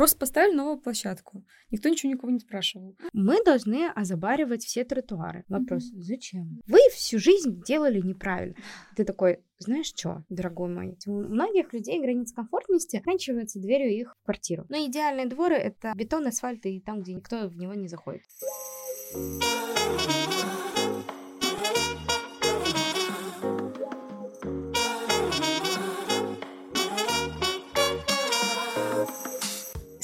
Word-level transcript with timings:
Просто 0.00 0.16
поставили 0.16 0.54
новую 0.54 0.78
площадку. 0.78 1.44
Никто 1.70 1.90
ничего 1.90 2.10
никого 2.10 2.32
не 2.32 2.38
спрашивал. 2.38 2.96
Мы 3.12 3.44
должны 3.44 3.86
озабаривать 3.94 4.64
все 4.64 4.82
тротуары. 4.82 5.44
Вопрос, 5.46 5.92
mm-hmm. 5.92 6.00
зачем? 6.00 6.60
Вы 6.66 6.78
всю 6.94 7.18
жизнь 7.18 7.62
делали 7.66 8.00
неправильно. 8.00 8.54
Ты 8.96 9.04
такой, 9.04 9.40
знаешь 9.58 9.88
что, 9.88 10.24
дорогой 10.30 10.70
мой, 10.70 10.96
у 11.06 11.12
многих 11.12 11.74
людей 11.74 12.00
граница 12.00 12.34
комфортности 12.34 12.96
оканчивается 12.96 13.60
дверью 13.60 13.90
их 13.94 14.16
в 14.18 14.24
квартиру. 14.24 14.64
Но 14.70 14.78
идеальные 14.86 15.26
дворы— 15.26 15.54
это 15.56 15.92
бетон, 15.94 16.26
асфальт 16.26 16.64
и 16.64 16.80
там, 16.80 17.02
где 17.02 17.12
никто 17.12 17.48
в 17.48 17.58
него 17.58 17.74
не 17.74 17.86
заходит. 17.86 18.22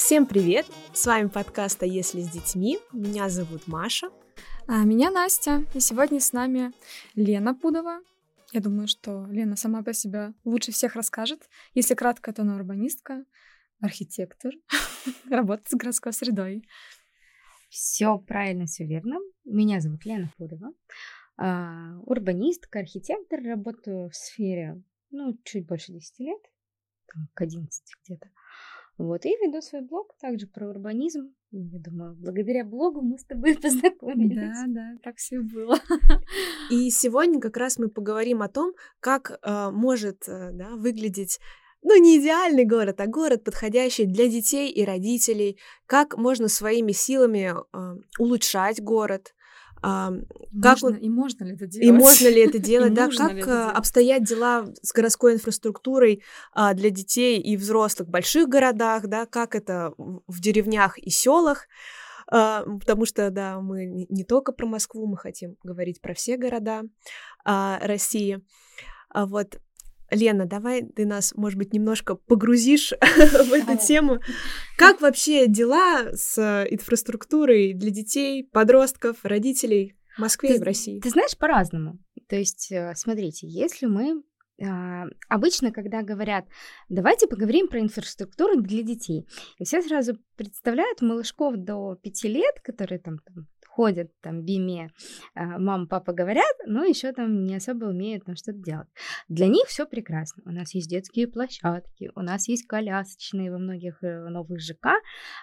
Всем 0.06 0.24
привет! 0.24 0.66
С 0.94 1.04
вами 1.04 1.26
подкаст 1.26 1.82
«А 1.82 1.86
если 1.86 2.20
с 2.20 2.30
детьми?» 2.30 2.78
Меня 2.92 3.28
зовут 3.28 3.66
Маша. 3.66 4.08
А 4.68 4.84
меня 4.84 5.10
Настя. 5.10 5.64
И 5.74 5.80
сегодня 5.80 6.20
с 6.20 6.32
нами 6.32 6.70
Лена 7.16 7.56
Пудова. 7.56 7.98
Я 8.52 8.60
думаю, 8.60 8.86
что 8.86 9.26
Лена 9.26 9.56
сама 9.56 9.82
по 9.82 9.92
себе 9.92 10.32
лучше 10.44 10.70
всех 10.70 10.94
расскажет. 10.94 11.48
Если 11.74 11.94
кратко, 11.96 12.32
то 12.32 12.42
она 12.42 12.54
урбанистка, 12.54 13.24
архитектор, 13.80 14.52
работает 15.28 15.70
с 15.70 15.74
городской 15.74 16.12
средой. 16.12 16.62
Все 17.68 18.16
правильно, 18.16 18.66
все 18.66 18.84
верно. 18.86 19.16
Меня 19.44 19.80
зовут 19.80 20.04
Лена 20.04 20.32
Пудова. 20.38 20.72
А, 21.36 21.98
урбанистка, 22.02 22.78
архитектор. 22.78 23.42
Работаю 23.42 24.10
в 24.10 24.14
сфере, 24.14 24.80
ну, 25.10 25.36
чуть 25.42 25.66
больше 25.66 25.90
10 25.90 26.20
лет, 26.20 26.40
там, 27.12 27.28
к 27.34 27.40
11 27.40 27.82
где-то. 28.04 28.28
Вот, 28.98 29.26
и 29.26 29.36
веду 29.42 29.60
свой 29.60 29.82
блог 29.82 30.14
также 30.20 30.46
про 30.46 30.68
урбанизм. 30.70 31.34
Я 31.50 31.78
думаю, 31.78 32.16
благодаря 32.18 32.64
блогу 32.64 33.02
мы 33.02 33.18
с 33.18 33.24
тобой 33.24 33.54
познакомились. 33.62 34.36
Да, 34.36 34.64
да, 34.68 34.98
так 35.02 35.16
все 35.16 35.40
было. 35.40 35.78
И 36.70 36.90
сегодня 36.90 37.38
как 37.40 37.56
раз 37.58 37.78
мы 37.78 37.88
поговорим 37.88 38.40
о 38.40 38.48
том, 38.48 38.72
как 39.00 39.38
э, 39.42 39.70
может 39.70 40.26
э, 40.28 40.50
да, 40.52 40.76
выглядеть 40.76 41.38
ну, 41.82 41.94
не 42.00 42.18
идеальный 42.18 42.64
город, 42.64 43.00
а 43.00 43.06
город, 43.06 43.44
подходящий 43.44 44.06
для 44.06 44.26
детей 44.28 44.72
и 44.72 44.84
родителей, 44.84 45.58
как 45.86 46.16
можно 46.16 46.48
своими 46.48 46.90
силами 46.92 47.54
э, 47.54 48.00
улучшать 48.18 48.82
город, 48.82 49.35
а, 49.82 50.12
как 50.62 50.82
можно, 50.82 50.96
и 50.96 51.08
можно 51.08 51.44
ли 51.44 51.54
это 51.54 51.66
делать? 51.66 51.88
И 51.88 51.92
можно 51.92 52.28
ли 52.28 52.40
это 52.40 52.58
делать, 52.72 52.94
да? 52.94 53.08
Как 53.08 53.36
э, 53.46 53.70
обстоят 53.70 54.24
дела 54.24 54.66
с 54.82 54.92
городской 54.92 55.34
инфраструктурой 55.34 56.22
а, 56.52 56.74
для 56.74 56.90
детей 56.90 57.40
и 57.40 57.56
взрослых 57.56 58.08
в 58.08 58.10
больших 58.10 58.48
городах, 58.48 59.06
да? 59.06 59.26
Как 59.26 59.54
это 59.54 59.92
в 59.98 60.40
деревнях 60.40 60.98
и 60.98 61.10
селах? 61.10 61.66
А, 62.28 62.64
потому 62.80 63.06
что, 63.06 63.30
да, 63.30 63.60
мы 63.60 64.06
не 64.08 64.24
только 64.24 64.52
про 64.52 64.66
Москву, 64.66 65.06
мы 65.06 65.16
хотим 65.16 65.56
говорить 65.62 66.00
про 66.00 66.14
все 66.14 66.36
города 66.36 66.82
а, 67.44 67.78
России. 67.82 68.40
А 69.10 69.26
вот 69.26 69.60
Лена, 70.10 70.46
давай 70.46 70.82
ты 70.82 71.06
нас, 71.06 71.34
может 71.34 71.58
быть, 71.58 71.72
немножко 71.72 72.14
погрузишь 72.14 72.92
в 73.00 73.52
эту 73.52 73.76
тему. 73.78 74.20
Как 74.76 75.00
вообще 75.00 75.46
дела 75.46 76.12
с 76.14 76.38
инфраструктурой 76.70 77.72
для 77.72 77.90
детей, 77.90 78.44
подростков, 78.44 79.18
родителей 79.24 79.96
в 80.16 80.20
Москве 80.20 80.50
ты, 80.50 80.54
и 80.56 80.58
в 80.58 80.62
России? 80.62 81.00
Ты 81.00 81.10
знаешь, 81.10 81.36
по-разному. 81.36 81.98
То 82.28 82.36
есть, 82.36 82.70
э, 82.72 82.92
смотрите, 82.94 83.46
если 83.46 83.86
мы 83.86 84.22
а, 84.62 85.04
обычно, 85.28 85.70
когда 85.70 86.02
говорят, 86.02 86.46
давайте 86.88 87.26
поговорим 87.26 87.68
про 87.68 87.80
инфраструктуру 87.80 88.60
для 88.60 88.82
детей, 88.82 89.26
и 89.58 89.64
все 89.64 89.82
сразу 89.82 90.18
представляют 90.36 91.02
малышков 91.02 91.56
до 91.56 91.96
пяти 91.96 92.28
лет, 92.28 92.60
которые 92.62 92.98
там, 92.98 93.18
там 93.18 93.46
ходят 93.76 94.10
там 94.22 94.42
БИМе, 94.42 94.90
а, 95.34 95.58
мама, 95.58 95.86
папа 95.86 96.14
говорят, 96.14 96.56
но 96.66 96.84
еще 96.84 97.12
там 97.12 97.44
не 97.44 97.56
особо 97.56 97.84
умеют 97.84 98.24
там 98.24 98.34
что-то 98.34 98.58
делать. 98.58 98.88
Для 99.28 99.48
них 99.48 99.66
все 99.66 99.86
прекрасно. 99.86 100.42
У 100.46 100.50
нас 100.50 100.74
есть 100.74 100.88
детские 100.88 101.28
площадки, 101.28 102.10
у 102.14 102.22
нас 102.22 102.48
есть 102.48 102.66
колясочные 102.66 103.52
во 103.52 103.58
многих 103.58 104.02
э, 104.02 104.28
новых 104.28 104.60
ЖК, 104.60 104.86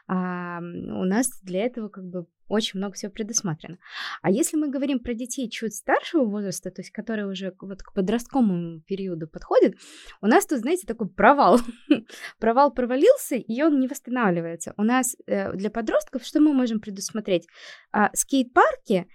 а 0.07 0.59
у 0.61 1.05
нас 1.05 1.29
для 1.43 1.65
этого 1.65 1.89
как 1.89 2.05
бы 2.05 2.25
очень 2.53 2.79
много 2.79 2.93
всего 2.93 3.11
предусмотрено. 3.11 3.77
А 4.21 4.29
если 4.29 4.57
мы 4.57 4.69
говорим 4.69 4.99
про 4.99 5.13
детей 5.13 5.49
чуть 5.49 5.75
старшего 5.75 6.25
возраста, 6.25 6.69
то 6.71 6.81
есть 6.81 6.91
которые 6.91 7.27
уже 7.27 7.53
вот 7.59 7.81
к 7.81 7.93
подростковому 7.93 8.81
периоду 8.81 9.27
подходят, 9.27 9.75
у 10.21 10.27
нас 10.27 10.45
тут, 10.45 10.59
знаете, 10.59 10.85
такой 10.85 11.09
провал. 11.09 11.59
провал 12.39 12.71
провалился, 12.71 13.35
и 13.35 13.61
он 13.61 13.79
не 13.79 13.87
восстанавливается. 13.87 14.73
У 14.77 14.83
нас 14.83 15.15
э, 15.25 15.53
для 15.53 15.69
подростков 15.69 16.23
что 16.23 16.39
мы 16.39 16.53
можем 16.53 16.79
предусмотреть? 16.79 17.47
А, 17.91 18.09
скейт-парки 18.13 19.07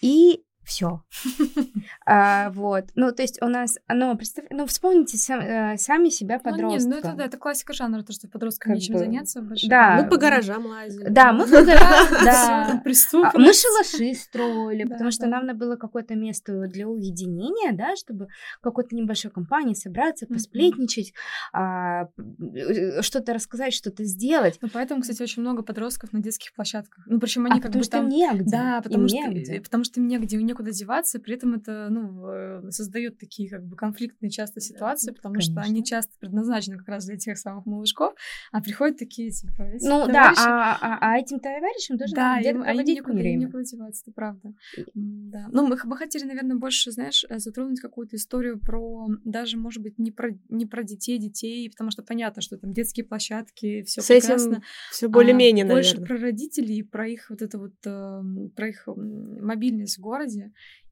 и 0.00 0.44
все. 0.68 1.02
а, 2.06 2.50
вот. 2.50 2.84
Ну, 2.94 3.10
то 3.10 3.22
есть 3.22 3.40
у 3.42 3.46
нас, 3.46 3.78
ну, 3.88 4.14
представь, 4.16 4.46
ну, 4.50 4.66
вспомните 4.66 5.16
сам, 5.16 5.40
э, 5.40 5.76
сами 5.78 6.10
себя 6.10 6.38
подростка. 6.38 6.88
Ну, 6.88 6.94
нет, 6.94 7.04
ну, 7.04 7.10
это, 7.10 7.16
да, 7.16 7.24
это 7.24 7.38
классика 7.38 7.72
жанра, 7.72 8.02
то, 8.02 8.12
что 8.12 8.28
подросткам 8.28 8.74
нечем 8.74 8.94
бы... 8.94 9.00
заняться. 9.00 9.40
Больше. 9.40 9.66
Да. 9.68 10.00
Мы 10.02 10.08
по 10.08 10.18
гаражам 10.18 10.66
лазили. 10.66 11.08
Да, 11.08 11.32
мы 11.32 11.46
по 11.46 11.62
гаражам, 11.64 12.24
да. 12.24 12.82
А, 12.82 13.38
мы 13.38 13.52
шалаши 13.54 14.14
строили, 14.14 14.84
потому 14.84 15.10
что 15.10 15.26
нам 15.26 15.46
надо 15.46 15.58
было 15.58 15.76
какое-то 15.76 16.14
место 16.14 16.66
для 16.68 16.86
уединения, 16.86 17.72
да, 17.72 17.96
чтобы 17.96 18.28
какой-то 18.60 18.94
небольшой 18.94 19.30
компании 19.30 19.74
собраться, 19.74 20.26
посплетничать, 20.26 21.14
а, 21.54 22.08
э, 22.54 23.00
что-то 23.00 23.32
рассказать, 23.32 23.72
что-то 23.72 24.04
сделать. 24.04 24.58
Ну, 24.60 24.68
поэтому, 24.70 25.00
кстати, 25.00 25.22
очень 25.22 25.40
много 25.42 25.62
подростков 25.62 26.12
на 26.12 26.20
детских 26.20 26.52
площадках. 26.52 27.04
Ну, 27.06 27.18
причем 27.18 27.46
они 27.46 27.60
как 27.60 27.72
бы 27.72 27.80
там... 27.84 28.08
негде. 28.08 28.44
Да, 28.44 28.82
потому 28.82 29.08
что, 29.08 29.60
потому 29.62 29.84
что 29.84 30.00
им 30.00 30.08
негде, 30.08 30.36
у 30.36 30.40
них 30.40 30.57
некуда 30.58 30.72
деваться, 30.72 31.18
при 31.18 31.34
этом 31.34 31.54
это 31.54 31.88
ну, 31.90 32.26
э, 32.28 32.70
создает 32.70 33.18
такие 33.18 33.48
как 33.48 33.64
бы 33.64 33.76
конфликтные 33.76 34.30
часто 34.30 34.60
ситуации, 34.60 35.12
потому 35.12 35.34
Конечно. 35.34 35.62
что 35.62 35.70
они 35.70 35.84
часто 35.84 36.12
предназначены 36.18 36.78
как 36.78 36.88
раз 36.88 37.06
для 37.06 37.16
тех 37.16 37.38
самых 37.38 37.66
малышков, 37.66 38.14
а 38.52 38.60
приходят 38.60 38.98
такие 38.98 39.30
типа 39.30 39.52
Ну 39.80 40.06
товарищи... 40.06 40.12
да, 40.12 40.32
а, 40.38 40.78
а, 40.80 40.98
а 41.00 41.18
этим 41.18 41.38
товарищам 41.38 41.98
тоже 41.98 42.14
да, 42.14 42.36
надо 42.36 42.48
им, 42.48 42.62
они 42.62 42.94
некуда, 42.94 43.16
время. 43.16 43.44
некуда 43.44 43.64
деваться, 43.64 44.02
это 44.04 44.12
правда. 44.12 44.54
Да. 44.94 45.48
Ну 45.52 45.66
мы 45.66 45.76
бы 45.76 45.96
хотели, 45.96 46.24
наверное, 46.24 46.56
больше, 46.56 46.90
знаешь, 46.90 47.24
э, 47.28 47.38
затронуть 47.38 47.80
какую-то 47.80 48.16
историю 48.16 48.58
про 48.58 49.08
даже, 49.24 49.56
может 49.56 49.82
быть, 49.82 49.98
не 49.98 50.10
про 50.10 50.30
не 50.48 50.66
про 50.66 50.82
детей, 50.82 51.18
детей, 51.18 51.70
потому 51.70 51.90
что 51.90 52.02
понятно, 52.02 52.42
что 52.42 52.56
там 52.58 52.72
детские 52.72 53.04
площадки, 53.06 53.82
все 53.82 54.02
прекрасно. 54.02 54.62
Все 54.90 55.08
более-менее, 55.08 55.64
а, 55.64 55.68
наверное. 55.68 55.94
Больше 55.94 56.06
про 56.06 56.18
родителей, 56.18 56.82
про 56.82 57.08
их 57.08 57.30
вот 57.30 57.42
это 57.42 57.58
вот, 57.58 57.74
э, 57.84 58.22
про 58.56 58.68
их 58.68 58.82
мобильность 58.86 59.98
в 59.98 60.00
городе 60.00 60.47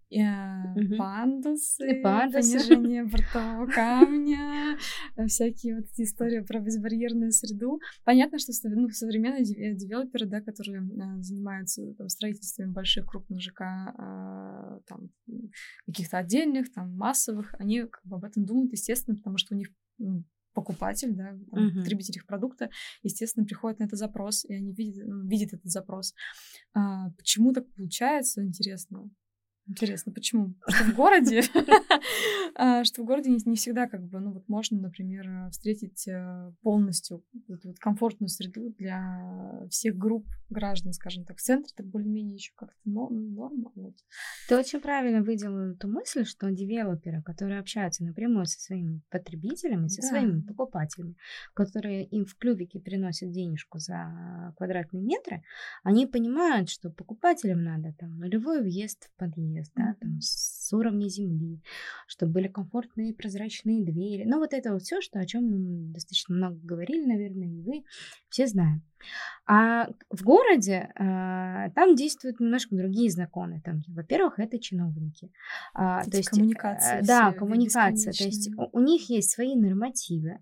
угу. 0.09 0.97
пандусы, 0.97 2.01
пандусы, 2.03 2.59
понижение 2.59 3.05
бортового 3.13 3.67
камня, 3.67 4.79
э, 5.17 5.27
всякие 5.27 5.77
вот 5.77 5.87
эти 5.87 6.03
истории 6.03 6.41
про 6.41 6.61
безбарьерную 6.61 7.33
среду. 7.33 7.81
Понятно, 8.05 8.39
что 8.39 8.53
ну, 8.69 8.89
современные 8.91 9.43
э, 9.43 9.75
девелоперы, 9.75 10.27
да, 10.27 10.41
которые 10.41 10.79
а, 10.79 11.21
занимаются 11.23 11.93
там, 11.95 12.09
строительством 12.09 12.73
больших 12.73 13.07
крупных 13.07 13.41
ЖК, 13.41 13.63
а, 13.63 14.79
там, 14.87 15.11
каких-то 15.87 16.19
отдельных, 16.19 16.73
там, 16.73 16.97
массовых, 16.97 17.55
они 17.59 17.81
как 17.83 18.05
бы 18.05 18.17
об 18.17 18.25
этом 18.25 18.45
думают, 18.45 18.73
естественно, 18.73 19.17
потому 19.17 19.39
что 19.39 19.55
у 19.55 19.59
них 19.59 19.71
ну, 19.99 20.25
покупатель, 20.55 21.15
да, 21.15 21.37
там, 21.51 21.69
uh-huh. 21.69 21.79
потребитель 21.81 22.17
их 22.17 22.27
продукта, 22.27 22.71
естественно, 23.03 23.45
приходит 23.45 23.81
на 23.81 23.85
этот 23.85 23.99
запрос, 23.99 24.45
и 24.45 24.55
они 24.55 24.73
видят, 24.73 25.07
ну, 25.07 25.27
видят 25.27 25.53
этот 25.53 25.71
запрос. 25.71 26.15
А, 26.75 27.11
почему 27.11 27.53
так 27.53 27.67
получается, 27.75 28.45
интересно? 28.45 29.11
Интересно, 29.69 30.13
почему? 30.13 30.55
Что 30.69 30.85
в 30.85 30.95
городе, 30.95 31.43
а, 32.55 32.85
что 32.85 33.03
в 33.03 33.05
городе 33.05 33.31
не 33.31 33.57
всегда 33.57 33.89
как 33.89 34.05
бы, 34.07 34.21
ну 34.21 34.33
вот 34.33 34.49
можно, 34.49 34.79
например, 34.79 35.51
встретить 35.51 36.07
э, 36.07 36.53
полностью 36.63 37.25
эту 37.49 37.69
вот 37.69 37.79
комфортную 37.81 38.29
среду 38.29 38.73
для 38.79 39.67
всех 39.71 39.97
групп 39.97 40.25
граждан, 40.49 40.93
скажем 40.93 41.25
так. 41.25 41.39
В 41.39 41.43
центре 41.43 41.73
это 41.75 41.83
более-менее 41.87 42.35
еще 42.35 42.53
как-то 42.55 42.79
норма. 42.85 43.73
Вот. 43.75 43.95
Ты 44.49 44.57
очень 44.57 44.81
правильно 44.81 45.23
выделила 45.23 45.73
эту 45.73 45.89
мысль, 45.89 46.25
что 46.25 46.51
девелоперы, 46.51 47.23
которые 47.23 47.61
общаются 47.61 48.05
напрямую 48.05 48.47
со 48.47 48.61
своими 48.61 49.03
потребителями, 49.11 49.89
со 49.89 50.03
да. 50.03 50.09
своими 50.09 50.41
покупателями, 50.41 51.17
которые 51.55 52.05
им 52.05 52.25
в 52.25 52.37
клювике 52.37 52.81
приносят 52.81 53.31
денежку 53.31 53.79
за 53.79 54.53
квадратные 54.57 55.03
метры, 55.03 55.43
они 55.83 56.07
понимают, 56.07 56.69
что 56.69 56.91
покупателям 56.91 57.63
надо 57.63 57.93
там 57.99 58.19
нулевой 58.19 58.63
въезд 58.63 59.05
в 59.05 59.19
подъезд, 59.19 59.37
подъезд, 59.37 59.73
да, 59.75 59.95
там 60.01 60.21
с 60.67 60.73
уровня 60.73 61.09
земли, 61.09 61.61
чтобы 62.07 62.33
были 62.33 62.49
комфортные 62.49 63.15
прозрачные 63.15 63.85
двери. 63.85 64.25
Ну, 64.27 64.39
вот 64.39 64.53
это 64.53 64.73
вот 64.73 64.83
все, 64.83 65.01
что, 65.01 65.21
о 65.21 65.27
чем 65.27 65.45
мы 65.45 65.93
достаточно 65.93 66.35
много 66.35 66.59
говорили, 66.63 67.07
наверное, 67.07 67.49
и 67.49 67.63
вы 67.63 67.85
все 68.29 68.47
знаем. 68.47 68.83
А 69.47 69.89
в 70.11 70.23
городе 70.23 70.91
а, 70.97 71.71
там 71.71 71.95
действуют 71.95 72.41
немножко 72.41 72.75
другие 72.75 73.11
законы. 73.11 73.61
Там, 73.65 73.83
во-первых, 73.89 74.39
это 74.39 74.59
чиновники. 74.59 75.31
А, 75.75 76.03
то 76.05 76.17
есть 76.17 76.31
коммуникация. 76.31 76.99
А, 76.99 77.03
да, 77.03 77.33
коммуникация. 77.33 78.13
То 78.13 78.25
есть 78.25 78.51
у, 78.57 78.69
у 78.73 78.81
них 78.81 79.09
есть 79.09 79.31
свои 79.31 79.55
нормативы. 79.55 80.39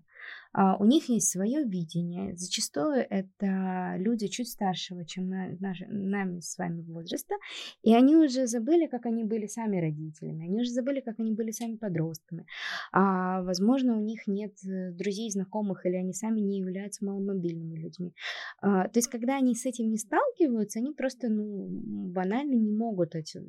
А, 0.57 0.77
у 0.77 0.85
них 0.85 1.09
есть 1.09 1.29
свое 1.29 1.63
видение. 1.65 2.35
Зачастую 2.37 3.05
это 3.09 3.95
люди 3.97 4.27
чуть 4.27 4.47
старшего, 4.47 5.05
чем 5.05 5.27
на, 5.27 5.49
наши, 5.59 5.85
нами 5.87 6.39
с 6.39 6.57
вами 6.57 6.81
возраста, 6.81 7.35
и 7.83 7.93
они 7.93 8.15
уже 8.15 8.47
забыли, 8.47 8.87
как 8.87 9.05
они 9.05 9.25
были 9.25 9.47
сами 9.47 9.81
родителями, 9.81 10.45
они 10.45 10.61
уже 10.61 10.71
забыли, 10.71 11.01
как 11.01 11.19
они 11.19 11.33
были 11.33 11.51
сами 11.51 11.75
подростками. 11.75 12.45
А, 12.93 13.41
возможно, 13.41 13.97
у 13.97 14.01
них 14.01 14.27
нет 14.27 14.53
э, 14.65 14.91
друзей, 14.91 15.29
знакомых, 15.29 15.85
или 15.85 15.95
они 15.95 16.13
сами 16.13 16.39
не 16.39 16.59
являются 16.59 17.03
маломобильными 17.03 17.77
людьми. 17.77 18.13
А, 18.61 18.87
то 18.87 18.97
есть, 18.97 19.09
когда 19.09 19.35
они 19.35 19.55
с 19.55 19.65
этим 19.65 19.89
не 19.89 19.97
сталкиваются, 19.97 20.79
они 20.79 20.93
просто 20.93 21.27
ну, 21.27 21.67
банально 21.67 22.55
не 22.55 22.71
могут 22.71 23.15
эти, 23.15 23.41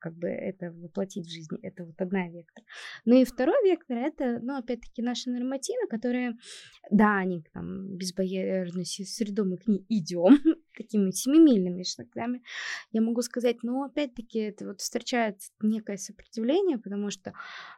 как 0.00 0.14
бы 0.14 0.26
это 0.28 0.72
воплотить 0.72 1.26
в 1.26 1.30
жизни. 1.30 1.58
Это 1.62 1.84
вот 1.84 2.00
одна 2.00 2.28
вектор. 2.28 2.64
Ну 3.04 3.14
и 3.14 3.24
второй 3.24 3.62
вектор 3.64 3.98
это, 3.98 4.40
ну, 4.42 4.56
опять-таки, 4.56 5.02
наши 5.02 5.30
нормативы, 5.30 5.86
которые, 5.88 6.36
да, 6.90 7.18
они 7.18 7.42
там 7.52 7.96
безбоярности 7.96 9.02
среду 9.02 9.44
мы 9.44 9.58
к 9.58 9.66
ней 9.66 9.84
идем, 9.88 10.38
такими 10.76 11.10
семимильными 11.10 11.82
шагами, 11.82 12.42
я 12.92 13.00
могу 13.00 13.22
сказать, 13.22 13.62
но 13.62 13.84
опять-таки 13.84 14.38
это 14.38 14.66
вот 14.66 14.80
встречает 14.80 15.40
некое 15.60 15.96
сопротивление, 15.96 16.78
потому 16.78 17.10
что, 17.10 17.32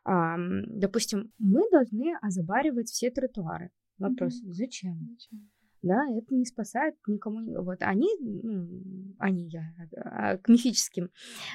а, 0.05 0.37
допустим, 0.67 1.33
мы 1.39 1.69
должны 1.71 2.17
озабаривать 2.21 2.89
все 2.89 3.11
тротуары. 3.11 3.71
Вопрос, 3.99 4.43
mm-hmm. 4.43 4.53
зачем? 4.53 5.09
зачем? 5.11 5.51
Да, 5.83 6.07
это 6.17 6.35
не 6.35 6.45
спасает 6.45 6.95
никому. 7.07 7.63
Вот 7.63 7.79
они, 7.81 8.09
ну, 8.21 9.15
они, 9.19 9.49
я 9.49 9.63
а, 9.97 10.37
к 10.37 10.49
мифическим 10.49 11.11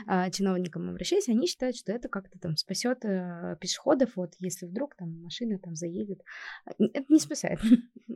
а, 0.07 0.29
чиновникам 0.31 0.89
обращаюсь, 0.89 1.29
они 1.29 1.47
считают, 1.47 1.75
что 1.75 1.91
это 1.91 2.09
как-то 2.09 2.39
там 2.39 2.55
спасет 2.55 3.05
а, 3.05 3.55
пешеходов, 3.57 4.15
вот 4.15 4.33
если 4.39 4.65
вдруг 4.65 4.95
там 4.95 5.21
машина 5.21 5.59
там 5.59 5.75
заедет. 5.75 6.21
Это 6.77 7.05
не 7.09 7.19
спасает. 7.19 7.59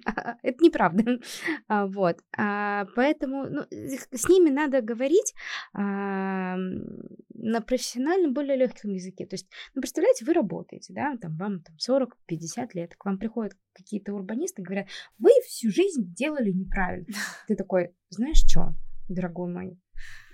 А, 0.06 0.38
это 0.44 0.64
неправда. 0.64 1.20
А, 1.68 1.88
вот. 1.88 2.20
Поэтому 2.32 3.50
ну, 3.50 3.64
с 3.70 4.30
ними 4.30 4.50
надо 4.50 4.82
говорить 4.82 5.34
на 7.42 7.62
профессиональном, 7.62 8.34
более 8.34 8.58
легком 8.58 8.92
языке. 8.92 9.26
То 9.26 9.36
есть, 9.36 9.50
ну, 9.74 9.82
представляете, 9.82 10.26
вы 10.26 10.34
работаете, 10.34 10.94
да, 10.94 11.16
там 11.18 11.38
вам 11.38 11.62
там 11.62 11.76
40-50 11.78 12.70
лет, 12.74 12.96
к 12.96 13.06
вам 13.06 13.18
приходят 13.18 13.54
какие-то 13.74 14.14
урбанисты, 14.14 14.62
говорят, 14.62 14.88
вы 15.18 15.30
всю 15.48 15.72
жизнь 15.72 16.14
делали 16.14 16.52
неправильно. 16.52 17.08
Ты 17.48 17.56
такой, 17.56 17.96
знаешь 18.10 18.44
что, 18.46 18.74
дорогой 19.08 19.52
мой, 19.52 19.80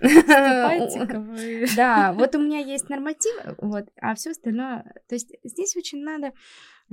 да, 1.76 2.12
вот 2.12 2.34
у 2.34 2.40
меня 2.40 2.58
есть 2.58 2.88
норматив, 2.90 3.34
вот, 3.58 3.88
а 4.00 4.14
все 4.14 4.30
остальное, 4.30 4.82
то 5.08 5.14
есть 5.14 5.32
здесь 5.44 5.76
очень 5.76 6.02
надо 6.02 6.32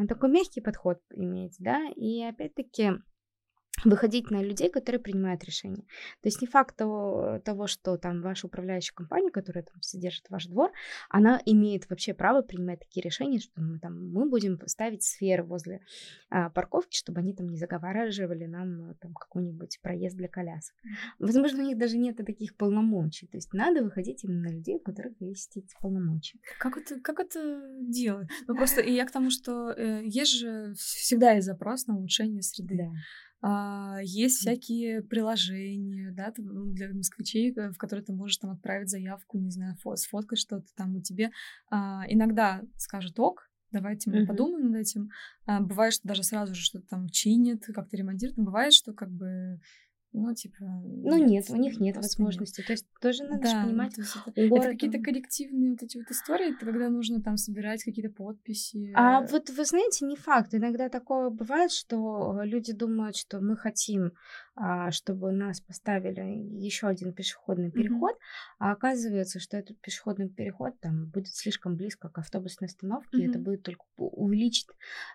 такой 0.07 0.29
мягкий 0.29 0.61
подход 0.61 0.99
иметь, 1.13 1.55
да, 1.59 1.87
и 1.95 2.23
опять-таки 2.23 2.93
выходить 3.83 4.31
на 4.31 4.41
людей, 4.41 4.69
которые 4.69 4.99
принимают 5.01 5.43
решения. 5.43 5.83
То 6.21 6.27
есть 6.27 6.41
не 6.41 6.47
факт 6.47 6.75
того, 6.75 7.39
того, 7.43 7.67
что 7.67 7.97
там 7.97 8.21
ваша 8.21 8.47
управляющая 8.47 8.93
компания, 8.93 9.29
которая 9.29 9.63
там 9.63 9.81
содержит 9.81 10.29
ваш 10.29 10.45
двор, 10.45 10.71
она 11.09 11.41
имеет 11.45 11.89
вообще 11.89 12.13
право 12.13 12.41
принимать 12.41 12.79
такие 12.79 13.03
решения, 13.03 13.39
что 13.39 13.61
мы 13.61 13.79
там 13.79 14.11
мы 14.11 14.29
будем 14.29 14.59
ставить 14.67 15.03
сферы 15.03 15.43
возле 15.43 15.81
а, 16.29 16.49
парковки, 16.49 16.95
чтобы 16.97 17.19
они 17.19 17.33
там 17.33 17.47
не 17.47 17.57
заговаривали 17.57 18.45
нам 18.45 18.91
а, 18.91 18.93
там 18.95 19.13
какой-нибудь 19.13 19.79
проезд 19.81 20.15
для 20.15 20.27
колясок. 20.27 20.75
Возможно, 21.19 21.63
у 21.63 21.65
них 21.65 21.77
даже 21.77 21.97
нет 21.97 22.17
таких 22.17 22.55
полномочий. 22.55 23.27
То 23.27 23.37
есть 23.37 23.53
надо 23.53 23.83
выходить 23.83 24.23
именно 24.23 24.49
на 24.49 24.53
людей, 24.53 24.75
у 24.75 24.79
которых 24.79 25.13
есть 25.19 25.57
эти 25.57 25.73
полномочия. 25.79 26.39
Как 26.59 26.77
это, 26.77 26.99
как 26.99 27.19
это 27.19 27.61
делать? 27.81 28.29
Ну 28.47 28.55
просто 28.55 28.81
и 28.81 28.93
я 28.93 29.05
к 29.05 29.11
тому, 29.11 29.29
что 29.29 29.71
э, 29.71 30.01
есть 30.05 30.33
же 30.33 30.73
всегда 30.77 31.31
есть 31.31 31.47
запрос 31.47 31.87
на 31.87 31.97
улучшение 31.97 32.41
среды. 32.41 32.77
Да. 32.77 32.91
А, 33.45 33.97
есть 34.01 34.37
всякие 34.37 35.01
приложения, 35.01 36.11
да, 36.11 36.31
ну, 36.37 36.71
для 36.71 36.93
москвичей, 36.93 37.53
э, 37.53 37.71
в 37.71 37.77
которые 37.77 38.05
ты 38.05 38.13
можешь 38.13 38.37
там 38.37 38.51
отправить 38.51 38.89
заявку, 38.89 39.37
не 39.37 39.49
знаю, 39.49 39.75
фо 39.81 39.97
сфоткать 39.97 40.39
что-то 40.39 40.65
там, 40.77 40.95
и 40.97 41.01
тебе 41.01 41.29
а, 41.69 42.05
иногда 42.07 42.61
скажут 42.77 43.19
ок, 43.19 43.49
давайте 43.71 44.09
мы 44.09 44.25
подумаем 44.25 44.71
над 44.71 44.81
этим. 44.81 45.09
А, 45.45 45.59
бывает, 45.59 45.93
что 45.93 46.07
даже 46.07 46.23
сразу 46.23 46.55
же 46.55 46.61
что-то 46.61 46.87
там 46.87 47.09
чинит, 47.09 47.65
как-то 47.65 47.97
ремонтирует, 47.97 48.37
но 48.37 48.45
бывает, 48.45 48.71
что 48.71 48.93
как 48.93 49.11
бы 49.11 49.59
ну, 50.13 50.33
типа... 50.33 50.55
Ну, 50.61 51.17
нет, 51.17 51.49
у 51.49 51.55
них 51.55 51.79
нет 51.79 51.95
возможности. 51.95 52.61
Нет. 52.61 52.67
То 52.67 52.73
есть 52.73 52.85
тоже 53.01 53.23
надо 53.23 53.43
да, 53.43 53.63
понимать... 53.63 53.97
это, 53.97 54.41
это 54.41 54.69
какие-то 54.69 54.99
коллективные 54.99 55.71
вот 55.71 55.81
эти 55.81 55.97
вот 55.97 56.09
истории, 56.11 56.55
это 56.55 56.65
когда 56.65 56.89
нужно 56.89 57.21
там 57.21 57.35
собирать 57.35 57.83
какие-то 57.83 58.13
подписи. 58.13 58.91
А 58.95 59.21
вот 59.21 59.49
вы 59.49 59.65
знаете, 59.65 60.05
не 60.05 60.15
факт. 60.15 60.53
Иногда 60.53 60.89
такое 60.89 61.29
бывает, 61.29 61.71
что 61.71 62.41
люди 62.43 62.73
думают, 62.73 63.15
что 63.15 63.41
мы 63.41 63.57
хотим 63.57 64.11
чтобы 64.91 65.31
нас 65.31 65.61
поставили 65.61 66.21
еще 66.63 66.87
один 66.87 67.13
пешеходный 67.13 67.71
переход, 67.71 68.11
mm-hmm. 68.11 68.55
а 68.59 68.71
оказывается, 68.73 69.39
что 69.39 69.57
этот 69.57 69.79
пешеходный 69.81 70.29
переход 70.29 70.79
там 70.79 71.07
будет 71.07 71.33
слишком 71.33 71.75
близко 71.75 72.09
к 72.09 72.19
автобусной 72.19 72.67
остановке, 72.67 73.17
mm-hmm. 73.17 73.21
и 73.21 73.29
это 73.29 73.39
будет 73.39 73.63
только 73.63 73.83
увеличить 73.97 74.67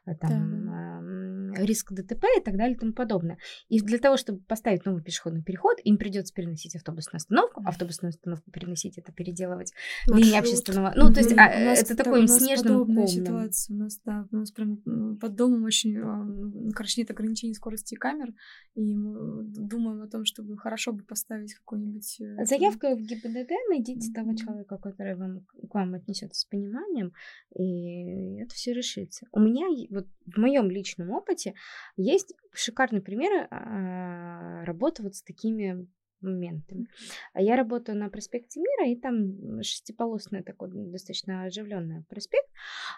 э, 0.07 0.17
там 0.17 1.53
да. 1.55 1.65
риск 1.65 1.93
ДТП 1.93 2.25
и 2.37 2.41
так 2.43 2.57
далее 2.57 2.75
и 2.75 2.79
тому 2.79 2.93
подобное. 2.93 3.39
И 3.69 3.81
для 3.81 3.99
того, 3.99 4.17
чтобы 4.17 4.41
поставить 4.41 4.85
новый 4.85 5.03
пешеходный 5.03 5.43
переход, 5.43 5.79
им 5.85 5.99
придется 5.99 6.35
переносить 6.35 6.75
автобусную 6.75 7.19
остановку, 7.19 7.63
автобусную 7.65 8.11
остановку 8.11 8.51
переносить, 8.51 8.99
это 8.99 9.13
переделывать 9.13 9.73
Маршрут. 10.09 10.25
линии 10.25 10.39
общественного. 10.39 10.93
Ну, 10.97 11.13
то 11.13 11.21
есть 11.21 11.33
mm-hmm. 11.33 11.39
а, 11.39 11.75
это 11.75 11.97
такой 11.97 12.27
снежным 12.27 12.87
комом. 12.87 13.07
ситуация. 13.07 13.75
У 13.75 13.79
нас, 13.79 14.01
да, 14.05 14.27
у 14.33 14.37
нас 14.37 14.51
прям 14.51 14.79
под 15.19 15.37
домом 15.37 15.63
очень, 15.63 15.97
а, 15.99 16.73
короче, 16.75 17.01
нет 17.01 17.11
ограничений 17.11 17.55
скорости 17.55 17.95
камер, 17.95 18.35
и 18.75 18.97
мы 18.97 19.28
думаем 19.43 20.03
о 20.03 20.09
том, 20.09 20.25
чтобы 20.25 20.57
хорошо 20.57 20.93
бы 20.93 21.05
поставить 21.05 21.55
какой-нибудь... 21.55 22.21
Э, 22.21 22.45
Заявка 22.45 22.95
в 22.95 23.01
ГИБДД, 23.01 23.51
найдите 23.69 24.13
того 24.13 24.35
человека, 24.35 24.79
который 24.79 25.15
вам, 25.17 25.41
к 25.41 25.75
вам 25.75 25.95
отнесется 25.95 26.41
с 26.41 26.45
пониманием, 26.45 27.13
и 27.55 28.41
это 28.41 28.55
все 28.55 28.73
решится. 28.73 29.27
У 29.33 29.41
меня, 29.41 29.67
вот 29.91 30.07
в 30.27 30.39
моем 30.39 30.71
личном 30.71 31.11
опыте, 31.11 31.55
есть 31.97 32.35
шикарный 32.53 33.01
пример 33.01 33.49
а, 33.51 34.65
работы 34.65 35.03
вот 35.03 35.15
с 35.15 35.23
такими 35.23 35.87
моментами. 36.21 36.87
А 37.33 37.43
я 37.43 37.57
работаю 37.57 37.99
на 37.99 38.09
проспекте 38.09 38.61
Мира, 38.61 38.91
и 38.91 38.97
там 38.97 39.63
шестиполосный 39.63 40.43
такой 40.43 40.71
достаточно 40.73 41.45
оживленный 41.45 42.05
проспект. 42.09 42.49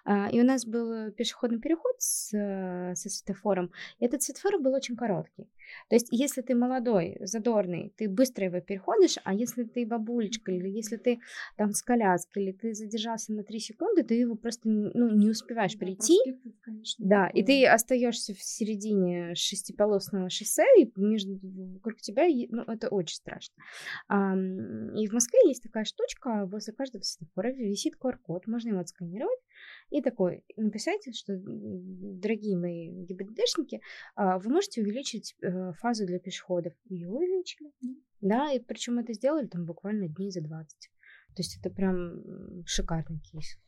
А, 0.04 0.28
и 0.30 0.40
у 0.40 0.44
нас 0.44 0.66
был 0.66 1.10
пешеходный 1.12 1.60
переход 1.60 1.94
с, 1.98 2.30
со 2.30 3.08
светофором. 3.08 3.70
И 3.98 4.04
этот 4.04 4.22
светофор 4.22 4.60
был 4.60 4.74
очень 4.74 4.96
короткий. 4.96 5.48
То 5.88 5.96
есть, 5.96 6.08
если 6.10 6.42
ты 6.42 6.54
молодой, 6.54 7.16
задорный, 7.20 7.92
ты 7.96 8.08
быстро 8.08 8.46
его 8.46 8.60
переходишь, 8.60 9.18
а 9.24 9.34
если 9.34 9.64
ты 9.64 9.86
бабулечка, 9.86 10.52
или 10.52 10.68
если 10.68 10.96
ты 10.96 11.20
там 11.56 11.72
с 11.72 11.82
коляской, 11.82 12.44
или 12.44 12.52
ты 12.52 12.74
задержался 12.74 13.32
на 13.32 13.44
3 13.44 13.58
секунды, 13.58 14.02
ты 14.02 14.14
его 14.14 14.34
просто 14.34 14.68
ну, 14.68 15.14
не 15.14 15.28
успеваешь 15.28 15.74
да, 15.74 15.78
прийти. 15.78 16.18
конечно, 16.62 17.06
да, 17.06 17.26
такое. 17.26 17.42
и 17.42 17.46
ты 17.46 17.66
остаешься 17.66 18.34
в 18.34 18.42
середине 18.42 19.34
шестиполосного 19.34 20.30
шоссе, 20.30 20.64
и 20.78 20.90
между 20.96 21.38
вокруг 21.74 22.00
тебя, 22.00 22.26
ну, 22.48 22.62
это 22.62 22.88
очень 22.88 23.09
очень 23.10 23.16
страшно. 23.16 23.54
И 24.98 25.06
в 25.08 25.12
Москве 25.12 25.40
есть 25.46 25.62
такая 25.62 25.84
штучка, 25.84 26.46
возле 26.46 26.72
каждого 26.72 27.02
светофора 27.02 27.52
висит 27.52 27.94
QR-код, 28.00 28.46
можно 28.46 28.70
его 28.70 28.80
отсканировать 28.80 29.40
и 29.90 30.00
такой 30.00 30.44
написать, 30.56 31.02
что, 31.16 31.38
дорогие 31.42 32.56
мои 32.56 32.90
ГИБДДшники, 33.04 33.80
а, 34.14 34.38
вы 34.38 34.50
можете 34.50 34.82
увеличить 34.82 35.34
э, 35.42 35.72
фазу 35.72 36.06
для 36.06 36.18
пешеходов. 36.18 36.72
Ее 36.88 37.08
увеличили. 37.08 37.70
Да, 38.20 38.52
и 38.52 38.60
причем 38.60 38.98
это 38.98 39.12
сделали 39.12 39.46
там 39.46 39.64
буквально 39.64 40.08
дней 40.08 40.30
за 40.30 40.40
20. 40.40 40.90
То 41.34 41.42
есть 41.42 41.58
это 41.58 41.74
прям 41.74 42.64
шикарный 42.66 43.20
кейс. 43.20 43.58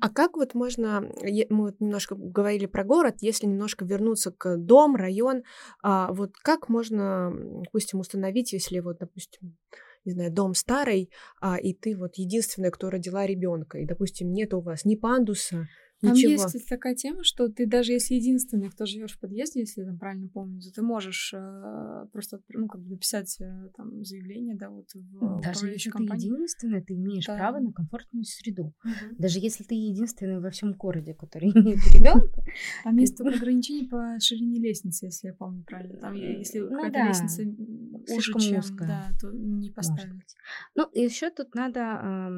А 0.00 0.10
как 0.10 0.36
вот 0.36 0.54
можно, 0.54 1.08
мы 1.48 1.64
вот 1.64 1.80
немножко 1.80 2.14
говорили 2.14 2.66
про 2.66 2.84
город, 2.84 3.16
если 3.20 3.46
немножко 3.46 3.86
вернуться 3.86 4.32
к 4.32 4.58
дом, 4.58 4.96
район, 4.96 5.44
а 5.82 6.12
вот 6.12 6.32
как 6.42 6.68
можно, 6.68 7.32
допустим, 7.64 8.00
установить, 8.00 8.52
если 8.52 8.80
вот, 8.80 8.98
допустим, 8.98 9.56
не 10.04 10.12
знаю, 10.12 10.30
дом 10.30 10.54
старый, 10.54 11.10
а, 11.40 11.56
и 11.56 11.72
ты 11.72 11.96
вот 11.96 12.16
единственная, 12.16 12.70
кто 12.70 12.90
родила 12.90 13.24
ребенка, 13.24 13.78
и, 13.78 13.86
допустим, 13.86 14.30
нет 14.30 14.52
у 14.52 14.60
вас 14.60 14.84
ни 14.84 14.96
пандуса, 14.96 15.68
там 16.04 16.14
Ничего. 16.14 16.32
есть 16.32 16.68
такая 16.68 16.94
тема, 16.94 17.24
что 17.24 17.48
ты 17.48 17.66
даже 17.66 17.92
если 17.92 18.14
единственный, 18.14 18.70
кто 18.70 18.86
живешь 18.86 19.12
в 19.12 19.20
подъезде, 19.20 19.60
если 19.60 19.80
я 19.80 19.86
там 19.86 19.98
правильно 19.98 20.28
помню, 20.28 20.60
то 20.60 20.72
ты 20.72 20.82
можешь 20.82 21.32
э, 21.34 22.06
просто 22.12 22.40
ну, 22.48 22.68
как 22.68 22.82
бы 22.82 22.90
написать 22.90 23.36
э, 23.40 23.70
там 23.76 24.04
заявление, 24.04 24.56
да, 24.56 24.70
вот 24.70 24.86
в 24.94 25.40
Даже 25.42 25.68
если 25.68 25.90
компании. 25.90 26.28
ты 26.28 26.34
единственный, 26.34 26.82
ты 26.82 26.94
имеешь 26.94 27.26
да. 27.26 27.36
право 27.36 27.58
на 27.58 27.72
комфортную 27.72 28.24
среду. 28.24 28.74
Угу. 28.84 29.16
Даже 29.18 29.38
если 29.40 29.64
ты 29.64 29.74
единственный 29.74 30.40
во 30.40 30.50
всем 30.50 30.72
городе, 30.72 31.14
который 31.14 31.48
имеет 31.54 31.78
ребенка. 31.94 32.44
Там 32.84 32.96
есть 32.96 33.16
только 33.16 33.36
ограничение 33.36 33.88
по 33.88 34.18
ширине 34.20 34.60
лестницы, 34.60 35.06
если 35.06 35.28
я 35.28 35.34
помню 35.34 35.64
правильно. 35.64 35.98
Там, 35.98 36.14
если 36.14 36.60
ну, 36.60 36.70
какая-то 36.70 37.08
лестница 37.08 37.42
уже 37.42 38.32
чем, 38.38 38.76
да, 38.78 39.10
то 39.20 39.30
не 39.32 39.70
поставить. 39.70 40.36
Ну, 40.74 40.88
еще 40.92 41.30
тут 41.30 41.54
надо, 41.54 42.28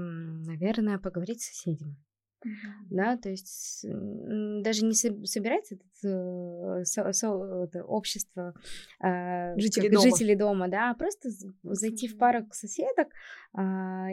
наверное, 0.47 0.99
поговорить 0.99 1.43
с 1.43 1.49
соседями. 1.49 1.97
Да, 2.91 3.17
то 3.17 3.29
есть 3.29 3.85
даже 3.85 4.85
не 4.85 4.95
собирается 4.95 5.77
это, 5.77 6.85
со, 6.85 7.13
со, 7.13 7.65
это 7.65 7.85
общество 7.85 8.55
э, 9.01 9.59
жителей, 9.59 9.91
дома. 9.91 10.03
жителей 10.03 10.35
дома, 10.35 10.69
да, 10.69 10.91
а 10.91 10.95
просто 10.95 11.31
зайти 11.63 12.09
в 12.09 12.19
парк 12.19 12.55
соседок 12.55 13.09
э, 13.57 13.61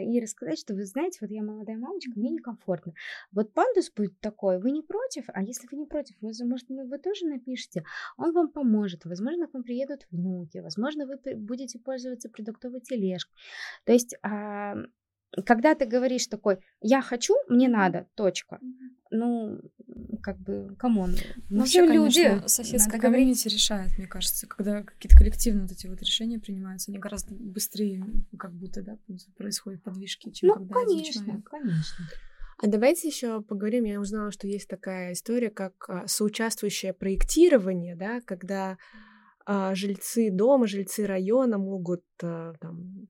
и 0.04 0.20
рассказать, 0.20 0.58
что 0.58 0.74
вы 0.74 0.84
знаете, 0.84 1.18
вот 1.20 1.30
я 1.30 1.42
молодая 1.42 1.76
мамочка, 1.76 2.12
мне 2.16 2.30
некомфортно. 2.30 2.94
Вот 3.32 3.52
пандус 3.52 3.90
будет 3.90 4.18
такой, 4.20 4.58
вы 4.60 4.70
не 4.70 4.82
против, 4.82 5.24
а 5.28 5.42
если 5.42 5.68
вы 5.70 5.78
не 5.78 5.86
против, 5.86 6.16
вы, 6.20 6.32
может, 6.44 6.68
вы 6.68 6.98
тоже 6.98 7.26
напишите, 7.26 7.84
он 8.16 8.32
вам 8.32 8.48
поможет, 8.48 9.04
возможно, 9.04 9.46
к 9.46 9.54
вам 9.54 9.62
приедут 9.62 10.06
внуки, 10.10 10.58
возможно, 10.58 11.06
вы 11.06 11.18
будете 11.36 11.78
пользоваться 11.78 12.28
продуктовой 12.28 12.80
тележкой. 12.80 13.34
То 13.84 13.92
есть 13.92 14.14
а, 14.22 14.74
когда 15.42 15.74
ты 15.74 15.86
говоришь 15.86 16.26
такой, 16.26 16.58
я 16.80 17.02
хочу, 17.02 17.34
мне 17.48 17.68
надо, 17.68 18.06
точка. 18.14 18.60
Ну, 19.10 19.60
как 20.22 20.38
бы, 20.38 20.74
come 20.78 20.99
on. 20.99 21.14
Ну, 21.50 21.64
все 21.64 21.86
люди. 21.86 22.42
Соседская 22.46 23.00
комьюнити 23.00 23.48
решает, 23.48 23.96
мне 23.98 24.06
кажется, 24.06 24.46
когда 24.46 24.82
какие-то 24.82 25.16
коллективные 25.16 25.62
вот 25.62 25.72
эти 25.72 25.86
вот 25.86 26.00
решения 26.02 26.38
принимаются, 26.38 26.90
они 26.90 26.98
гораздо 26.98 27.34
быстрее, 27.34 28.04
как 28.38 28.52
будто, 28.52 28.82
да, 28.82 28.98
происходят 29.36 29.82
подвижки, 29.82 30.30
чем 30.30 30.48
ну, 30.48 30.54
когда 30.54 30.74
конечно, 30.74 31.22
один 31.22 31.26
человек. 31.26 31.48
конечно. 31.48 32.04
А 32.62 32.66
давайте 32.66 33.08
еще 33.08 33.42
поговорим. 33.42 33.84
Я 33.84 34.00
узнала, 34.00 34.30
что 34.30 34.46
есть 34.46 34.68
такая 34.68 35.12
история, 35.12 35.50
как 35.50 35.88
а, 35.88 36.06
соучаствующее 36.06 36.92
проектирование, 36.92 37.96
да, 37.96 38.20
когда 38.20 38.78
а, 39.44 39.74
жильцы 39.74 40.30
дома, 40.30 40.66
жильцы 40.66 41.06
района 41.06 41.58
могут 41.58 42.04
а, 42.22 42.54
там, 42.60 43.08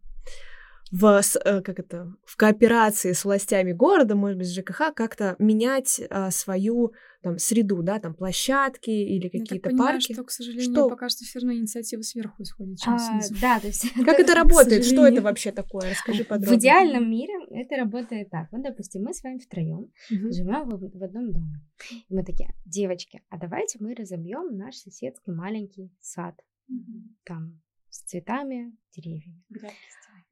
в, 0.90 1.20
э, 1.44 1.60
как 1.62 1.78
это, 1.78 2.14
в 2.24 2.36
кооперации 2.36 3.12
с 3.12 3.24
властями 3.24 3.72
города, 3.72 4.14
может 4.14 4.38
быть, 4.38 4.46
с 4.46 4.54
ЖКХ, 4.54 4.94
как-то 4.94 5.34
менять 5.38 6.00
а, 6.10 6.30
свою 6.30 6.92
там, 7.22 7.38
среду, 7.38 7.82
да, 7.82 7.98
там 7.98 8.14
площадки 8.14 8.90
или 8.90 9.28
какие-то 9.28 9.70
понимаю, 9.70 9.94
парки. 9.94 10.12
что, 10.12 10.24
к 10.24 10.30
сожалению, 10.30 10.70
что? 10.70 10.88
пока 10.88 11.08
что 11.08 11.24
все 11.24 11.38
равно 11.38 11.54
инициатива 11.54 12.02
сверху 12.02 12.42
исходит, 12.42 12.78
чем 12.78 12.94
а, 12.94 12.98
снизу. 12.98 13.34
Да, 13.40 13.58
то 13.60 13.66
есть... 13.66 13.92
Как 14.04 14.20
это 14.20 14.34
работает? 14.34 14.84
Что 14.84 15.06
это 15.06 15.22
вообще 15.22 15.50
такое? 15.50 15.90
Расскажи 15.90 16.24
подробнее. 16.24 16.58
В 16.58 16.60
идеальном 16.60 17.10
мире 17.10 17.32
это 17.50 17.76
работает 17.76 18.30
так. 18.30 18.48
Вот, 18.52 18.62
допустим, 18.62 19.02
мы 19.02 19.14
с 19.14 19.22
вами 19.22 19.38
втроем 19.38 19.90
угу. 20.10 20.32
живем 20.32 20.68
в, 20.68 20.98
в 20.98 21.02
одном 21.02 21.32
доме. 21.32 21.60
И 21.90 22.14
мы 22.14 22.24
такие, 22.24 22.54
девочки, 22.66 23.22
а 23.30 23.38
давайте 23.38 23.78
мы 23.80 23.94
разобьем 23.94 24.56
наш 24.56 24.76
соседский 24.76 25.32
маленький 25.32 25.90
сад. 26.00 26.34
Угу. 26.68 27.02
Там 27.24 27.62
с 27.88 28.02
цветами, 28.02 28.76
деревьями. 28.94 29.42
Грядки 29.48 29.78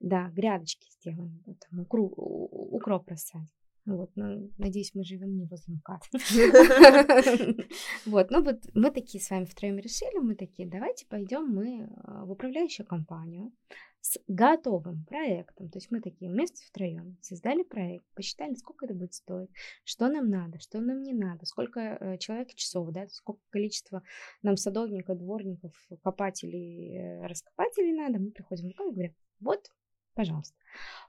да, 0.03 0.29
грядочки 0.31 0.87
сделаем, 0.91 1.43
там, 1.45 1.81
укроп, 1.81 2.13
укроп 2.17 3.09
рассадим. 3.09 3.49
Вот, 3.85 4.11
ну, 4.15 4.49
надеюсь, 4.59 4.95
мы 4.95 5.03
живем 5.03 5.37
не 5.37 5.45
возле 5.45 5.75
МКАД. 5.75 6.03
Вот, 8.07 8.31
ну 8.31 8.43
вот 8.43 8.61
мы 8.75 8.91
такие 8.91 9.23
с 9.23 9.31
вами 9.31 9.45
втроем 9.45 9.79
решили, 9.79 10.19
мы 10.19 10.37
такие, 10.37 10.69
давайте 10.69 11.07
пойдем 11.07 11.47
мы 11.49 11.89
а, 12.05 12.25
в 12.25 12.31
управляющую 12.31 12.87
компанию, 12.87 13.53
с 14.01 14.19
готовым 14.29 15.05
проектом. 15.05 15.69
То 15.69 15.79
есть 15.79 15.91
мы 15.91 16.01
такие 16.01 16.31
вместе 16.31 16.65
втроем 16.67 17.17
создали 17.23 17.63
проект, 17.63 18.05
посчитали, 18.15 18.55
сколько 18.55 18.85
это 18.85 18.95
будет 18.95 19.15
стоить, 19.15 19.51
что 19.85 20.09
нам 20.09 20.29
надо, 20.29 20.59
что 20.61 20.81
нам 20.81 21.03
не 21.03 21.15
надо, 21.15 21.47
сколько 21.47 21.81
э, 21.81 22.19
человек 22.19 22.55
часов, 22.55 22.91
да, 22.91 23.09
сколько 23.09 23.41
количество 23.51 24.03
нам 24.43 24.57
садовников, 24.57 25.19
дворников, 25.19 25.73
копателей, 26.03 26.97
э, 26.97 27.27
раскопателей 27.27 27.93
надо. 27.93 28.19
Мы 28.19 28.31
приходим 28.33 28.69
в 28.69 28.71
и 28.71 28.75
говорим, 28.75 29.15
вот, 29.41 29.71
пожалуйста. 30.15 30.57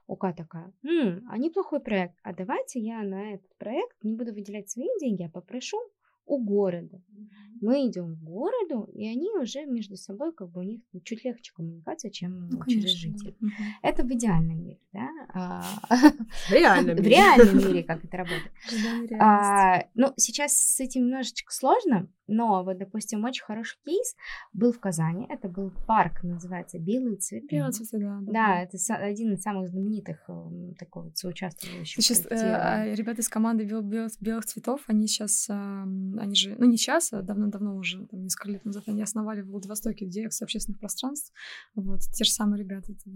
УК 0.06 0.32
такая, 0.36 0.72
М, 0.84 1.26
а 1.30 1.38
неплохой 1.38 1.80
проект, 1.80 2.16
а 2.22 2.34
давайте 2.34 2.80
я 2.80 3.02
на 3.02 3.34
этот 3.34 3.56
проект 3.56 3.96
не 4.02 4.14
буду 4.14 4.34
выделять 4.34 4.68
свои 4.70 4.88
деньги, 5.00 5.22
а 5.22 5.30
попрошу 5.30 5.78
у 6.26 6.38
города. 6.38 7.02
Мы 7.60 7.88
идем 7.88 8.16
к 8.16 8.18
городу, 8.18 8.90
и 8.92 9.06
они 9.06 9.30
уже 9.30 9.64
между 9.64 9.96
собой, 9.96 10.32
как 10.32 10.50
бы 10.50 10.60
у 10.60 10.64
них 10.64 10.80
чуть 11.04 11.24
легче 11.24 11.52
коммуникация, 11.54 12.10
чем 12.10 12.48
ну, 12.48 12.64
через 12.66 12.90
жителей. 12.90 13.36
Угу. 13.40 13.50
Это 13.82 14.02
в 14.02 14.12
идеальном 14.12 14.62
мире, 14.62 14.80
да? 14.92 15.08
А, 15.32 15.62
в 16.48 16.50
реальном 16.50 16.96
мире. 16.96 17.02
В 17.02 17.06
реальном 17.06 17.58
мире, 17.58 17.82
как 17.82 18.04
это 18.04 18.16
работает. 18.16 18.52
А, 19.20 19.86
ну, 19.94 20.12
сейчас 20.16 20.52
с 20.52 20.80
этим 20.80 21.02
немножечко 21.06 21.52
сложно, 21.52 22.08
но 22.26 22.64
вот, 22.64 22.78
допустим, 22.78 23.24
очень 23.24 23.44
хороший 23.44 23.78
кейс 23.84 24.16
был 24.52 24.72
в 24.72 24.80
Казани. 24.80 25.26
Это 25.28 25.48
был 25.48 25.70
парк, 25.86 26.22
называется 26.22 26.78
«Белые 26.78 27.16
цветы». 27.16 27.56
Белые 27.56 27.72
цветы, 27.72 27.98
да. 27.98 28.18
Да, 28.20 28.32
да 28.32 28.62
это 28.62 28.78
один 28.94 29.32
из 29.34 29.42
самых 29.42 29.68
знаменитых 29.68 30.24
эм, 30.28 30.74
такой 30.78 31.04
вот 31.04 31.16
соучаствующих. 31.16 32.02
Сейчас 32.02 32.26
э, 32.26 32.36
а, 32.36 32.86
ребята 32.94 33.20
из 33.20 33.28
команды 33.28 33.64
бел, 33.64 33.82
бел, 33.82 34.08
«Белых 34.20 34.46
цветов», 34.46 34.82
они 34.86 35.06
сейчас, 35.06 35.48
э, 35.48 35.52
они 35.52 36.34
же, 36.34 36.56
ну 36.58 36.66
не 36.66 36.76
сейчас, 36.76 37.12
а 37.12 37.22
давно-давно 37.22 37.76
уже, 37.76 38.06
там, 38.06 38.22
несколько 38.22 38.50
лет 38.50 38.64
назад, 38.64 38.84
они 38.86 39.02
основали 39.02 39.42
в 39.42 39.50
Владивостоке 39.50 40.06
дирекцию 40.06 40.46
общественных 40.46 40.80
пространств. 40.80 41.32
Вот, 41.74 42.00
те 42.00 42.24
же 42.24 42.30
самые 42.30 42.62
ребята. 42.62 42.92
Это, 42.92 43.10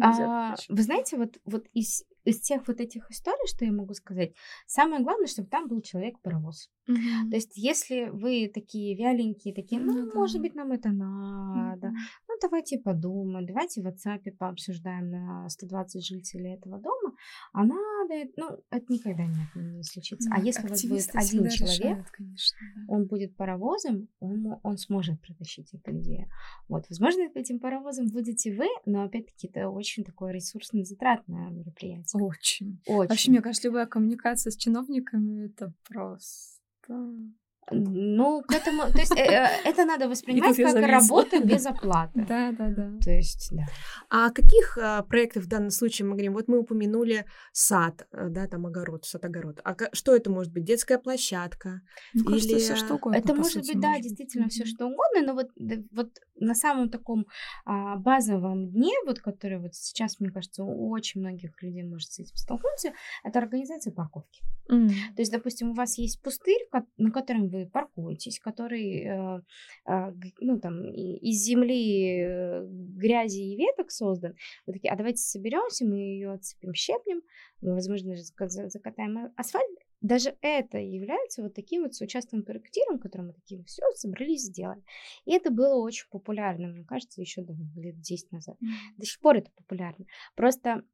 а, 0.00 0.54
вы 0.68 0.82
знаете, 0.82 1.16
вот, 1.16 1.38
вот 1.44 1.66
из, 1.72 2.04
из 2.24 2.40
тех 2.40 2.66
вот 2.66 2.80
этих 2.80 3.10
историй, 3.10 3.46
что 3.46 3.64
я 3.64 3.72
могу 3.72 3.94
сказать, 3.94 4.34
самое 4.66 5.02
главное, 5.02 5.26
чтобы 5.26 5.48
там 5.48 5.68
был 5.68 5.80
человек-паровоз. 5.80 6.70
Угу. 6.88 7.30
То 7.30 7.36
есть, 7.36 7.56
если 7.56 8.10
вы 8.10 8.50
такие 8.52 8.96
вяленькие, 8.96 9.54
такие, 9.54 9.80
ну, 9.80 9.92
ну 9.92 10.10
да. 10.10 10.18
может 10.18 10.40
быть, 10.40 10.54
нам 10.54 10.72
это 10.72 10.90
надо, 10.90 11.88
угу. 11.88 11.96
Ну, 12.34 12.38
давайте 12.40 12.78
подумаем, 12.78 13.46
давайте 13.46 13.80
в 13.80 13.86
WhatsApp 13.86 14.30
пообсуждаем 14.32 15.10
на 15.10 15.48
120 15.48 16.04
жителей 16.04 16.54
этого 16.54 16.78
дома, 16.78 17.14
а 17.52 17.64
надо, 17.64 18.30
ну, 18.36 18.58
это 18.70 18.92
никогда 18.92 19.24
не, 19.24 19.46
не 19.54 19.82
случится. 19.82 20.28
А 20.32 20.36
да, 20.36 20.42
а 20.42 20.44
если 20.44 20.66
у 20.66 20.68
вас 20.68 20.84
будет 20.84 21.10
один 21.14 21.48
человек, 21.48 21.78
решают, 21.78 22.10
конечно, 22.10 22.58
да. 22.76 22.94
он 22.94 23.06
будет 23.06 23.36
паровозом, 23.36 24.08
он, 24.20 24.58
он 24.62 24.76
сможет 24.78 25.20
протащить 25.20 25.72
эту 25.74 25.96
идею. 25.98 26.28
Вот, 26.68 26.86
возможно, 26.88 27.22
этим 27.34 27.60
паровозом 27.60 28.08
будете 28.08 28.54
вы, 28.54 28.66
но, 28.86 29.04
опять-таки, 29.04 29.48
это 29.48 29.68
очень 29.68 30.04
такое 30.04 30.32
ресурсно 30.32 30.84
затратное 30.84 31.50
мероприятие. 31.50 32.22
Очень. 32.22 32.80
Очень. 32.86 33.08
Вообще, 33.08 33.30
мне 33.30 33.40
кажется, 33.40 33.68
любая 33.68 33.86
коммуникация 33.86 34.50
с 34.50 34.56
чиновниками 34.56 35.46
это 35.46 35.72
просто 35.88 37.24
ну, 37.70 38.42
к 38.42 38.52
этому, 38.52 38.92
то 38.92 38.98
есть 38.98 39.12
э, 39.16 39.22
э, 39.22 39.48
это 39.64 39.84
надо 39.84 40.08
воспринимать 40.08 40.56
как 40.56 40.74
работу 40.76 41.42
без 41.42 41.66
оплаты. 41.66 42.24
Да, 42.28 42.52
да, 42.52 42.68
да. 42.68 42.90
То 43.02 43.10
есть, 43.10 43.48
да. 43.52 43.64
А 44.10 44.30
каких 44.30 44.78
а, 44.80 45.02
проектов 45.02 45.44
в 45.44 45.48
данном 45.48 45.70
случае 45.70 46.06
мы 46.06 46.12
говорим? 46.12 46.34
Вот 46.34 46.48
мы 46.48 46.58
упомянули 46.58 47.24
сад, 47.52 48.06
э, 48.12 48.28
да, 48.28 48.46
там 48.46 48.66
огород, 48.66 49.04
сад-огород. 49.04 49.60
А 49.64 49.76
что 49.92 50.14
это 50.14 50.30
может 50.30 50.52
быть? 50.52 50.64
Детская 50.64 50.98
площадка? 50.98 51.80
Ну, 52.12 52.24
кажется, 52.24 52.50
или... 52.50 52.58
все 52.58 52.76
что 52.76 52.94
угодно. 52.94 53.16
Это 53.16 53.34
может 53.34 53.66
быть, 53.66 53.80
да, 53.80 53.98
действительно 53.98 54.48
все 54.48 54.64
что 54.66 54.86
угодно, 54.86 55.22
но 55.22 55.34
вот, 55.34 55.50
вот 55.92 56.10
на 56.36 56.54
самом 56.54 56.88
таком 56.90 57.26
а, 57.64 57.96
базовом 57.96 58.70
дне, 58.70 58.92
вот 59.06 59.20
который 59.20 59.58
вот 59.58 59.74
сейчас, 59.74 60.20
мне 60.20 60.30
кажется, 60.30 60.64
у 60.64 60.90
очень 60.90 61.20
многих 61.20 61.62
людей 61.62 61.82
может 61.82 62.12
с 62.12 62.18
этим 62.18 62.36
столкнуться, 62.36 62.92
это 63.22 63.38
организация 63.38 63.92
парковки. 63.92 64.42
Mm. 64.70 64.88
То 64.88 65.22
есть, 65.22 65.32
допустим, 65.32 65.70
у 65.70 65.74
вас 65.74 65.98
есть 65.98 66.22
пустырь, 66.22 66.68
на 66.96 67.10
котором 67.10 67.48
вы 67.48 67.66
паркуетесь, 67.66 68.40
который, 68.40 69.04
э, 69.04 69.40
э, 69.86 70.12
ну, 70.40 70.58
там, 70.58 70.84
из 70.90 71.44
земли, 71.44 72.20
э, 72.20 72.66
грязи 72.66 73.40
и 73.40 73.56
веток 73.56 73.90
создан. 73.90 74.34
Вы 74.66 74.74
такие, 74.74 74.92
а 74.92 74.96
давайте 74.96 75.18
соберемся, 75.18 75.84
мы 75.84 75.98
ее 75.98 76.32
отсыпем, 76.32 76.74
щепнем, 76.74 77.22
мы, 77.60 77.74
возможно, 77.74 78.14
закатаем 78.16 79.32
асфальт. 79.36 79.78
Даже 80.04 80.36
это 80.42 80.76
является 80.76 81.42
вот 81.42 81.54
таким 81.54 81.82
вот 81.82 81.94
соучаствованным 81.94 82.44
проектиром, 82.44 82.98
который 82.98 83.22
мы 83.22 83.32
такие 83.32 83.64
все 83.64 83.82
собрались 83.94 84.42
сделать. 84.42 84.84
И 85.24 85.32
это 85.32 85.50
было 85.50 85.76
очень 85.76 86.06
популярно, 86.10 86.68
мне 86.68 86.84
кажется, 86.84 87.22
еще 87.22 87.40
лет 87.74 87.98
10 88.02 88.30
назад. 88.30 88.56
Mm-hmm. 88.62 88.98
До 88.98 89.06
сих 89.06 89.18
пор 89.20 89.36
это 89.36 89.50
популярно. 89.56 90.04
Просто 90.36 90.84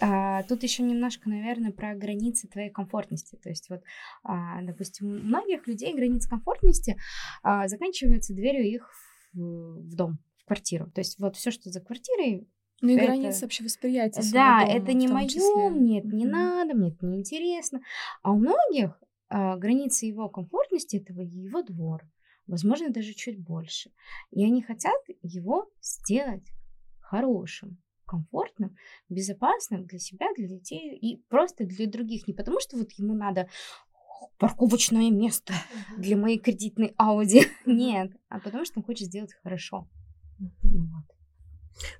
а, 0.00 0.42
тут 0.44 0.62
еще 0.62 0.82
немножко, 0.82 1.28
наверное, 1.28 1.72
про 1.72 1.94
границы 1.94 2.48
твоей 2.48 2.70
комфортности. 2.70 3.36
То 3.36 3.50
есть 3.50 3.68
вот, 3.68 3.82
а, 4.22 4.62
допустим, 4.62 5.08
у 5.08 5.18
многих 5.18 5.66
людей 5.66 5.94
границы 5.94 6.26
комфортности 6.26 6.96
а, 7.42 7.68
заканчиваются 7.68 8.32
дверью 8.32 8.64
их 8.64 8.90
в, 9.34 9.90
в 9.90 9.94
дом, 9.94 10.20
в 10.38 10.46
квартиру. 10.46 10.90
То 10.90 11.02
есть 11.02 11.18
вот 11.18 11.36
все, 11.36 11.50
что 11.50 11.68
за 11.68 11.82
квартирой, 11.82 12.48
ну 12.80 12.90
и 12.90 12.94
это... 12.94 13.06
границы 13.06 13.42
вообще 13.42 13.64
восприятия. 13.64 14.22
Да, 14.32 14.64
это 14.64 14.92
не 14.92 15.08
мое, 15.08 15.70
нет, 15.70 16.04
не 16.04 16.24
mm-hmm. 16.24 16.28
надо, 16.28 16.74
мне 16.74 16.90
это 16.90 17.06
неинтересно. 17.06 17.80
А 18.22 18.32
у 18.32 18.36
многих 18.36 19.00
а, 19.28 19.56
границы 19.56 20.06
его 20.06 20.28
комфортности 20.28 20.96
этого 20.96 21.20
его 21.20 21.62
двор. 21.62 22.02
Возможно, 22.46 22.90
даже 22.90 23.14
чуть 23.14 23.38
больше. 23.38 23.90
И 24.30 24.44
они 24.44 24.62
хотят 24.62 25.00
его 25.22 25.70
сделать 25.80 26.50
хорошим 26.98 27.78
комфортным, 28.06 28.76
безопасным 29.08 29.86
для 29.86 30.00
себя, 30.00 30.26
для 30.36 30.48
детей 30.48 30.96
и 30.96 31.22
просто 31.28 31.64
для 31.64 31.86
других. 31.86 32.26
Не 32.26 32.34
потому, 32.34 32.58
что 32.58 32.76
вот 32.76 32.90
ему 32.92 33.14
надо 33.14 33.48
парковочное 34.38 35.10
место 35.10 35.54
для 35.96 36.16
моей 36.16 36.38
кредитной 36.38 36.92
Ауди. 36.96 37.46
Нет, 37.66 38.10
а 38.28 38.40
потому 38.40 38.64
что 38.64 38.80
он 38.80 38.84
хочет 38.84 39.06
сделать 39.06 39.32
хорошо. 39.44 39.88
Вот. 40.62 41.19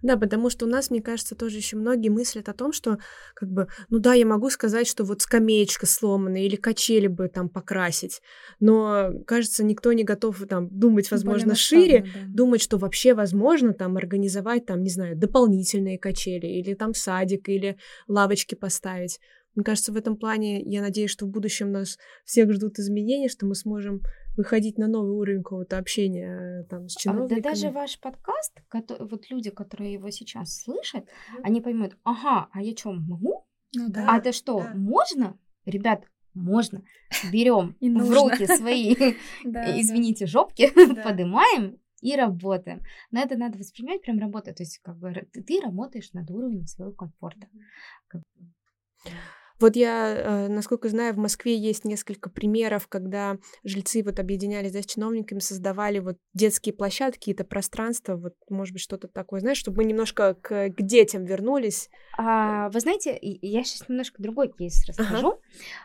Да, 0.03 0.17
потому 0.17 0.51
что 0.51 0.67
у 0.67 0.69
нас, 0.69 0.91
мне 0.91 1.01
кажется, 1.01 1.35
тоже 1.35 1.57
еще 1.57 1.77
многие 1.77 2.09
мыслят 2.09 2.49
о 2.49 2.53
том, 2.53 2.73
что, 2.73 2.99
как 3.35 3.51
бы, 3.51 3.69
ну 3.89 3.99
да, 3.99 4.15
я 4.15 4.27
могу 4.27 4.51
сказать, 4.51 4.87
что 4.87 5.05
вот 5.05 5.23
скамеечка 5.23 5.87
сломанная 5.87 6.43
или 6.43 6.57
качели 6.57 7.07
бы 7.07 7.29
там 7.29 7.49
покрасить, 7.49 8.21
но, 8.59 9.11
кажется, 9.27 9.65
никто 9.65 9.93
не 9.93 10.05
готов 10.05 10.43
там 10.49 10.69
думать, 10.71 11.11
возможно, 11.11 11.55
шире, 11.55 12.03
да. 12.03 12.21
думать, 12.29 12.63
что 12.63 12.79
вообще 12.79 13.15
возможно 13.15 13.73
там 13.73 13.97
организовать 13.97 14.67
там, 14.67 14.83
не 14.83 14.91
знаю, 14.91 15.17
дополнительные 15.17 15.99
качели 15.99 16.47
или 16.47 16.75
там 16.75 16.95
садик 16.95 17.49
или 17.49 17.79
лавочки 18.09 18.55
поставить. 18.55 19.19
Мне 19.55 19.65
кажется, 19.65 19.93
в 19.93 19.97
этом 19.97 20.17
плане 20.17 20.63
я 20.63 20.81
надеюсь, 20.81 21.11
что 21.11 21.27
в 21.27 21.29
будущем 21.29 21.73
нас 21.73 21.99
всех 22.25 22.53
ждут 22.53 22.79
изменения, 22.79 23.29
что 23.29 23.47
мы 23.47 23.55
сможем 23.55 24.01
выходить 24.41 24.79
на 24.79 24.89
новый 24.89 25.13
уровень 25.13 25.43
какого-то 25.43 25.77
общения 25.77 26.63
э, 26.63 26.65
там 26.65 26.89
с 26.89 26.97
чиновниками. 26.97 27.41
Да 27.41 27.51
даже 27.51 27.71
ваш 27.71 28.01
подкаст, 28.01 28.63
вот 28.73 29.31
люди, 29.31 29.51
которые 29.51 29.93
его 29.93 30.11
сейчас 30.11 30.63
слышат, 30.63 31.05
mm-hmm. 31.05 31.41
они 31.43 31.61
поймут, 31.61 31.97
ага, 32.05 32.49
а 32.53 32.63
я 32.63 32.75
что, 32.75 32.93
могу? 32.93 33.47
Ну, 33.75 33.89
да, 33.91 34.07
а 34.09 34.19
это 34.19 34.33
что, 34.33 34.61
да. 34.61 34.73
можно? 34.75 35.39
Ребят, 35.67 36.05
можно. 36.33 36.83
Берем 37.31 37.77
в 37.81 38.11
руки 38.11 38.47
свои, 38.47 38.95
извините, 39.45 40.27
жопки, 40.27 40.71
поднимаем 41.05 41.79
и 42.01 42.17
работаем. 42.17 42.81
Но 43.11 43.21
это 43.21 43.37
надо 43.37 43.59
воспринимать 43.59 44.01
прям 44.01 44.19
работа. 44.19 44.55
То 44.55 44.63
есть, 44.63 44.79
как 44.79 44.97
бы 44.99 45.13
ты 45.13 45.61
работаешь 45.61 46.13
над 46.13 46.31
уровнем 46.31 46.67
своего 46.67 46.93
комфорта. 46.93 47.47
Вот 49.61 49.77
я, 49.77 50.15
э, 50.15 50.49
насколько 50.49 50.89
знаю, 50.89 51.15
в 51.15 51.19
Москве 51.19 51.57
есть 51.57 51.85
несколько 51.85 52.31
примеров, 52.31 52.89
когда 52.89 53.37
жильцы 53.63 54.03
вот 54.03 54.19
объединялись 54.19 54.73
да, 54.73 54.83
с 54.83 54.87
чиновниками, 54.87 55.39
создавали 55.39 55.99
вот 55.99 56.17
детские 56.35 56.75
площадки, 56.75 57.21
какие-то 57.21 57.45
пространства, 57.45 58.17
вот, 58.17 58.35
может 58.49 58.73
быть, 58.73 58.83
что-то 58.83 59.09
такое, 59.09 59.41
знаешь, 59.41 59.59
чтобы 59.59 59.79
мы 59.79 59.85
немножко 59.85 60.35
к, 60.35 60.71
к 60.71 60.83
детям 60.83 61.25
вернулись. 61.25 61.91
А, 62.17 62.71
вы 62.71 62.81
знаете, 62.81 63.19
я 63.21 63.63
сейчас 63.63 63.89
немножко 63.89 64.23
другой 64.23 64.51
кейс 64.51 64.87
расскажу. 64.87 65.29
Ага. 65.29 65.39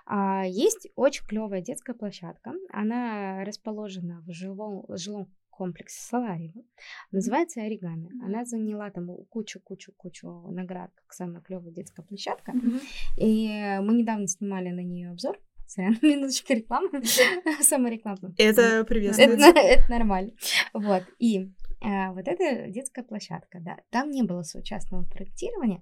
А, 0.06 0.46
есть 0.46 0.88
очень 0.96 1.26
клевая 1.26 1.62
детская 1.62 1.94
площадка, 1.94 2.54
она 2.72 3.44
расположена 3.44 4.24
в 4.26 4.32
жилом, 4.32 4.86
жилом 4.90 5.28
комплекс 5.56 5.96
Солариева. 6.08 6.64
Называется 7.12 7.62
«Оригами». 7.62 8.12
Она 8.24 8.46
заняла 8.46 8.90
там 8.92 9.08
кучу-кучу-кучу 9.30 10.52
наград, 10.52 10.92
как 10.96 11.14
самая 11.14 11.42
клевая 11.42 11.72
детская 11.72 12.04
площадка. 12.04 12.52
Mm-hmm. 12.52 12.82
И 13.18 13.48
мы 13.82 13.94
недавно 13.94 14.28
снимали 14.28 14.70
на 14.70 14.82
нее 14.82 15.12
обзор. 15.12 15.40
Сорян, 15.68 15.98
минуточка 16.02 16.54
рекламы. 16.54 17.04
Самореклама. 17.62 18.34
Это 18.38 18.84
приветствуется. 18.84 19.48
Это, 19.48 19.60
это 19.60 19.92
нормально. 19.92 20.32
Вот. 20.74 21.04
И 21.20 21.52
а, 21.82 22.12
вот 22.14 22.28
эта 22.28 22.70
детская 22.70 23.04
площадка, 23.04 23.60
да, 23.60 23.78
там 23.92 24.10
не 24.10 24.24
было 24.24 24.44
соучастного 24.44 25.04
проектирования, 25.04 25.82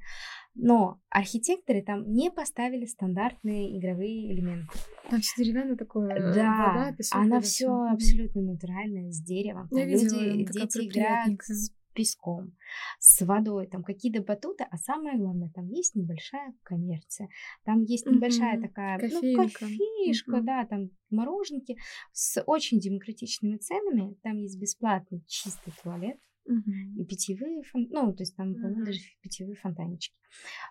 но 0.56 1.00
архитекторы 1.10 1.82
там 1.82 2.12
не 2.12 2.30
поставили 2.32 2.86
стандартные 2.86 3.78
игровые 3.78 4.32
элементы. 4.34 4.68
Там 5.10 5.22
все 5.22 5.44
деревянное 5.44 5.76
такое, 5.76 6.14
э, 6.16 6.34
да, 6.34 6.74
вода, 6.74 6.96
песок. 6.96 7.22
Она 7.22 7.42
все 7.42 7.70
абсолютно 7.92 8.42
натуральное, 8.42 9.12
с 9.12 9.22
деревом. 9.22 9.68
Там 9.70 9.80
люди, 9.80 10.46
дети 10.52 10.88
играют 10.88 11.42
с 11.42 11.72
песком, 11.94 12.56
с 13.00 13.24
водой, 13.26 13.68
там 13.68 13.84
какие-то 13.84 14.22
батуты, 14.22 14.66
а 14.70 14.78
самое 14.78 15.18
главное, 15.18 15.50
там 15.54 15.68
есть 15.68 15.96
небольшая 15.96 16.54
коммерция, 16.64 17.30
там 17.66 17.84
есть 17.84 18.06
небольшая 18.06 18.58
mm-hmm. 18.58 18.62
такая 18.62 19.00
Кофейнка. 19.00 19.44
ну, 19.44 19.50
кофеишка, 19.50 20.38
mm-hmm. 20.38 20.44
да, 20.44 20.66
там 20.66 20.90
мороженки 21.10 21.78
с 22.12 22.42
очень 22.46 22.80
демократичными 22.80 23.58
ценами, 23.58 24.16
там 24.24 24.38
есть 24.40 24.60
бесплатный 24.60 25.24
чистый 25.28 25.74
туалет, 25.84 26.18
Угу. 26.46 27.02
И 27.02 27.06
питьевые, 27.06 27.64
фон... 27.64 27.88
ну, 27.90 28.14
то 28.14 28.24
есть 28.24 28.36
там, 28.36 28.52
угу. 28.52 28.62
по-моему, 28.62 28.86
даже 28.86 29.00
питьевые 29.22 29.56
фонтанчики. 29.56 30.16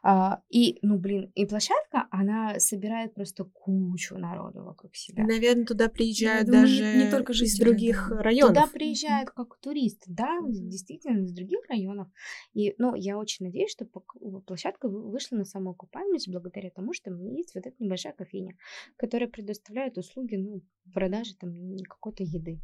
А, 0.03 0.43
и, 0.51 0.79
ну, 0.83 0.99
блин, 0.99 1.31
и 1.35 1.47
площадка, 1.47 2.09
она 2.11 2.59
собирает 2.59 3.15
просто 3.15 3.45
кучу 3.45 4.19
народу 4.19 4.65
вокруг 4.65 4.95
себя. 4.97 5.23
И, 5.23 5.27
наверное, 5.27 5.65
туда 5.65 5.89
приезжают 5.89 6.47
думаю, 6.47 6.63
даже 6.63 6.83
не, 6.83 7.05
не 7.05 7.11
только 7.11 7.33
из 7.33 7.59
других 7.59 8.09
да. 8.11 8.23
районов. 8.23 8.55
Туда 8.55 8.67
приезжают 8.67 9.31
как 9.31 9.59
туристы, 9.61 10.05
да, 10.09 10.41
угу. 10.41 10.51
действительно, 10.53 11.23
из 11.25 11.33
других 11.33 11.61
районов. 11.69 12.09
И, 12.53 12.75
ну, 12.79 12.95
я 12.95 13.17
очень 13.17 13.47
надеюсь, 13.47 13.71
что 13.71 13.87
площадка 13.87 14.89
вышла 14.89 15.37
на 15.37 15.45
самоокупаемость 15.45 16.29
благодаря 16.29 16.71
тому, 16.71 16.93
что 16.93 17.11
у 17.11 17.15
меня 17.15 17.37
есть 17.37 17.55
вот 17.55 17.67
эта 17.67 17.77
небольшая 17.79 18.13
кофейня, 18.13 18.57
которая 18.97 19.29
предоставляет 19.29 19.97
услуги, 19.97 20.37
ну, 20.37 20.63
продажи 20.93 21.35
там 21.37 21.53
какой-то 21.89 22.25
еды. 22.25 22.61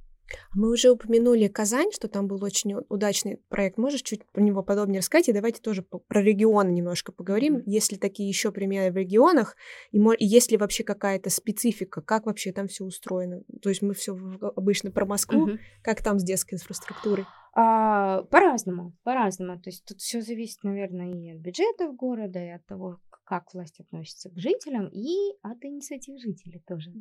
Мы 0.55 0.71
уже 0.71 0.91
упомянули 0.91 1.49
Казань, 1.49 1.93
что 1.93 2.09
там 2.09 2.27
был 2.27 2.43
очень 2.43 2.75
удачный 2.89 3.39
проект. 3.49 3.79
Можешь 3.79 4.03
чуть 4.03 4.25
про 4.31 4.41
него 4.41 4.63
подробнее 4.63 5.01
рассказать? 5.01 5.29
И 5.29 5.33
давайте 5.33 5.61
тоже 5.61 5.83
про 5.83 6.23
регионы 6.23 6.71
немножко 6.71 7.13
поговорим. 7.13 7.57
Mm-hmm. 7.57 7.63
Есть 7.67 7.93
ли 7.93 7.99
такие 7.99 8.29
еще 8.29 8.53
примеры 8.53 8.93
в 8.93 8.97
регионах? 8.97 9.57
И, 9.93 9.99
и 9.99 10.27
есть 10.27 10.51
ли 10.51 10.57
вообще 10.57 10.85
какая-то 10.85 11.31
специфика? 11.31 12.01
Как 12.01 12.27
вообще 12.27 12.53
там 12.53 12.69
все 12.69 12.85
устроено? 12.85 13.43
То 13.63 13.69
есть 13.69 13.83
мы 13.83 13.95
все 13.95 14.17
обычно 14.57 14.91
про 14.91 15.07
Москву. 15.07 15.49
Mm-hmm. 15.49 15.59
Как 15.83 16.03
там 16.03 16.19
с 16.19 16.25
детской 16.25 16.55
инфраструктурой? 16.55 17.25
А, 17.61 18.23
по-разному, 18.31 18.93
по-разному. 19.03 19.61
То 19.61 19.71
есть 19.71 19.85
тут 19.85 19.99
все 19.99 20.23
зависит, 20.23 20.63
наверное, 20.63 21.11
и 21.13 21.31
от 21.31 21.39
бюджетов 21.39 21.97
города, 21.97 22.39
и 22.39 22.51
от 22.51 22.65
того, 22.67 23.01
как 23.25 23.53
власть 23.53 23.81
относится 23.81 24.31
к 24.31 24.39
жителям, 24.39 24.89
и 24.89 25.15
от 25.43 25.63
инициатив 25.65 26.19
жителей 26.21 26.63
тоже. 26.67 26.93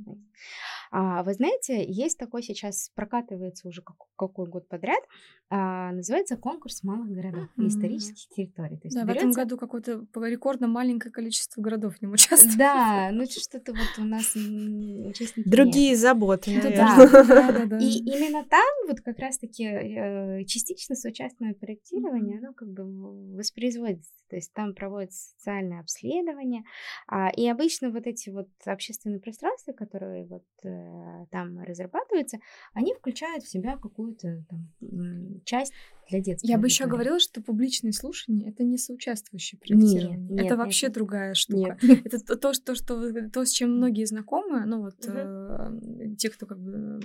А, 0.91 1.23
вы 1.23 1.33
знаете, 1.33 1.85
есть 1.87 2.17
такой 2.17 2.41
сейчас, 2.41 2.91
прокатывается 2.95 3.67
уже 3.67 3.81
как, 3.81 3.95
какой 4.17 4.47
год 4.47 4.67
подряд, 4.67 5.03
а, 5.49 5.93
называется 5.93 6.35
конкурс 6.35 6.83
малых 6.83 7.09
городов 7.09 7.47
mm-hmm. 7.55 7.63
и 7.63 7.67
исторических 7.67 8.35
территорий. 8.35 8.75
То 8.77 8.87
есть 8.87 8.97
да, 8.97 9.03
берется... 9.03 9.27
в 9.27 9.29
этом 9.29 9.31
году 9.31 9.57
какое-то 9.57 10.05
рекордно 10.25 10.67
маленькое 10.67 11.11
количество 11.11 11.61
городов 11.61 11.95
в 11.95 12.01
нем 12.01 12.11
участвует. 12.11 12.57
Да, 12.57 13.09
ну 13.13 13.25
что-то 13.25 13.71
вот 13.71 13.99
у 13.99 14.03
нас 14.03 14.35
участники 14.35 15.47
Другие 15.47 15.91
нет. 15.91 15.99
заботы, 15.99 16.51
наверное. 16.51 17.09
Да, 17.09 17.23
да, 17.23 17.51
да, 17.51 17.65
да. 17.65 17.77
И 17.77 17.99
именно 17.99 18.43
там 18.43 18.67
вот 18.89 18.99
как 18.99 19.17
раз-таки 19.19 19.63
э, 19.63 20.43
частично 20.47 20.95
соучастное 20.95 21.53
проектирование, 21.53 22.39
оно 22.39 22.53
как 22.53 22.69
бы 22.69 23.35
воспроизводится. 23.35 24.11
То 24.29 24.35
есть 24.35 24.53
там 24.53 24.73
проводится 24.73 25.29
социальное 25.31 25.79
обследование. 25.79 26.63
А, 27.07 27.29
и 27.29 27.47
обычно 27.47 27.91
вот 27.91 28.07
эти 28.07 28.29
вот 28.29 28.49
общественные 28.65 29.19
пространства, 29.19 29.73
которые 29.73 30.25
вот 30.25 30.45
э, 30.63 31.25
там 31.31 31.59
разрабатываются, 31.59 32.39
они 32.73 32.93
включают 32.93 33.43
в 33.43 33.49
себя 33.49 33.77
какую-то 33.77 34.43
там 34.49 35.41
часть 35.45 35.73
для 36.09 36.19
детского. 36.19 36.49
Я 36.49 36.57
бы 36.57 36.67
еще 36.67 36.85
говорила, 36.85 37.19
что 37.19 37.41
публичные 37.41 37.93
слушания 37.93 38.49
это 38.49 38.63
не 38.63 38.77
соучаствующее 38.77 39.59
проектирование. 39.59 40.17
Нет, 40.17 40.31
нет, 40.31 40.45
это 40.45 40.57
вообще 40.57 40.87
нет. 40.87 40.95
другая 40.95 41.33
штука. 41.33 41.77
Нет. 41.87 42.05
Это 42.05 42.19
то, 42.19 42.35
то, 42.35 42.53
что, 42.53 42.75
что, 42.75 43.29
то, 43.29 43.45
с 43.45 43.51
чем 43.51 43.77
многие 43.77 44.05
знакомы, 44.05 44.65
ну 44.65 44.81
вот 44.81 45.05
угу. 45.05 45.15
э, 45.15 46.15
те, 46.17 46.29
кто 46.29 46.45
как 46.45 46.59
бы 46.59 46.99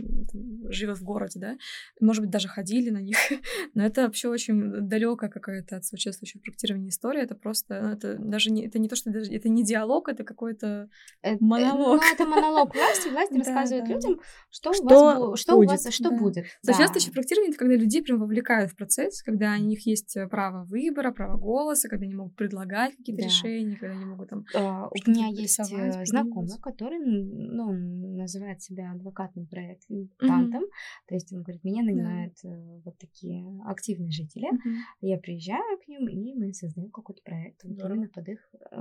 живет 0.72 0.98
в 0.98 1.04
городе, 1.04 1.40
да, 1.40 1.56
может 2.00 2.22
быть, 2.22 2.30
даже 2.30 2.48
ходили 2.48 2.90
на 2.90 3.00
них, 3.00 3.16
но 3.74 3.84
это 3.84 4.02
вообще 4.02 4.28
очень 4.28 4.88
далекая 4.88 5.30
какая-то 5.30 5.76
от 5.76 5.84
соучаствующего 5.84 6.40
проектирования 6.40 6.88
история. 6.88 7.22
Это 7.22 7.34
просто, 7.34 7.80
ну, 7.82 7.88
это 7.90 8.16
даже 8.18 8.50
не, 8.50 8.66
это 8.66 8.78
не 8.78 8.88
то, 8.88 8.96
что 8.96 9.10
даже, 9.10 9.32
это 9.32 9.48
не 9.48 9.64
диалог, 9.64 10.08
это 10.08 10.24
какой-то 10.24 10.88
э, 11.22 11.36
монолог. 11.40 12.00
Ну, 12.00 12.12
это 12.12 12.24
монолог 12.24 12.74
власти. 12.74 13.08
Власть 13.12 13.32
рассказывает 13.32 13.88
людям, 13.88 14.20
что 14.50 14.70
у 14.70 14.86
вас 14.86 15.40
что 15.40 15.56
у 15.56 15.64
вас, 15.64 15.92
что 15.92 16.10
будет. 16.10 16.46
Соучаствующее 16.62 17.12
проектирование 17.12 17.50
это 17.50 17.58
когда 17.58 17.74
людей 17.74 18.02
прям 18.02 18.18
вовлекают 18.18 18.70
в 18.70 18.76
процесс 18.76 18.91
процесс, 18.92 19.22
когда 19.22 19.54
у 19.54 19.62
них 19.62 19.86
есть 19.86 20.16
э, 20.16 20.26
право 20.28 20.64
выбора, 20.64 21.12
право 21.12 21.38
голоса, 21.38 21.88
когда 21.88 22.04
они 22.04 22.14
могут 22.14 22.36
предлагать 22.36 22.96
какие-то 22.96 23.22
да. 23.22 23.28
решения, 23.28 23.76
когда 23.76 23.94
они 23.94 24.04
могут 24.04 24.28
там... 24.28 24.44
Uh, 24.54 24.88
у 24.90 25.10
меня 25.10 25.26
есть 25.28 25.58
э, 25.60 26.04
знакомый, 26.04 26.58
который, 26.60 26.98
ну, 26.98 27.72
называет 28.16 28.62
себя 28.62 28.92
адвокатным 28.92 29.46
проектантом, 29.46 30.62
mm-hmm. 30.62 31.08
то 31.08 31.14
есть 31.14 31.32
он 31.32 31.42
говорит, 31.42 31.64
меня 31.64 31.82
нанимают 31.82 32.34
да. 32.42 32.50
Э, 32.50 32.80
вот 32.84 32.98
такие 32.98 33.44
активные 33.66 34.10
жители, 34.10 34.52
mm-hmm. 34.52 34.78
я 35.02 35.18
приезжаю 35.18 35.78
к 35.84 35.88
ним, 35.88 36.08
и 36.08 36.34
мы 36.34 36.52
создаем 36.52 36.90
какой-то 36.90 37.22
проект 37.22 37.62
вот 37.64 37.78
именно 37.78 38.08
под 38.08 38.28
их... 38.28 38.38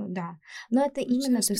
Да, 0.08 0.38
но 0.70 0.84
это 0.84 1.00
именно... 1.00 1.40
То 1.40 1.52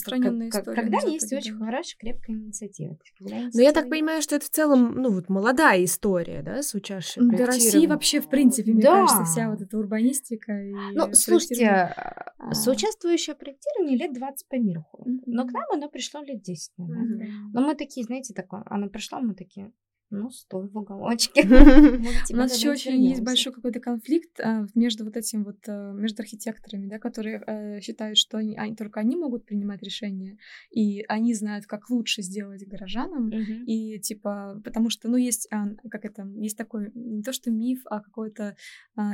как, 0.51 0.65
как, 0.65 0.75
когда 0.75 0.99
есть 0.99 1.29
Западе, 1.29 1.37
очень 1.37 1.59
да. 1.59 1.67
хорошая, 1.67 1.99
крепкая 1.99 2.37
инициатива. 2.37 2.99
Но 3.21 3.61
я 3.61 3.73
так 3.73 3.89
понимаю, 3.89 4.23
что 4.23 4.37
это 4.37 4.47
в 4.47 4.51
целом, 4.51 4.95
ну, 4.95 5.11
вот 5.11 5.29
молодая 5.29 5.85
история, 5.85 6.43
да, 6.43 6.63
с 6.63 6.75
учащей 6.75 7.23
Для 7.23 7.47
России 7.47 7.87
вообще, 7.87 8.21
в 8.21 8.29
принципе, 8.29 8.42
принципе, 8.43 8.73
мне 8.73 8.83
да. 8.83 9.07
кажется, 9.07 9.25
вся 9.25 9.51
вот 9.51 9.61
эта 9.61 9.79
урбанистика. 9.79 10.53
И 10.53 10.73
ну, 10.95 11.13
слушайте, 11.13 11.69
а... 11.69 12.55
соучаствующее 12.55 13.37
проектирование 13.37 13.97
лет 13.97 14.13
20 14.13 14.49
по 14.49 14.57
миру. 14.57 14.87
Mm-hmm. 14.99 15.23
Но 15.27 15.47
к 15.47 15.53
нам 15.53 15.65
оно 15.73 15.89
пришло 15.89 16.23
лет 16.23 16.43
10 16.43 16.73
назад. 16.79 16.97
Mm-hmm. 16.97 17.29
Но 17.53 17.61
мы 17.61 17.75
такие, 17.75 18.05
знаете, 18.05 18.35
такое, 18.35 18.63
оно 18.67 18.89
пришло, 18.89 19.21
мы 19.21 19.35
такие, 19.35 19.73
ну, 20.13 20.31
стой 20.31 20.69
в 20.69 20.77
уголочке. 20.77 21.43
У 22.33 22.37
нас 22.37 22.57
еще 22.57 22.71
очень 22.71 23.03
есть 23.05 23.23
большой 23.23 23.53
какой-то 23.53 23.81
конфликт 23.81 24.39
а, 24.41 24.67
между 24.75 25.05
вот 25.05 25.17
этим 25.17 25.45
вот, 25.45 25.59
а, 25.67 25.93
между 25.93 26.23
архитекторами, 26.23 26.87
да, 26.87 26.99
которые 26.99 27.43
э, 27.47 27.81
считают, 27.81 28.19
что 28.19 28.39
они, 28.39 28.57
они, 28.57 28.77
только 28.77 29.01
они 29.01 29.17
могут 29.17 29.47
принимать 29.47 29.83
решения, 29.83 30.37
и 30.71 31.03
они 31.09 31.35
знают, 31.35 31.67
как 31.67 31.89
лучше 31.91 32.23
сделать 32.23 32.67
горожанам, 32.67 33.31
и 33.31 33.99
типа, 34.01 34.61
потому 34.65 34.91
что, 34.91 35.09
ну, 35.09 35.17
есть, 35.17 35.49
а, 35.51 35.69
как 35.91 36.05
это, 36.05 36.29
есть 36.37 36.57
такой, 36.57 36.91
не 36.95 37.23
то 37.23 37.33
что 37.33 37.51
миф, 37.51 37.81
а 37.87 38.01
какой-то 38.01 38.57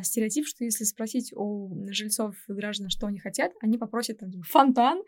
стереотип, 0.02 0.46
что 0.46 0.64
если 0.64 0.84
спросить 0.84 1.32
у 1.34 1.87
жильцов 1.90 2.34
и 2.48 2.52
граждан, 2.52 2.88
что 2.88 3.06
они 3.06 3.18
хотят, 3.18 3.52
они 3.61 3.78
попросят 3.78 4.18
там 4.18 4.30
типа, 4.30 4.44
фонтан, 4.44 5.02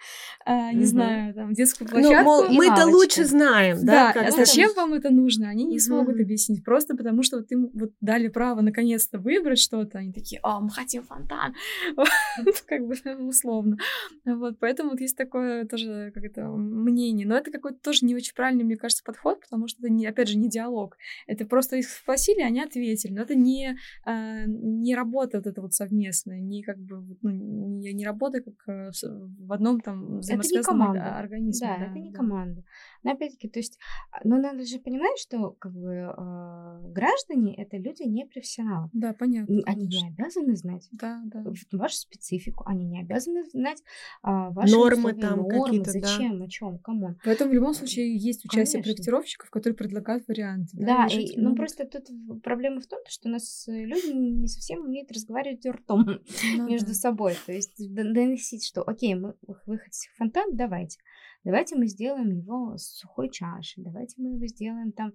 не 0.46 0.85
знаю, 0.85 1.35
там 1.35 1.53
детскую 1.53 1.88
ну, 1.88 2.00
площадку. 2.00 2.31
Ну, 2.31 2.53
мы-то 2.53 2.87
лучше 2.87 3.24
знаем, 3.24 3.79
да? 3.85 4.12
Да, 4.12 4.26
а 4.26 4.31
зачем 4.31 4.72
вам 4.74 4.94
это 4.94 5.11
нужно? 5.11 5.48
Они 5.48 5.64
не 5.64 5.80
смогут 5.81 6.21
объяснить. 6.21 6.64
Просто 6.64 6.97
потому, 6.97 7.23
что 7.23 7.38
вот 7.38 7.51
им 7.51 7.71
вот 7.75 7.93
дали 8.01 8.29
право 8.29 8.61
наконец-то 8.61 9.19
выбрать 9.19 9.59
что-то. 9.59 9.99
Они 9.99 10.12
такие, 10.12 10.40
а, 10.43 10.61
мы 10.61 10.71
хотим 10.71 11.03
фонтан. 11.03 11.55
Как 12.66 12.87
бы 12.87 12.95
условно. 13.27 13.77
Вот, 14.25 14.59
поэтому 14.59 14.90
вот 14.90 15.01
есть 15.01 15.16
такое 15.16 15.64
тоже 15.64 16.11
как 16.14 16.25
это 16.25 16.47
мнение. 16.49 17.27
Но 17.27 17.37
это 17.37 17.51
какой-то 17.51 17.79
тоже 17.81 18.05
не 18.07 18.14
очень 18.14 18.35
правильный, 18.35 18.64
мне 18.64 18.77
кажется, 18.77 19.05
подход, 19.05 19.40
потому 19.40 19.69
что 19.69 19.81
это, 19.83 19.93
не, 19.93 20.07
опять 20.07 20.29
же, 20.29 20.38
не 20.38 20.49
диалог. 20.49 20.97
Это 21.27 21.45
просто 21.45 21.77
их 21.77 21.88
спросили, 21.88 22.40
они 22.40 22.62
ответили. 22.62 23.12
Но 23.12 23.23
это 23.23 23.35
не, 23.35 23.77
а, 24.05 24.45
не 24.47 24.95
работа 24.95 25.38
вот 25.38 25.47
эта 25.47 25.61
вот 25.61 25.75
совместная, 25.75 26.40
не 26.40 26.62
как 26.62 26.79
бы, 26.79 27.19
ну, 27.23 27.31
не, 27.31 27.93
не 27.93 28.05
работа 28.05 28.40
как 28.40 28.55
э, 28.69 28.90
в 29.38 29.53
одном 29.53 29.81
там 29.81 30.19
взаимосвязанном 30.19 30.93
организме. 30.93 31.69
Да, 31.69 31.79
да, 31.79 31.85
это 31.87 31.99
не 31.99 32.11
да. 32.11 32.16
команда. 32.16 32.64
Но 33.03 33.13
опять-таки, 33.13 33.49
то 33.49 33.59
есть, 33.59 33.79
а, 34.11 34.19
ну 34.25 34.41
надо 34.41 34.65
же 34.65 34.79
понимать, 34.79 35.19
что 35.19 35.51
как 35.53 35.73
бы 35.73 36.13
э, 36.17 36.81
граждане 36.93 37.55
это 37.57 37.77
люди 37.77 38.03
не 38.03 38.27
профессионалы. 38.27 38.91
Да, 38.93 39.13
понятно. 39.13 39.63
Они 39.67 39.87
конечно. 39.87 40.07
не 40.07 40.09
обязаны 40.09 40.57
знать 40.57 40.89
да, 40.93 41.23
да. 41.25 41.45
вашу 41.73 41.97
специфику, 41.97 42.65
они 42.67 42.85
не 42.85 43.01
обязаны 43.01 43.45
знать 43.45 43.83
э, 44.23 44.29
ваши 44.51 44.73
нормы 44.73 45.11
условия, 45.11 45.21
там 45.21 45.49
какие-то, 45.49 45.91
зачем, 45.91 46.39
да. 46.39 46.45
о 46.45 46.49
чем, 46.49 46.79
кому. 46.79 47.17
Поэтому 47.25 47.51
в 47.51 47.55
любом 47.55 47.75
случае 47.75 48.17
есть 48.17 48.45
участие 48.45 48.83
конечно. 48.83 48.95
проектировщиков, 48.95 49.51
которые 49.51 49.77
предлагают 49.77 50.27
варианты. 50.29 50.77
Да, 50.77 51.07
да 51.09 51.15
и, 51.15 51.37
ну 51.37 51.55
просто 51.55 51.87
тут 51.87 52.09
проблема 52.43 52.81
в 52.81 52.87
том, 52.87 53.01
что 53.09 53.29
у 53.29 53.33
нас 53.33 53.65
люди 53.67 54.13
не 54.13 54.49
совсем 54.49 54.81
умеют 54.81 55.11
разговаривать 55.13 55.65
ртом 55.67 56.05
ну, 56.57 56.69
между 56.69 56.89
да. 56.89 56.95
собой, 56.95 57.37
то 57.47 57.53
есть 57.53 57.75
доносить, 57.79 58.67
что 58.67 58.83
окей, 58.83 59.15
мы 59.15 59.35
вы 59.67 59.79
хотите 59.79 60.09
фонтан, 60.17 60.57
давайте. 60.57 60.99
Давайте 61.43 61.75
мы 61.77 61.87
сделаем 61.87 62.31
его 62.31 62.77
с 62.77 62.89
сухой 62.98 63.31
чашей, 63.31 63.83
давайте 63.83 64.14
мы 64.18 64.35
его 64.35 64.46
сделаем 64.46 64.92
там 64.92 65.12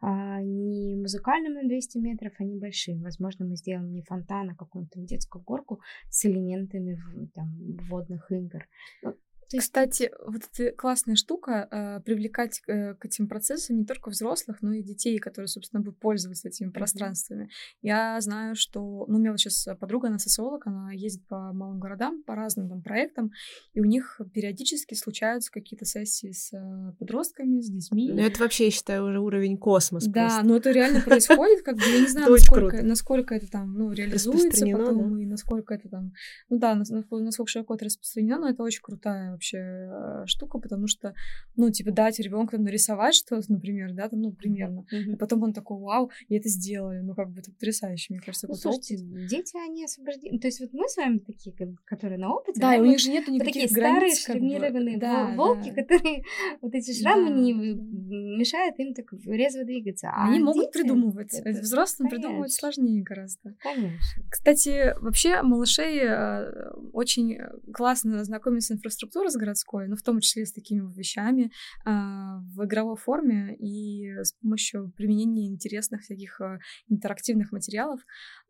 а, 0.00 0.40
не 0.42 0.96
музыкальным 0.96 1.54
на 1.54 1.62
200 1.62 1.98
метров, 1.98 2.32
а 2.38 2.44
небольшим. 2.44 3.02
Возможно, 3.02 3.44
мы 3.44 3.56
сделаем 3.56 3.92
не 3.92 4.02
фонтан, 4.02 4.50
а 4.50 4.54
какую-то 4.54 5.00
детскую 5.00 5.42
горку 5.42 5.80
с 6.08 6.24
элементами 6.24 6.98
там, 7.34 7.48
водных 7.88 8.30
игр. 8.30 8.66
Ну, 9.02 9.14
кстати, 9.58 10.10
вот 10.24 10.42
эта 10.52 10.72
классная 10.76 11.16
штука 11.16 11.68
э, 11.70 12.00
привлекать 12.04 12.62
э, 12.66 12.94
к 12.94 13.04
этим 13.04 13.28
процессам 13.28 13.78
не 13.78 13.84
только 13.84 14.10
взрослых, 14.10 14.62
но 14.62 14.72
и 14.72 14.82
детей, 14.82 15.18
которые, 15.18 15.48
собственно, 15.48 15.82
будут 15.82 15.98
пользоваться 15.98 16.48
этими 16.48 16.68
mm-hmm. 16.68 16.72
пространствами. 16.72 17.50
Я 17.82 18.20
знаю, 18.20 18.54
что, 18.54 19.06
ну, 19.08 19.16
у 19.16 19.18
меня 19.18 19.32
вот 19.32 19.40
сейчас 19.40 19.66
подруга, 19.78 20.08
она 20.08 20.18
социолог, 20.18 20.66
она 20.66 20.92
ездит 20.92 21.26
по 21.26 21.52
малым 21.52 21.80
городам, 21.80 22.22
по 22.22 22.34
разным 22.34 22.68
там 22.68 22.82
проектам, 22.82 23.32
и 23.74 23.80
у 23.80 23.84
них 23.84 24.20
периодически 24.32 24.94
случаются 24.94 25.50
какие-то 25.50 25.84
сессии 25.84 26.30
с 26.30 26.52
э, 26.52 26.92
подростками, 26.98 27.60
с 27.60 27.68
детьми. 27.68 28.12
Ну, 28.12 28.20
это 28.20 28.38
вообще, 28.40 28.66
я 28.66 28.70
считаю, 28.70 29.04
уже 29.04 29.18
уровень 29.18 29.58
космос. 29.58 30.06
Да, 30.06 30.26
просто. 30.26 30.42
но 30.44 30.56
это 30.56 30.70
реально 30.70 31.00
происходит, 31.00 31.62
как 31.64 31.76
бы 31.76 31.82
я 31.82 32.00
не 32.00 32.08
знаю, 32.08 32.30
насколько, 32.30 32.82
насколько 32.82 33.34
это 33.34 33.48
там, 33.48 33.74
ну, 33.74 33.90
реализуется 33.90 34.64
потом, 34.66 35.18
и 35.18 35.26
насколько 35.26 35.74
это 35.74 35.88
там, 35.88 36.12
ну 36.48 36.58
да, 36.58 36.74
насколько 36.74 37.46
широко 37.46 37.74
это 37.74 37.86
распространено, 37.86 38.38
но 38.38 38.48
это 38.48 38.62
очень 38.62 38.82
крутая 38.82 39.39
вообще 39.40 39.58
э, 39.58 40.26
штука, 40.26 40.58
потому 40.58 40.86
что, 40.86 41.14
ну, 41.56 41.70
типа, 41.70 41.92
дать 41.92 42.20
ребенку 42.20 42.58
нарисовать 42.58 43.14
что-то, 43.14 43.50
например, 43.50 43.92
да, 43.94 44.08
там, 44.08 44.20
ну, 44.20 44.32
примерно, 44.32 44.84
mm-hmm. 44.92 45.14
и 45.14 45.16
потом 45.16 45.42
он 45.42 45.52
такой, 45.54 45.78
вау, 45.78 46.10
я 46.28 46.36
это 46.36 46.48
сделали, 46.48 47.00
ну, 47.00 47.14
как 47.14 47.30
бы 47.30 47.40
это 47.40 47.50
потрясающе, 47.50 48.06
мне 48.10 48.20
кажется. 48.20 48.46
Ну, 48.48 48.54
слушайте, 48.54 48.96
опыт. 48.96 49.26
дети, 49.26 49.56
они 49.56 49.84
освобождены, 49.84 50.38
то 50.38 50.48
есть 50.48 50.60
вот 50.60 50.72
мы 50.72 50.88
с 50.88 50.96
вами 50.96 51.18
такие, 51.18 51.54
которые 51.84 52.18
на 52.18 52.34
опыте, 52.34 52.60
да, 52.60 52.68
да 52.68 52.76
и 52.76 52.80
у 52.80 52.84
них 52.84 52.98
же 52.98 53.10
нет 53.10 53.26
никаких 53.28 53.62
такие 53.62 53.74
границ, 53.74 54.18
старые 54.20 54.40
шрамированные 54.40 54.98
да, 54.98 55.34
волки, 55.34 55.72
да. 55.74 55.82
которые, 55.82 56.22
вот 56.60 56.74
эти 56.74 56.92
шрамы 56.92 57.30
да, 57.30 57.36
не 57.36 57.52
мешают 57.52 58.78
им 58.78 58.94
так 58.94 59.06
резво 59.24 59.64
двигаться. 59.64 60.10
А 60.10 60.28
они 60.28 60.40
могут 60.40 60.70
придумывать, 60.72 61.32
это... 61.32 61.60
взрослым 61.60 62.08
Конечно. 62.08 62.28
придумывать 62.28 62.52
сложнее 62.52 63.02
гораздо. 63.02 63.54
Конечно. 63.62 64.22
Кстати, 64.30 64.94
вообще 65.00 65.42
малышей 65.42 66.00
э, 66.02 66.70
очень 66.92 67.38
классно 67.72 68.22
знакомиться 68.24 68.74
с 68.74 68.76
инфраструктурой, 68.76 69.29
с 69.30 69.36
городской, 69.36 69.88
но 69.88 69.96
в 69.96 70.02
том 70.02 70.20
числе 70.20 70.44
с 70.44 70.52
такими 70.52 70.80
вещами 70.92 71.50
а, 71.84 72.38
в 72.54 72.64
игровой 72.64 72.96
форме 72.96 73.54
и 73.56 74.10
с 74.22 74.32
помощью 74.32 74.92
применения 74.96 75.48
интересных 75.48 76.02
всяких 76.02 76.40
а, 76.40 76.58
интерактивных 76.88 77.52
материалов. 77.52 78.00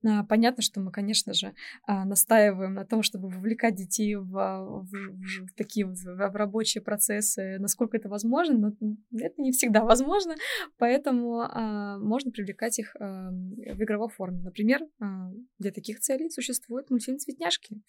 А, 0.05 0.25
понятно, 0.25 0.63
что 0.63 0.81
мы, 0.81 0.91
конечно 0.91 1.33
же, 1.35 1.55
настаиваем 1.87 2.75
на 2.75 2.85
том, 2.85 3.03
чтобы 3.03 3.29
вовлекать 3.29 3.75
детей 3.75 4.17
в, 4.17 4.31
в, 4.31 4.91
в, 4.91 5.47
в 5.47 5.55
такие 5.55 5.87
вот 5.87 5.97
в 5.99 6.37
рабочие 6.37 6.83
процессы, 6.83 7.59
насколько 7.59 7.97
это 7.97 8.09
возможно, 8.09 8.59
но 8.59 8.97
это 9.19 9.41
не 9.41 9.53
всегда 9.53 9.85
возможно, 9.85 10.35
поэтому 10.79 11.47
можно 11.99 12.31
привлекать 12.31 12.79
их 12.79 12.95
в 12.95 13.83
игровой 13.83 14.09
форме. 14.09 14.41
Например, 14.41 14.81
для 15.59 15.73
таких 15.73 16.01
целей 16.01 16.31
существует 16.31 16.91
мультфильм 16.91 17.19
«Цветняшки», 17.19 17.81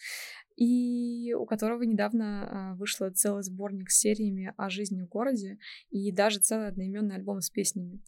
и 0.57 1.33
у 1.33 1.45
которого 1.45 1.83
недавно 1.83 2.75
вышла 2.81 3.11
целый 3.11 3.43
сборник 3.43 3.91
с 3.91 3.99
сериями 3.99 4.53
о 4.57 4.69
жизни 4.69 5.01
в 5.01 5.07
городе 5.07 5.59
и 5.91 6.11
даже 6.11 6.39
целый 6.39 6.67
одноименный 6.67 7.15
альбом 7.15 7.41
с 7.41 7.49
песнями. 7.49 8.01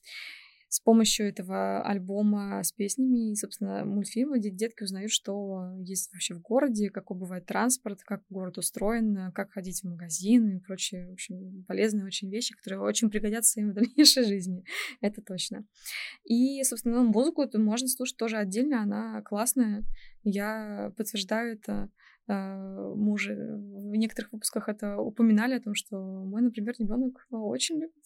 С 0.73 0.79
помощью 0.79 1.27
этого 1.27 1.83
альбома 1.83 2.63
с 2.63 2.71
песнями 2.71 3.29
и, 3.31 3.35
собственно, 3.35 3.85
мультфильма 3.85 4.39
детки 4.39 4.81
узнают, 4.81 5.11
что 5.11 5.71
есть 5.77 6.11
вообще 6.11 6.33
в 6.33 6.41
городе, 6.41 6.89
какой 6.89 7.15
бывает 7.15 7.45
транспорт, 7.45 7.99
как 8.03 8.23
город 8.27 8.57
устроен, 8.57 9.31
как 9.33 9.51
ходить 9.51 9.81
в 9.81 9.87
магазин 9.87 10.49
и 10.49 10.59
прочие, 10.59 11.09
в 11.09 11.13
общем, 11.13 11.63
полезные 11.67 12.07
очень 12.07 12.31
вещи, 12.31 12.55
которые 12.55 12.81
очень 12.81 13.11
пригодятся 13.11 13.59
им 13.59 13.69
в 13.69 13.73
дальнейшей 13.75 14.23
жизни. 14.23 14.65
Это 14.99 15.21
точно. 15.21 15.63
И, 16.23 16.63
собственно, 16.63 17.03
музыку 17.03 17.47
можно 17.53 17.87
слушать 17.87 18.17
тоже 18.17 18.37
отдельно, 18.37 18.81
она 18.81 19.21
классная. 19.21 19.83
Я 20.23 20.91
подтверждаю 20.97 21.53
это 21.53 21.91
а, 22.27 22.93
мы 22.95 23.11
уже 23.11 23.35
в 23.35 23.95
некоторых 23.95 24.31
выпусках 24.31 24.69
это 24.69 24.97
упоминали 24.97 25.55
о 25.55 25.61
том, 25.61 25.73
что 25.75 25.97
мой, 25.97 26.41
например, 26.41 26.73
ребенок 26.79 27.25
очень 27.31 27.79
любит 27.79 28.03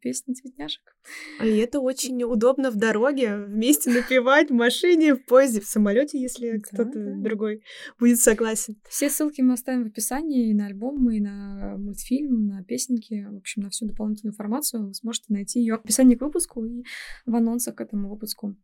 песни 0.00 0.34
цветняшек. 0.34 0.96
А 1.40 1.46
это 1.46 1.80
очень 1.80 2.22
удобно 2.22 2.70
в 2.70 2.76
дороге 2.76 3.36
вместе 3.36 3.90
напевать 3.90 4.50
в 4.50 4.54
машине, 4.54 5.14
в 5.14 5.24
поезде, 5.24 5.60
в 5.60 5.66
самолете, 5.66 6.20
если 6.20 6.52
да, 6.52 6.58
кто-то 6.58 6.98
да. 6.98 7.16
другой 7.20 7.62
будет 7.98 8.20
согласен. 8.20 8.76
Все 8.88 9.10
ссылки 9.10 9.40
мы 9.40 9.54
оставим 9.54 9.84
в 9.84 9.86
описании 9.88 10.50
и 10.50 10.54
на 10.54 10.66
альбом, 10.66 11.10
и 11.10 11.20
на 11.20 11.76
мультфильм, 11.78 12.46
на 12.46 12.64
песенки, 12.64 13.26
в 13.28 13.36
общем, 13.36 13.62
на 13.62 13.70
всю 13.70 13.86
дополнительную 13.86 14.32
информацию. 14.32 14.86
Вы 14.86 14.94
сможете 14.94 15.32
найти 15.32 15.60
ее 15.60 15.76
в 15.76 15.80
описании 15.80 16.14
к 16.14 16.22
выпуску 16.22 16.64
и 16.64 16.84
в 17.26 17.34
анонсах 17.34 17.76
к 17.76 17.80
этому 17.80 18.10
выпуску. 18.10 18.56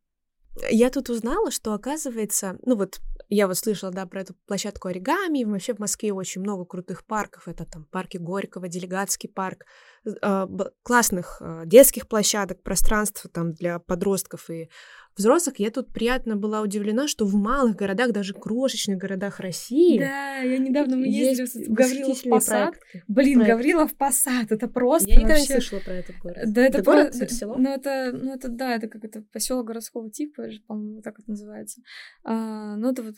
Я 0.71 0.91
тут 0.91 1.11
узнала, 1.11 1.51
что 1.51 1.73
оказывается, 1.73 2.59
ну 2.65 2.77
вот 2.77 3.01
я 3.29 3.49
вот 3.49 3.57
слышала, 3.57 3.91
да, 3.91 4.07
про 4.07 4.21
эту 4.21 4.35
площадку 4.47 4.89
оригами, 4.89 5.45
вообще 5.45 5.75
в 5.75 5.79
Москве 5.79 6.13
очень 6.13 6.41
много 6.41 6.65
крутых 6.65 7.05
парков, 7.05 7.49
это 7.49 7.65
там 7.65 7.85
парки 7.85 8.19
Горького, 8.19 8.69
Делегатский 8.69 9.29
парк, 9.29 9.65
э, 10.05 10.47
классных 10.83 11.39
э, 11.41 11.63
детских 11.67 12.07
площадок, 12.07 12.63
пространств 12.63 13.27
там 13.33 13.53
для 13.53 13.79
подростков 13.79 14.49
и 14.51 14.71
взрослых, 15.17 15.59
я 15.59 15.71
тут 15.71 15.93
приятно 15.93 16.37
была 16.37 16.61
удивлена, 16.63 17.09
что 17.09 17.25
в 17.25 17.35
малых 17.35 17.77
городах, 17.77 18.13
даже 18.13 18.35
крошечных 18.35 18.99
городах 18.99 19.41
России... 19.41 19.99
Да, 19.99 20.39
я 20.39 20.59
недавно 20.59 20.97
мы 20.97 21.07
ездили 21.07 21.67
в 21.67 21.73
Гаврилов 21.73 22.23
Посад. 22.23 22.75
Блин, 23.09 23.41
проект. 23.41 23.55
Гаврилов 23.55 23.97
Посад, 23.97 24.51
это 24.51 24.69
просто 24.69 25.09
Я 25.09 25.17
никогда 25.17 25.35
вообще... 25.35 25.55
не 25.55 25.61
слышала 25.61 25.81
про 25.81 25.93
этот 25.95 26.17
город. 26.19 26.39
Да, 26.47 26.63
это, 26.63 26.79
это 26.79 26.85
город, 26.85 27.19
про... 27.19 27.29
село? 27.29 27.57
Ну, 27.57 27.71
это, 27.71 28.11
ну, 28.13 28.35
это, 28.35 28.49
да, 28.49 28.77
это 28.77 28.89
как 28.89 29.05
это 29.05 29.23
поселок 29.33 29.67
городского 29.67 30.11
типа, 30.11 30.45
по-моему, 30.67 31.03
так 31.03 31.19
это 31.19 31.31
называется. 31.31 31.81
А, 32.25 32.77
ну, 32.77 32.91
это 32.91 33.03
вот 33.03 33.15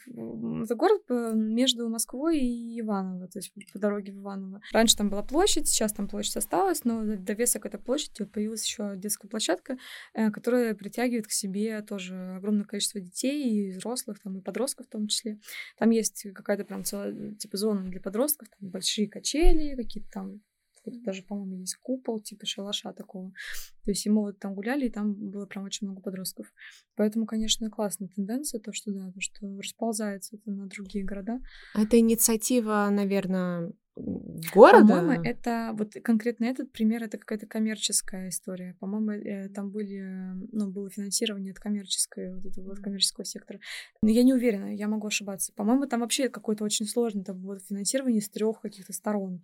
это 0.64 0.74
город 0.74 1.02
между 1.34 1.88
Москвой 1.88 2.38
и 2.38 2.80
Иваново, 2.80 3.28
то 3.28 3.38
есть 3.38 3.52
по 3.72 3.78
дороге 3.78 4.12
в 4.12 4.20
Иваново. 4.20 4.60
Раньше 4.72 4.96
там 4.96 5.10
была 5.10 5.22
площадь, 5.22 5.68
сейчас 5.68 5.92
там 5.92 6.08
площадь 6.08 6.36
осталась, 6.36 6.84
но 6.84 7.02
довесок 7.04 7.66
этой 7.66 7.80
площади 7.80 8.24
появилась 8.24 8.64
еще 8.64 8.94
детская 8.96 9.28
площадка, 9.28 9.78
э, 10.14 10.30
которая 10.30 10.74
притягивает 10.74 11.26
к 11.26 11.32
себе 11.32 11.82
тоже 11.86 12.36
огромное 12.36 12.64
количество 12.64 13.00
детей 13.00 13.68
и 13.68 13.70
взрослых, 13.70 14.18
там, 14.20 14.38
и 14.38 14.42
подростков 14.42 14.86
в 14.86 14.90
том 14.90 15.06
числе. 15.08 15.38
Там 15.78 15.90
есть 15.90 16.26
какая-то 16.34 16.64
прям 16.64 16.84
целая, 16.84 17.34
типа, 17.34 17.56
зона 17.56 17.88
для 17.88 18.00
подростков, 18.00 18.48
там 18.48 18.70
большие 18.70 19.08
качели, 19.08 19.76
какие-то 19.76 20.10
там 20.10 20.40
даже, 20.90 21.22
по-моему, 21.22 21.58
есть 21.58 21.76
купол, 21.76 22.20
типа 22.20 22.46
шалаша 22.46 22.92
такого. 22.92 23.32
То 23.84 23.90
есть 23.90 24.06
и 24.06 24.10
мы 24.10 24.22
вот 24.22 24.38
там 24.38 24.54
гуляли, 24.54 24.86
и 24.86 24.90
там 24.90 25.14
было 25.14 25.46
прям 25.46 25.64
очень 25.64 25.86
много 25.86 26.00
подростков. 26.00 26.52
Поэтому, 26.94 27.26
конечно, 27.26 27.70
классная 27.70 28.08
тенденция, 28.08 28.60
то, 28.60 28.72
что 28.72 28.92
да, 28.92 29.10
то, 29.12 29.20
что 29.20 29.46
расползается 29.58 30.36
это 30.36 30.50
на 30.50 30.68
другие 30.68 31.04
города. 31.04 31.40
Это 31.74 31.98
инициатива, 31.98 32.88
наверное, 32.90 33.72
города? 33.96 34.94
По-моему, 34.94 35.22
это 35.22 35.70
вот 35.74 35.94
конкретно 36.02 36.44
этот 36.44 36.70
пример, 36.70 37.02
это 37.02 37.18
какая-то 37.18 37.46
коммерческая 37.46 38.28
история. 38.28 38.76
По-моему, 38.78 39.10
э, 39.12 39.48
там 39.48 39.70
были, 39.70 40.04
ну, 40.52 40.70
было 40.70 40.90
финансирование 40.90 41.52
от 41.52 41.58
коммерческой, 41.58 42.34
вот 42.34 42.44
этого 42.44 42.66
вот 42.66 42.78
коммерческого 42.80 43.24
сектора. 43.24 43.58
Но 44.02 44.10
я 44.10 44.22
не 44.22 44.34
уверена, 44.34 44.74
я 44.74 44.88
могу 44.88 45.06
ошибаться. 45.06 45.52
По-моему, 45.54 45.86
там 45.86 46.00
вообще 46.00 46.28
какое-то 46.28 46.64
очень 46.64 46.86
сложное 46.86 47.24
там 47.24 47.40
было 47.40 47.58
финансирование 47.58 48.20
из 48.20 48.28
трех 48.28 48.60
каких-то 48.60 48.92
сторон. 48.92 49.42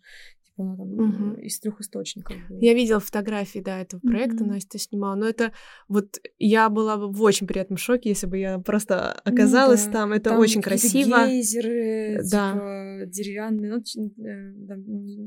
Ну, 0.62 0.76
там, 0.76 1.30
угу. 1.30 1.40
из 1.40 1.58
трех 1.60 1.80
источников. 1.80 2.36
Я 2.48 2.74
видела 2.74 3.00
фотографии, 3.00 3.60
да, 3.60 3.80
этого 3.80 4.00
проекта, 4.00 4.44
угу. 4.44 4.52
Настя 4.52 4.78
снимала. 4.78 5.14
Но 5.14 5.28
это 5.28 5.52
вот 5.88 6.18
я 6.38 6.68
была 6.68 6.96
бы 6.96 7.10
в 7.10 7.22
очень 7.22 7.46
приятном 7.46 7.76
шоке, 7.76 8.10
если 8.10 8.26
бы 8.26 8.38
я 8.38 8.58
просто 8.58 9.20
ну 9.24 9.32
оказалась 9.32 9.86
ну, 9.86 9.92
да. 9.92 9.98
там. 9.98 10.12
Это 10.12 10.30
там 10.30 10.38
очень 10.38 10.62
красиво. 10.62 11.26
Гейзеры, 11.26 12.20
да. 12.30 12.52
типа, 12.52 13.06
деревянные, 13.06 13.72
ну, 13.72 13.78
э, 13.78 14.66
там, 14.66 14.84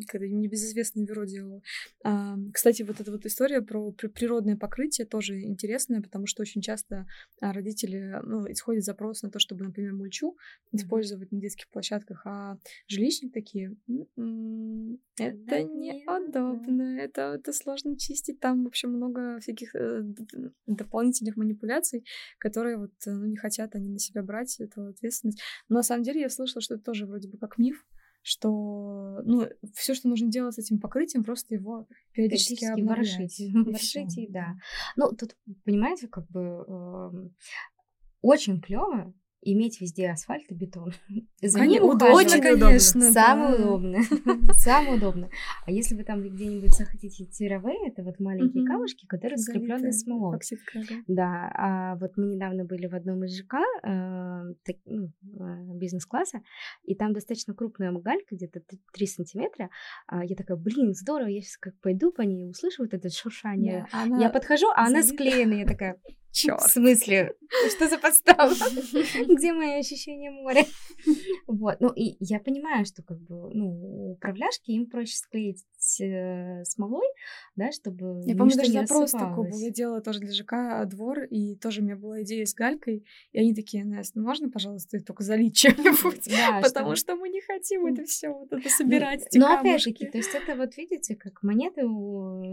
когда 0.07 0.27
небезызвестное 0.27 1.05
бюро 1.05 1.25
делало. 1.25 1.61
А, 2.03 2.35
кстати, 2.53 2.83
вот 2.83 2.99
эта 2.99 3.11
вот 3.11 3.25
история 3.25 3.61
про 3.61 3.91
природное 3.91 4.55
покрытие 4.55 5.05
тоже 5.05 5.41
интересная, 5.41 6.01
потому 6.01 6.27
что 6.27 6.41
очень 6.41 6.61
часто 6.61 7.05
а, 7.41 7.53
родители, 7.53 8.19
ну, 8.23 8.51
исходит 8.51 8.83
запрос 8.83 9.21
на 9.23 9.29
то, 9.29 9.39
чтобы, 9.39 9.63
например, 9.63 9.93
мульчу 9.93 10.37
использовать 10.71 11.31
на 11.31 11.39
детских 11.39 11.69
площадках, 11.69 12.21
а 12.25 12.57
жилищник 12.87 13.33
такие, 13.33 13.75
«М-м, 13.87 14.99
это 15.27 15.63
неудобно, 15.63 16.99
это, 16.99 17.35
это 17.35 17.53
сложно 17.53 17.97
чистить, 17.97 18.39
там, 18.39 18.63
в 18.63 18.67
общем, 18.67 18.91
много 18.91 19.39
всяких 19.39 19.75
э, 19.75 20.01
дополнительных 20.65 21.37
манипуляций, 21.37 22.05
которые 22.37 22.77
вот, 22.77 22.91
ну, 23.05 23.25
не 23.25 23.37
хотят 23.37 23.75
они 23.75 23.89
на 23.89 23.99
себя 23.99 24.23
брать 24.23 24.59
эту 24.59 24.87
ответственность. 24.87 25.41
Но 25.69 25.77
на 25.77 25.83
самом 25.83 26.03
деле 26.03 26.21
я 26.21 26.29
слышала, 26.29 26.61
что 26.61 26.75
это 26.75 26.83
тоже 26.83 27.05
вроде 27.05 27.29
бы 27.29 27.37
как 27.37 27.57
миф, 27.57 27.85
что 28.21 29.21
ну, 29.23 29.47
все, 29.75 29.93
что 29.93 30.09
нужно 30.09 30.31
делать 30.31 30.55
с 30.55 30.57
этим 30.57 30.79
покрытием, 30.79 31.23
просто 31.23 31.53
его 31.53 31.87
периодически, 32.11 32.61
периодически 32.61 32.81
ворошить. 32.81 33.53
Ворошить, 33.53 34.31
да. 34.31 34.55
Ну, 34.95 35.11
тут, 35.11 35.37
понимаете, 35.63 36.07
как 36.07 36.27
бы 36.29 36.65
э, 36.67 37.29
очень 38.21 38.59
клево, 38.61 39.13
иметь 39.45 39.79
везде 39.79 40.09
асфальт 40.09 40.45
и 40.49 40.53
бетон. 40.53 40.91
За 41.41 41.65
ним 41.65 41.83
Очень 41.83 42.41
конечно. 42.41 43.11
Самое 43.11 43.55
удобное. 43.55 44.03
Самое 44.53 44.97
удобное. 44.97 45.29
А 45.65 45.71
если 45.71 45.95
вы 45.95 46.03
там 46.03 46.21
где-нибудь 46.21 46.73
захотите 46.73 47.25
тиравей, 47.25 47.87
это 47.87 48.03
вот 48.03 48.19
маленькие 48.19 48.65
камушки, 48.65 49.05
которые 49.05 49.37
скреплены 49.37 49.91
смолой. 49.91 50.39
Да. 51.07 51.51
А 51.53 51.95
вот 51.95 52.17
мы 52.17 52.25
недавно 52.27 52.65
были 52.65 52.87
в 52.87 52.95
одном 52.95 53.23
из 53.23 53.37
ЖК 53.37 53.55
э, 53.83 54.53
ну, 54.85 55.11
э, 55.39 55.77
бизнес-класса, 55.77 56.41
и 56.83 56.95
там 56.95 57.13
достаточно 57.13 57.53
крупная 57.53 57.91
галька, 57.91 58.35
где-то 58.35 58.61
3 58.93 59.07
сантиметра. 59.07 59.69
А 60.07 60.25
я 60.25 60.35
такая, 60.35 60.57
блин, 60.57 60.93
здорово, 60.93 61.27
я 61.27 61.41
сейчас 61.41 61.57
как 61.57 61.79
пойду 61.81 62.11
по 62.11 62.21
ней, 62.21 62.49
услышу 62.49 62.83
вот 62.83 62.93
это 62.93 63.09
шуршание. 63.09 63.87
Я 64.19 64.29
подхожу, 64.29 64.67
а 64.69 64.87
она 64.87 65.03
склеена, 65.03 65.53
я 65.53 65.65
такая, 65.65 65.97
Черт. 66.35 66.63
В 66.63 66.69
смысле? 66.69 67.33
Что 67.69 67.87
за 67.87 67.97
подстава? 67.97 68.53
Где 69.29 69.53
мои 69.53 69.79
ощущения 69.79 70.31
моря? 70.31 70.65
Вот. 71.47 71.79
Ну, 71.79 71.89
и 71.93 72.17
я 72.19 72.39
понимаю, 72.39 72.85
что 72.85 73.03
как 73.03 73.19
бы, 73.21 73.53
ну, 73.53 74.11
управляшки 74.13 74.71
им 74.71 74.87
проще 74.87 75.15
склеить 75.15 75.63
э, 76.01 76.63
смолой, 76.65 77.07
да, 77.55 77.71
чтобы 77.71 78.21
Я 78.25 78.35
помню, 78.35 78.55
даже 78.55 78.71
запрос 78.71 79.11
такой 79.11 79.49
был. 79.49 79.59
Я 79.59 79.71
делала 79.71 80.01
тоже 80.01 80.19
для 80.19 80.33
ЖК 80.33 80.87
двор, 80.87 81.23
и 81.23 81.55
тоже 81.55 81.81
у 81.81 81.83
меня 81.83 81.95
была 81.95 82.23
идея 82.23 82.45
с 82.45 82.53
галькой, 82.53 83.05
и 83.31 83.39
они 83.39 83.53
такие, 83.53 83.85
Настя, 83.85 84.19
ну 84.19 84.25
можно, 84.25 84.49
пожалуйста, 84.49 85.01
только 85.01 85.23
залить 85.23 85.57
что-нибудь? 85.57 86.25
Да, 86.35 86.59
потому 86.61 86.95
что 86.95 87.15
мы 87.15 87.29
не 87.29 87.41
хотим 87.41 87.85
это 87.85 88.03
все 88.03 88.29
вот 88.29 88.51
это 88.51 88.69
собирать, 88.69 89.25
Но 89.33 89.57
опять-таки, 89.57 90.05
то 90.07 90.17
есть 90.17 90.33
это 90.33 90.55
вот 90.55 90.75
видите, 90.77 91.15
как 91.15 91.43
монеты 91.43 91.83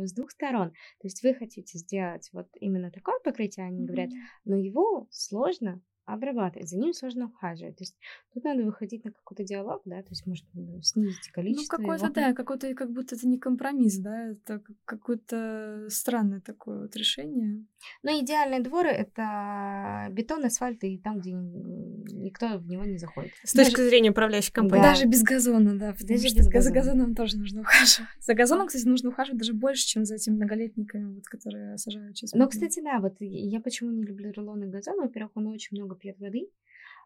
с 0.06 0.12
двух 0.12 0.30
сторон. 0.30 0.70
То 0.70 1.06
есть 1.06 1.22
вы 1.22 1.34
хотите 1.34 1.78
сделать 1.78 2.28
вот 2.32 2.48
именно 2.60 2.90
такое 2.90 3.18
покрытие, 3.20 3.66
они 3.66 3.84
говорят, 3.84 4.10
но 4.44 4.56
его 4.56 5.08
сложно 5.10 5.80
обрабатывать, 6.04 6.68
за 6.68 6.78
ним 6.78 6.92
сложно 6.92 7.26
ухаживать. 7.26 7.76
То 7.76 7.84
есть 7.84 7.96
тут 8.34 8.44
надо 8.44 8.64
выходить 8.64 9.04
на 9.04 9.12
какой-то 9.12 9.44
диалог, 9.44 9.82
да, 9.84 10.02
то 10.02 10.10
есть 10.10 10.26
может 10.26 10.44
снизить 10.82 11.28
ну, 11.28 11.32
количество. 11.32 11.76
Ну 11.76 11.84
какой-то, 11.84 12.12
да, 12.12 12.32
какой-то, 12.32 12.74
как 12.74 12.92
будто 12.92 13.14
это 13.14 13.26
не 13.26 13.38
компромисс, 13.38 13.98
да, 13.98 14.30
это 14.30 14.62
какое-то 14.84 15.86
странное 15.88 16.40
такое 16.40 16.82
вот 16.82 16.96
решение. 16.96 17.64
Но 18.02 18.10
идеальные 18.10 18.60
дворы— 18.60 18.88
это 18.90 20.08
бетон, 20.10 20.44
асфальт 20.44 20.82
и 20.84 20.98
там, 20.98 21.20
где 21.20 21.32
никто 21.32 22.58
в 22.58 22.66
него 22.66 22.84
не 22.84 22.98
заходит. 22.98 23.32
С 23.44 23.52
точки 23.52 23.76
даже, 23.76 23.88
зрения 23.88 24.10
управляющей 24.10 24.52
компании. 24.52 24.82
Да. 24.82 24.90
Даже 24.90 25.06
без 25.06 25.22
газона, 25.22 25.78
да, 25.78 25.94
даже 26.00 26.24
без 26.24 26.48
газона. 26.48 26.60
за 26.60 26.70
газоном 26.72 27.14
тоже 27.14 27.36
нужно 27.36 27.60
ухаживать. 27.60 28.10
За 28.20 28.34
газоном, 28.34 28.66
кстати, 28.66 28.84
нужно 28.86 29.10
ухаживать 29.10 29.38
даже 29.38 29.52
больше, 29.52 29.86
чем 29.86 30.04
за 30.04 30.16
этими 30.16 30.34
многолетниками, 30.34 31.14
вот, 31.14 31.26
которые 31.26 31.78
сажают 31.78 32.16
сейчас. 32.16 32.32
Ну, 32.32 32.48
кстати, 32.48 32.80
да, 32.80 32.98
вот 33.00 33.16
я 33.20 33.60
почему 33.60 33.90
не 33.90 34.02
люблю 34.02 34.32
рулонный 34.32 34.68
газон, 34.68 35.00
во-первых, 35.00 35.32
он 35.34 35.46
очень 35.48 35.76
много 35.76 35.91
пьет 35.94 36.18
воды, 36.18 36.48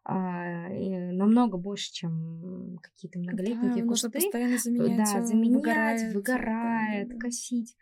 а, 0.04 0.68
намного 0.68 1.56
больше, 1.58 1.92
чем 1.92 2.78
какие-то 2.82 3.18
многолетние 3.18 3.82
да, 3.82 3.88
кусты. 3.88 4.10
постоянно 4.10 4.58
заменять, 4.58 4.98
да, 4.98 5.22
заменять, 5.22 5.56
выгорает, 5.56 6.14
выгорает 6.14 7.08
да, 7.08 7.18
косить. 7.18 7.76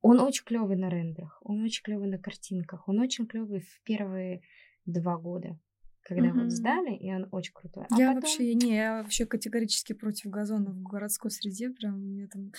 Он 0.00 0.20
очень 0.20 0.44
клевый 0.44 0.76
на 0.76 0.88
рендерах, 0.88 1.40
он 1.42 1.64
очень 1.64 1.82
клевый 1.82 2.08
на 2.08 2.18
картинках, 2.18 2.88
он 2.88 3.00
очень 3.00 3.26
клевый 3.26 3.60
в 3.60 3.82
первые 3.82 4.42
два 4.84 5.16
года 5.16 5.58
когда 6.06 6.28
угу. 6.28 6.42
вот 6.42 6.52
сдали, 6.52 6.94
и 6.94 7.12
он 7.12 7.26
очень 7.32 7.52
крутой. 7.52 7.84
А 7.90 7.98
я 7.98 8.08
потом... 8.08 8.22
вообще 8.22 8.54
не, 8.54 8.76
я 8.76 9.02
вообще 9.02 9.26
категорически 9.26 9.92
против 9.92 10.30
газона 10.30 10.70
в 10.70 10.82
городской 10.82 11.30
среде, 11.30 11.70
прям 11.70 11.96
у 11.96 11.98
меня 11.98 12.28
там 12.32 12.52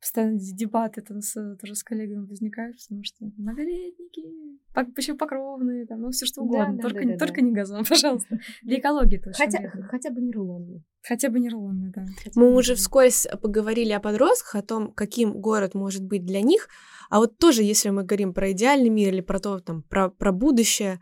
постоянно 0.00 0.38
дебаты 0.38 1.02
там 1.02 1.20
с, 1.20 1.56
тоже 1.56 1.74
с 1.74 1.82
коллегами 1.82 2.26
возникают, 2.26 2.76
потому 2.82 3.04
что 3.04 3.26
многолетники, 3.36 4.22
еще 4.96 5.14
покровные, 5.14 5.86
там, 5.86 6.00
ну 6.00 6.10
все 6.10 6.24
что 6.24 6.42
угодно, 6.42 6.76
да, 6.76 6.82
только, 6.82 7.04
да, 7.04 7.12
да, 7.12 7.18
только 7.18 7.40
да. 7.40 7.46
не 7.46 7.52
газон, 7.52 7.84
пожалуйста. 7.88 8.38
Для 8.62 8.78
экологии 8.78 9.18
это 9.18 9.32
хотя, 9.32 9.70
хотя 9.90 10.10
бы 10.10 10.22
не 10.22 10.32
рулонный. 10.32 10.82
Хотя 11.02 11.28
бы 11.28 11.40
не 11.40 11.50
рулонный, 11.50 11.92
да. 11.94 12.06
Мы 12.34 12.54
уже 12.54 12.74
вскользь 12.74 13.26
поговорили 13.42 13.92
о 13.92 14.00
подростках, 14.00 14.54
о 14.54 14.62
том, 14.62 14.92
каким 14.92 15.40
город 15.40 15.74
может 15.74 16.04
быть 16.04 16.24
для 16.24 16.40
них, 16.40 16.68
а 17.10 17.18
вот 17.18 17.36
тоже, 17.36 17.62
если 17.62 17.90
мы 17.90 18.02
говорим 18.02 18.32
про 18.32 18.52
идеальный 18.52 18.88
мир 18.88 19.12
или 19.12 19.20
про 19.20 19.38
то, 19.40 19.60
там, 19.60 19.82
про, 19.82 20.08
про 20.08 20.32
будущее, 20.32 21.00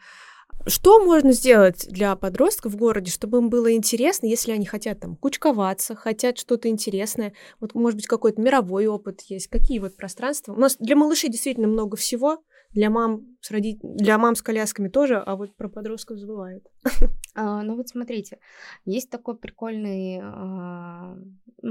что 0.66 1.05
можно 1.05 1.33
сделать 1.33 1.87
для 1.88 2.14
подростков 2.16 2.72
в 2.72 2.77
городе, 2.77 3.11
чтобы 3.11 3.38
им 3.38 3.51
было 3.51 3.72
интересно, 3.75 4.27
если 4.27 4.53
они 4.53 4.66
хотят 4.66 5.01
там 5.01 5.16
кучковаться, 5.16 5.94
хотят 5.94 6.38
что-то 6.38 6.68
интересное? 6.68 7.33
Вот, 7.61 7.75
может 7.75 7.96
быть, 7.96 8.07
какой-то 8.07 8.40
мировой 8.40 8.87
опыт 8.87 9.22
есть? 9.22 9.48
Какие 9.48 9.79
вот 9.79 9.96
пространства? 9.96 10.53
У 10.53 10.59
нас 10.59 10.77
для 10.79 10.96
малышей 10.96 11.31
действительно 11.31 11.68
много 11.68 11.96
всего, 11.96 12.42
для 12.72 12.90
мам 12.90 13.26
с 13.40 13.50
родит... 13.50 13.78
для 13.82 14.18
мам 14.18 14.35
с 14.35 14.42
колясками 14.42 14.88
тоже, 14.88 15.18
а 15.18 15.37
вот 15.37 15.56
про 15.56 15.68
подростков 15.68 16.18
забывают. 16.18 16.66
А, 17.35 17.62
ну 17.62 17.76
вот 17.76 17.88
смотрите, 17.88 18.40
есть 18.85 19.08
такой 19.08 19.38
прикольный 19.38 20.20
а, 20.22 21.16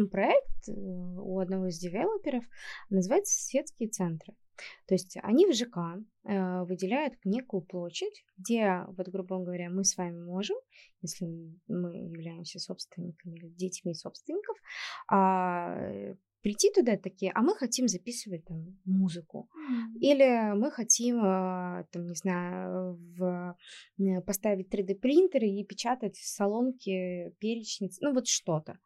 проект 0.10 0.68
э, 0.68 0.72
у 0.72 1.38
одного 1.38 1.68
из 1.68 1.78
девелоперов, 1.78 2.44
называется 2.90 3.40
«Светские 3.46 3.90
центры». 3.90 4.34
То 4.88 4.96
есть 4.96 5.18
они 5.22 5.46
в 5.46 5.54
ЖК 5.54 5.78
э, 6.24 6.64
выделяют 6.64 7.14
некую 7.24 7.62
площадь, 7.62 8.26
где, 8.38 8.84
вот, 8.88 9.08
грубо 9.10 9.38
говоря, 9.38 9.70
мы 9.70 9.84
с 9.84 9.98
вами 9.98 10.20
можем, 10.20 10.58
если 11.02 11.28
мы 11.68 11.96
являемся 11.96 12.60
собственниками 12.60 13.36
или 13.36 13.48
детьми 13.50 13.94
собственников, 13.94 14.58
э, 15.12 16.16
прийти 16.42 16.72
туда 16.72 16.98
такие, 16.98 17.32
а 17.34 17.42
мы 17.42 17.56
хотим 17.56 17.88
записывать 17.88 18.46
там 18.46 18.80
музыку, 18.86 19.50
mm-hmm. 19.56 20.00
или 20.00 20.54
мы 20.56 20.72
хотим, 20.72 21.24
э, 21.24 21.86
там, 21.92 22.08
не 22.08 22.16
знаю, 22.16 23.00
в, 23.18 23.56
э, 24.00 24.22
поставить 24.22 24.74
3D 24.74 24.96
принтеры 24.96 25.48
и 25.48 25.64
печатать 25.64 26.18
в 26.18 26.28
салонке 26.28 27.34
перечниц, 27.40 28.00
ну 28.02 28.14
вот 28.14 28.28
что-то. 28.28 28.80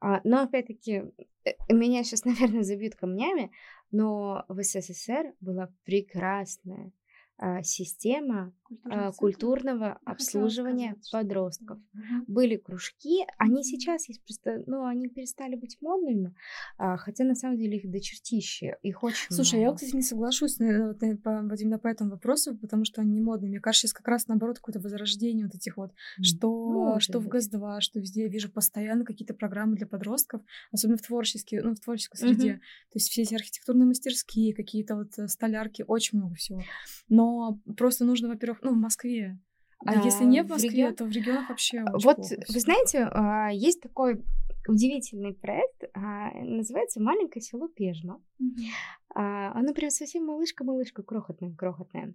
А, 0.00 0.20
но 0.24 0.42
опять-таки 0.42 1.04
э, 1.44 1.52
меня 1.70 2.04
сейчас, 2.04 2.24
наверное, 2.24 2.62
забьют 2.62 2.94
камнями, 2.94 3.50
но 3.90 4.44
в 4.48 4.62
СССР 4.62 5.34
была 5.40 5.72
прекрасная 5.84 6.92
а, 7.38 7.62
система 7.62 8.52
Культурного, 8.68 9.12
культурного 9.12 9.98
обслуживания 10.04 10.96
подростков. 11.10 11.78
Были 12.26 12.56
кружки, 12.56 13.24
они 13.38 13.64
сейчас 13.64 14.08
есть 14.08 14.22
просто, 14.24 14.62
ну, 14.66 14.84
они 14.84 15.08
перестали 15.08 15.56
быть 15.56 15.78
модными, 15.80 16.34
а, 16.76 16.96
хотя 16.96 17.24
на 17.24 17.34
самом 17.34 17.56
деле 17.56 17.78
их 17.78 17.90
дочертище, 17.90 18.76
их 18.82 19.02
очень 19.02 19.26
Слушай, 19.30 19.60
много. 19.60 19.70
я, 19.70 19.74
кстати, 19.74 19.96
не 19.96 20.02
соглашусь, 20.02 20.56
по, 20.56 21.54
именно 21.58 21.78
по 21.78 21.88
этому 21.88 22.10
вопросу, 22.10 22.56
потому 22.56 22.84
что 22.84 23.00
они 23.00 23.12
не 23.12 23.20
модные. 23.20 23.48
Мне 23.48 23.60
кажется, 23.60 23.86
сейчас 23.86 23.94
как 23.94 24.08
раз 24.08 24.26
наоборот 24.28 24.58
какое-то 24.58 24.80
возрождение 24.80 25.46
вот 25.46 25.54
этих 25.54 25.76
вот, 25.76 25.92
что, 26.20 26.50
Может 26.68 27.02
что 27.04 27.20
в 27.20 27.28
ГАЗ-2, 27.28 27.80
что 27.80 28.00
везде 28.00 28.22
я 28.22 28.28
вижу 28.28 28.50
постоянно 28.50 29.04
какие-то 29.04 29.34
программы 29.34 29.76
для 29.76 29.86
подростков, 29.86 30.42
особенно 30.72 30.98
в 30.98 31.02
творческие, 31.02 31.62
ну, 31.62 31.74
в 31.74 31.80
творческой 31.80 32.18
среде. 32.18 32.52
Угу. 32.52 32.58
То 32.58 32.96
есть 32.96 33.10
все 33.10 33.22
эти 33.22 33.34
архитектурные 33.34 33.86
мастерские, 33.86 34.54
какие-то 34.54 34.96
вот 34.96 35.18
э, 35.18 35.28
столярки, 35.28 35.84
очень 35.86 36.18
много 36.18 36.34
всего. 36.34 36.62
Но 37.08 37.60
просто 37.76 38.04
нужно, 38.04 38.28
во-первых, 38.28 38.57
ну, 38.62 38.72
в 38.72 38.76
Москве. 38.76 39.38
А 39.84 39.94
да, 39.94 40.02
если 40.02 40.24
не 40.24 40.42
в 40.42 40.48
Москве, 40.48 40.70
в 40.70 40.72
регион... 40.72 40.94
то 40.94 41.04
в 41.04 41.10
регионах 41.10 41.48
вообще 41.50 41.82
очень 41.82 42.04
Вот, 42.04 42.16
плохо 42.16 42.36
вы 42.48 42.60
знаете, 42.60 43.08
а, 43.12 43.50
есть 43.52 43.80
такой 43.80 44.24
удивительный 44.66 45.34
проект, 45.34 45.84
а, 45.94 46.32
называется 46.42 47.00
«Маленькое 47.00 47.40
село 47.40 47.68
Пежма». 47.68 48.20
Mm-hmm. 48.42 49.14
Оно 49.14 49.72
прям 49.72 49.90
совсем 49.90 50.26
малышка-малышка, 50.26 51.02
крохотная, 51.02 51.54
крохотная. 51.54 52.14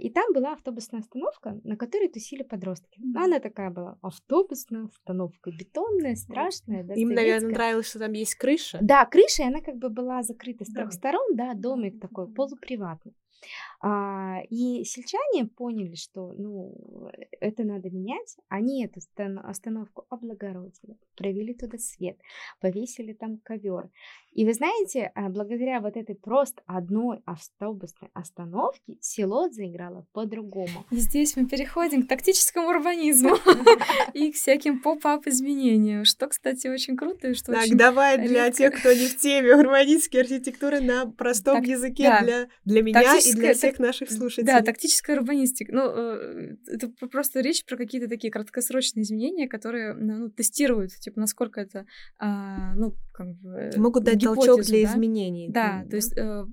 И 0.00 0.10
там 0.10 0.32
была 0.34 0.54
автобусная 0.54 1.00
остановка, 1.00 1.60
на 1.62 1.76
которой 1.76 2.08
тусили 2.08 2.42
подростки. 2.42 2.98
Mm-hmm. 3.00 3.24
Она 3.24 3.38
такая 3.38 3.70
была 3.70 3.98
автобусная 4.02 4.86
остановка, 4.86 5.50
бетонная, 5.52 6.16
страшная. 6.16 6.84
Да, 6.84 6.94
Им, 6.94 7.10
наверное, 7.10 7.52
нравилось, 7.52 7.86
что 7.88 8.00
там 8.00 8.12
есть 8.12 8.34
крыша. 8.34 8.78
Да, 8.82 9.06
крыша, 9.06 9.44
и 9.44 9.46
она 9.46 9.60
как 9.60 9.76
бы 9.76 9.90
была 9.90 10.22
закрыта 10.22 10.64
с 10.64 10.72
трех 10.72 10.86
да. 10.86 10.96
сторон, 10.96 11.36
да, 11.36 11.54
домик 11.54 12.00
такой 12.00 12.30
полуприватный. 12.32 13.14
А, 13.84 14.42
и 14.48 14.84
сельчане 14.84 15.46
поняли, 15.46 15.96
что 15.96 16.32
ну, 16.38 17.10
это 17.40 17.64
надо 17.64 17.90
менять. 17.90 18.36
Они 18.48 18.84
эту 18.84 19.00
остановку 19.42 20.06
облагородили, 20.08 20.96
провели 21.16 21.52
туда 21.52 21.78
свет, 21.78 22.16
повесили 22.60 23.12
там 23.12 23.38
ковер. 23.38 23.90
И 24.32 24.46
вы 24.46 24.54
знаете, 24.54 25.10
а, 25.14 25.28
благодаря 25.28 25.80
вот 25.80 25.96
этой 25.96 26.14
просто 26.14 26.62
одной 26.66 27.22
автобусной 27.26 28.10
остановке 28.14 28.96
село 29.00 29.50
заиграло 29.50 30.06
по-другому. 30.12 30.86
И 30.90 30.96
здесь 30.96 31.36
мы 31.36 31.46
переходим 31.46 32.04
к 32.04 32.08
тактическому 32.08 32.68
урбанизму 32.68 33.36
и 34.14 34.30
к 34.30 34.36
всяким 34.36 34.80
поп-ап 34.80 35.26
изменениям, 35.26 36.04
что, 36.04 36.28
кстати, 36.28 36.68
очень 36.68 36.96
круто 36.96 37.28
и 37.28 37.34
что 37.34 37.52
Так, 37.52 37.76
давай 37.76 38.16
для 38.16 38.50
тех, 38.52 38.78
кто 38.78 38.92
не 38.92 39.06
в 39.06 39.16
теме 39.18 39.56
урбанистики 39.56 40.16
архитектуры 40.16 40.80
на 40.80 41.06
простом 41.06 41.62
языке 41.62 42.16
для, 42.22 42.48
для 42.64 42.82
меня 42.82 43.18
и 43.18 43.32
для 43.32 43.54
всех 43.54 43.71
наших 43.78 44.10
слушателей. 44.10 44.46
Да, 44.46 44.62
тактическая 44.62 45.16
урбанистика. 45.16 45.72
Ну, 45.72 45.82
э, 45.94 46.56
это 46.66 46.88
просто 47.08 47.40
речь 47.40 47.64
про 47.64 47.76
какие-то 47.76 48.08
такие 48.08 48.30
краткосрочные 48.30 49.04
изменения, 49.04 49.48
которые 49.48 49.94
ну, 49.94 50.30
тестируют, 50.30 50.92
типа, 50.92 51.20
насколько 51.20 51.60
это, 51.60 51.86
а, 52.18 52.74
ну, 52.74 52.94
как 53.24 53.36
бы... 53.40 53.70
Могут 53.76 54.04
дать 54.04 54.20
толчок 54.20 54.62
для 54.62 54.86
да? 54.86 54.92
изменений. 54.92 55.48
Да, 55.48 55.82
да, 55.82 55.90
то 55.90 55.96
есть 55.96 56.16
э, 56.16 56.44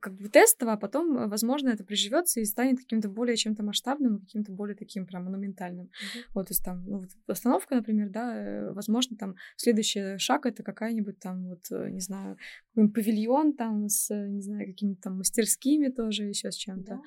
как 0.00 0.14
бы 0.14 0.28
тестово, 0.28 0.72
а 0.72 0.76
потом, 0.76 1.16
э, 1.16 1.26
возможно, 1.28 1.68
это 1.68 1.84
приживется 1.84 2.40
и 2.40 2.44
станет 2.44 2.78
каким-то 2.78 3.08
более 3.08 3.36
чем-то 3.36 3.62
масштабным, 3.62 4.20
каким-то 4.20 4.52
более 4.52 4.76
таким 4.76 5.06
прям 5.06 5.24
монументальным. 5.24 5.86
Mm-hmm. 5.86 6.22
Вот, 6.34 6.48
то 6.48 6.52
есть 6.52 6.64
там, 6.64 6.84
ну, 6.86 6.98
вот 6.98 7.10
остановка, 7.26 7.76
например, 7.76 8.10
да, 8.10 8.34
э, 8.34 8.72
возможно, 8.72 9.16
там 9.16 9.36
следующий 9.56 10.18
шаг 10.18 10.46
это 10.46 10.62
какая-нибудь 10.62 11.18
там, 11.18 11.48
вот, 11.48 11.62
э, 11.70 11.90
не 11.90 12.00
знаю, 12.00 12.36
павильон 12.74 13.54
там 13.54 13.88
с, 13.88 14.14
не 14.14 14.42
знаю, 14.42 14.66
какими-то 14.66 15.02
там 15.02 15.18
мастерскими 15.18 15.88
тоже, 15.88 16.24
еще 16.24 16.50
с 16.50 16.56
чем-то. 16.56 17.00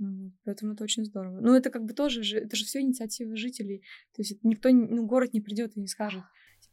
Mm-hmm. 0.00 0.30
Поэтому 0.44 0.72
это 0.74 0.84
очень 0.84 1.04
здорово. 1.04 1.40
Ну, 1.40 1.54
это 1.54 1.70
как 1.70 1.84
бы 1.84 1.94
тоже 1.94 2.22
же, 2.22 2.38
это 2.38 2.56
же 2.56 2.64
все 2.64 2.80
инициатива 2.80 3.36
жителей. 3.36 3.82
То 4.14 4.22
есть 4.22 4.38
никто, 4.42 4.70
ну, 4.70 5.06
город 5.06 5.32
не 5.32 5.40
придет 5.40 5.76
и 5.76 5.80
не 5.80 5.86
скажет, 5.86 6.22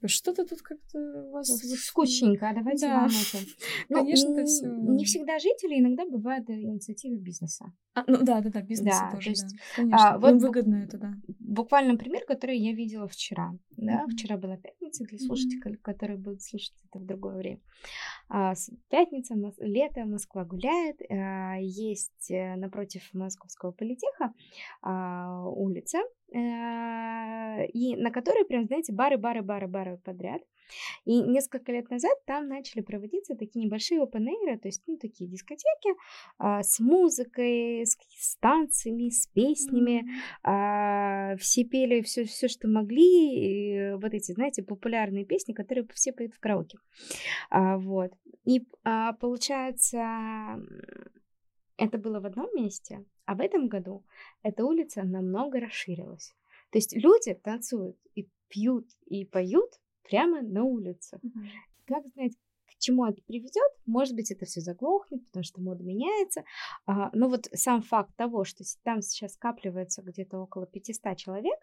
что-то 0.08 0.46
тут 0.46 0.62
как-то 0.62 1.00
у 1.00 1.32
вас... 1.32 1.48
Скучненько, 1.48 2.50
а 2.50 2.54
давайте 2.54 2.88
да. 2.88 3.02
вам 3.02 3.10
это. 3.10 3.46
Ну, 3.90 3.98
Конечно, 3.98 4.34
это 4.34 4.46
все. 4.46 4.68
Не 4.68 5.06
всегда 5.06 5.40
жители, 5.40 5.80
иногда 5.80 6.06
бывают 6.06 6.50
инициативы 6.50 7.18
бизнеса. 7.18 7.66
А, 7.94 8.04
ну 8.08 8.24
да, 8.24 8.42
да, 8.42 8.50
да, 8.50 8.62
бизнес 8.62 8.98
да, 8.98 9.12
тоже, 9.12 9.30
есть, 9.30 9.44
да. 9.44 9.58
Конечно, 9.76 10.10
а, 10.10 10.18
вот 10.18 10.32
им 10.32 10.38
выгодно 10.40 10.76
это, 10.76 10.98
да. 10.98 11.14
Буквально 11.40 11.98
пример, 11.98 12.26
который 12.26 12.58
я 12.58 12.74
видела 12.74 13.08
вчера. 13.08 13.54
Да, 13.78 14.04
mm-hmm. 14.04 14.12
вчера 14.12 14.38
была 14.38 14.58
пятница 14.58 15.04
для 15.06 15.18
слушателей, 15.18 15.76
mm-hmm. 15.76 15.82
которые 15.82 16.18
будут 16.18 16.42
слушать 16.42 16.74
это 16.90 17.00
в 17.00 17.06
другое 17.06 17.38
время. 17.38 17.62
А, 18.30 18.54
пятница, 18.90 19.36
лето, 19.60 20.06
Москва 20.06 20.46
гуляет. 20.46 21.00
А, 21.10 21.58
есть 21.60 22.32
э, 22.32 22.56
напротив 22.56 23.10
Московского 23.14 23.72
политеха 23.72 24.34
а, 24.82 25.48
улица, 25.50 26.00
Э, 26.25 26.25
и 26.36 27.96
на 27.96 28.12
которой 28.12 28.46
прям, 28.46 28.66
знаете, 28.66 28.94
бары, 28.94 29.18
бары, 29.18 29.42
бары, 29.42 29.68
бары 29.68 29.98
подряд. 30.04 30.42
И 31.06 31.22
несколько 31.22 31.72
лет 31.72 31.90
назад 31.90 32.14
там 32.26 32.48
начали 32.48 32.82
проводиться 32.82 33.36
такие 33.36 33.66
небольшие 33.66 34.02
open 34.02 34.26
air, 34.28 34.58
то 34.58 34.68
есть, 34.68 34.84
ну, 34.88 34.98
такие 34.98 35.30
дискотеки 35.30 35.92
а, 36.38 36.64
с 36.64 36.80
музыкой, 36.80 37.86
с, 37.86 37.98
с 38.18 38.36
танцами, 38.38 39.10
с 39.10 39.28
песнями. 39.28 40.02
Mm-hmm. 40.02 40.40
А, 40.44 41.36
все 41.38 41.64
пели 41.64 42.02
все, 42.02 42.26
все, 42.26 42.48
что 42.48 42.68
могли, 42.68 43.36
и 43.36 43.94
вот 43.94 44.14
эти, 44.14 44.32
знаете, 44.32 44.64
популярные 44.64 45.26
песни, 45.26 45.54
которые 45.54 45.88
все 45.94 46.12
поют 46.12 46.34
в 46.34 46.40
караоке. 46.40 46.80
А, 47.50 47.78
вот. 47.78 48.12
И 48.46 48.66
а, 48.84 49.14
получается, 49.14 50.60
это 51.78 51.98
было 51.98 52.20
в 52.20 52.26
одном 52.26 52.50
месте, 52.56 53.06
а 53.26 53.36
в 53.36 53.42
этом 53.42 53.68
году 53.68 54.04
эта 54.44 54.66
улица 54.66 55.04
намного 55.04 55.60
расширилась. 55.60 56.34
То 56.72 56.78
есть 56.78 56.96
люди 56.96 57.34
танцуют 57.34 57.98
и 58.16 58.30
пьют 58.48 58.88
и 59.06 59.26
поют 59.26 59.72
прямо 60.04 60.42
на 60.42 60.64
улице. 60.64 61.20
Mm-hmm. 61.24 61.48
Как 61.86 62.08
знать, 62.14 62.34
к 62.66 62.78
чему 62.80 63.06
это 63.06 63.22
приведет? 63.24 63.72
Может 63.86 64.16
быть, 64.16 64.32
это 64.32 64.46
все 64.46 64.62
заглохнет, 64.62 65.26
потому 65.26 65.44
что 65.44 65.62
мода 65.62 65.84
меняется. 65.84 66.44
А, 66.86 67.10
но 67.14 67.30
вот 67.30 67.48
сам 67.54 67.82
факт 67.82 68.16
того, 68.16 68.44
что 68.44 68.64
там 68.84 69.02
сейчас 69.02 69.34
скапливается 69.34 70.02
где-то 70.02 70.40
около 70.40 70.66
500 70.66 71.18
человек, 71.18 71.60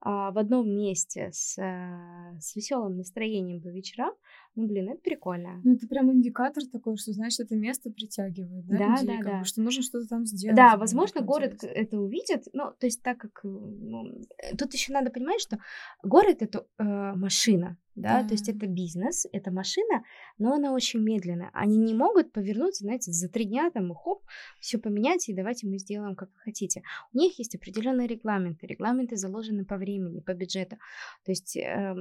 в 0.00 0.38
одном 0.38 0.68
месте 0.68 1.30
с, 1.32 1.58
э, 1.58 2.38
с 2.40 2.54
веселым 2.54 2.96
настроением 2.96 3.60
по 3.60 3.68
вечерам, 3.68 4.12
ну, 4.54 4.66
блин, 4.66 4.90
это 4.90 5.00
прикольно. 5.00 5.60
Ну, 5.64 5.74
это 5.74 5.86
прям 5.86 6.12
индикатор 6.12 6.62
такой, 6.70 6.96
что, 6.96 7.12
знаешь, 7.12 7.38
это 7.40 7.56
место 7.56 7.90
притягивает, 7.90 8.66
да, 8.66 8.78
да, 8.78 9.00
людей, 9.00 9.18
да, 9.18 9.30
да. 9.30 9.38
Бы, 9.40 9.44
что 9.44 9.62
нужно 9.62 9.82
что-то 9.82 10.06
там 10.08 10.24
сделать. 10.24 10.56
Да, 10.56 10.76
возможно, 10.76 11.20
город 11.20 11.62
это 11.62 11.98
увидит, 11.98 12.44
ну, 12.52 12.72
то 12.78 12.86
есть 12.86 13.02
так 13.02 13.18
как... 13.18 13.40
Ну, 13.42 14.22
э, 14.38 14.56
тут 14.56 14.72
еще 14.74 14.92
надо 14.92 15.10
понимать, 15.10 15.40
что 15.40 15.58
город— 16.02 16.36
это 16.40 16.66
э, 16.78 16.84
машина, 16.84 17.76
да? 17.96 18.22
да, 18.22 18.28
то 18.28 18.34
есть 18.34 18.48
это 18.48 18.66
бизнес, 18.66 19.26
это 19.32 19.50
машина, 19.50 20.04
но 20.38 20.52
она 20.52 20.72
очень 20.72 21.00
медленная. 21.00 21.50
Они 21.54 21.78
не 21.78 21.94
могут 21.94 22.32
повернуться, 22.32 22.84
знаете, 22.84 23.10
за 23.10 23.28
три 23.28 23.46
дня 23.46 23.70
там, 23.70 23.92
хоп, 23.94 24.22
все 24.60 24.78
поменять, 24.78 25.28
и 25.28 25.34
давайте 25.34 25.66
мы 25.66 25.78
сделаем, 25.78 26.14
как 26.14 26.28
вы 26.28 26.38
хотите. 26.40 26.82
У 27.12 27.18
них 27.18 27.38
есть 27.38 27.54
определенные 27.54 28.06
регламенты, 28.06 28.66
регламенты 28.66 29.16
заложены 29.16 29.64
по 29.64 29.76
времени, 29.76 30.20
по 30.20 30.34
бюджету. 30.34 30.76
То 31.24 31.32
есть 31.32 31.56
э, 31.56 31.94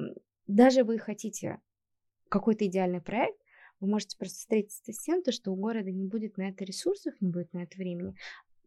даже 0.48 0.84
вы 0.84 1.00
хотите 1.00 1.60
какой-то 2.30 2.68
идеальный 2.68 3.02
проект, 3.02 3.40
вы 3.80 3.88
можете 3.88 4.18
просто 4.18 4.40
встретиться 4.40 4.94
с 4.94 5.00
тем, 5.00 5.22
то, 5.22 5.32
что 5.32 5.52
у 5.52 5.56
города 5.56 5.92
не 5.92 6.06
будет 6.06 6.38
на 6.38 6.50
это 6.50 6.64
ресурсов, 6.64 7.14
не 7.20 7.30
будет 7.30 7.54
на 7.54 7.64
это 7.64 7.78
времени. 7.78 8.16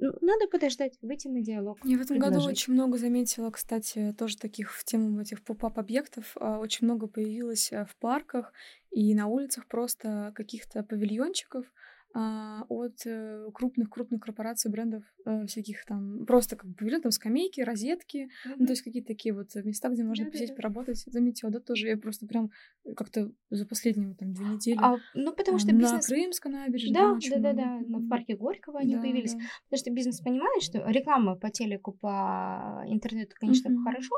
Ну, 0.00 0.12
надо 0.20 0.46
подождать, 0.46 0.96
выйти 1.02 1.28
на 1.28 1.40
диалог. 1.40 1.78
Я 1.84 1.98
в 1.98 2.02
этом 2.02 2.18
предложить. 2.18 2.38
году 2.38 2.50
очень 2.50 2.72
много 2.72 2.98
заметила, 2.98 3.50
кстати, 3.50 4.14
тоже 4.16 4.36
таких 4.36 4.72
в 4.72 4.84
тему 4.84 5.20
этих 5.20 5.42
поп-ап 5.42 5.78
объектов. 5.78 6.36
А, 6.36 6.58
очень 6.58 6.86
много 6.86 7.08
появилось 7.08 7.72
а, 7.72 7.84
в 7.84 7.96
парках 7.96 8.52
и 8.90 9.14
на 9.14 9.26
улицах 9.26 9.66
просто 9.66 10.32
каких-то 10.36 10.82
павильончиков, 10.84 11.66
от 12.14 13.04
крупных-крупных 13.52 14.18
э, 14.18 14.22
корпораций, 14.22 14.70
брендов 14.70 15.04
э, 15.26 15.46
всяких 15.46 15.84
там, 15.84 16.24
просто 16.26 16.56
как 16.56 16.70
бы 16.70 17.00
там 17.00 17.12
скамейки, 17.12 17.60
розетки, 17.60 18.28
mm-hmm. 18.46 18.54
ну, 18.58 18.66
то 18.66 18.72
есть 18.72 18.82
какие-то 18.82 19.08
такие 19.08 19.34
вот 19.34 19.54
места, 19.56 19.88
где 19.88 20.02
можно 20.04 20.26
посидеть, 20.26 20.56
поработать. 20.56 20.98
Заметила, 21.06 21.50
да, 21.50 21.60
тоже 21.60 21.88
я 21.88 21.96
просто 21.96 22.26
прям 22.26 22.50
как-то 22.96 23.30
за 23.50 23.66
последние 23.66 24.14
там 24.14 24.32
две 24.32 24.46
недели. 24.46 24.78
А, 24.80 24.96
ну, 25.14 25.32
потому 25.32 25.58
что 25.58 25.72
бизнес... 25.72 26.08
На 26.08 26.14
Крымской 26.14 26.50
набережной. 26.50 26.94
Да, 26.94 27.18
да, 27.30 27.38
да, 27.38 27.52
да, 27.52 27.80
да, 27.86 27.98
в 27.98 28.08
парке 28.08 28.36
Горького 28.36 28.80
они 28.80 28.94
да, 28.94 29.00
появились. 29.00 29.34
Да. 29.34 29.40
Потому 29.64 29.78
что 29.78 29.90
бизнес 29.90 30.20
понимает, 30.20 30.62
что 30.62 30.84
реклама 30.90 31.36
по 31.36 31.50
телеку, 31.50 31.92
по 31.92 32.82
интернету, 32.86 33.36
конечно, 33.38 33.68
mm-hmm. 33.68 33.84
хорошо, 33.84 34.14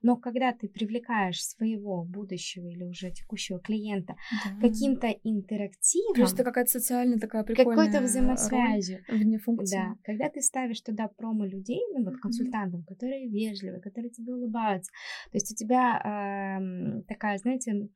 но 0.00 0.16
когда 0.16 0.52
ты 0.52 0.68
привлекаешь 0.68 1.44
своего 1.44 2.04
будущего 2.04 2.68
или 2.68 2.84
уже 2.84 3.10
текущего 3.10 3.58
клиента 3.58 4.14
да. 4.44 4.68
каким-то 4.68 5.08
интерактивом... 5.24 6.14
Плюс 6.14 6.32
это 6.32 6.44
какая-то 6.44 6.70
социальная 6.70 7.18
такая 7.32 7.44
прикольная 7.44 7.86
Какой-то 7.86 8.04
взаимосвязью. 8.04 8.98
Вне 9.08 9.38
функции. 9.38 9.76
Да. 9.76 9.94
Когда 10.04 10.28
ты 10.28 10.40
ставишь 10.40 10.80
туда 10.80 11.08
промо 11.08 11.46
людей, 11.46 11.80
ну 11.94 12.04
вот 12.04 12.16
консультантам, 12.18 12.84
которые 12.84 13.28
вежливые, 13.28 13.80
которые 13.80 14.10
тебе 14.10 14.34
улыбаются, 14.34 14.92
то 15.30 15.36
есть 15.36 15.50
у 15.52 15.54
тебя 15.54 16.58
э, 16.60 17.02
такая, 17.08 17.38
знаете, 17.38 17.88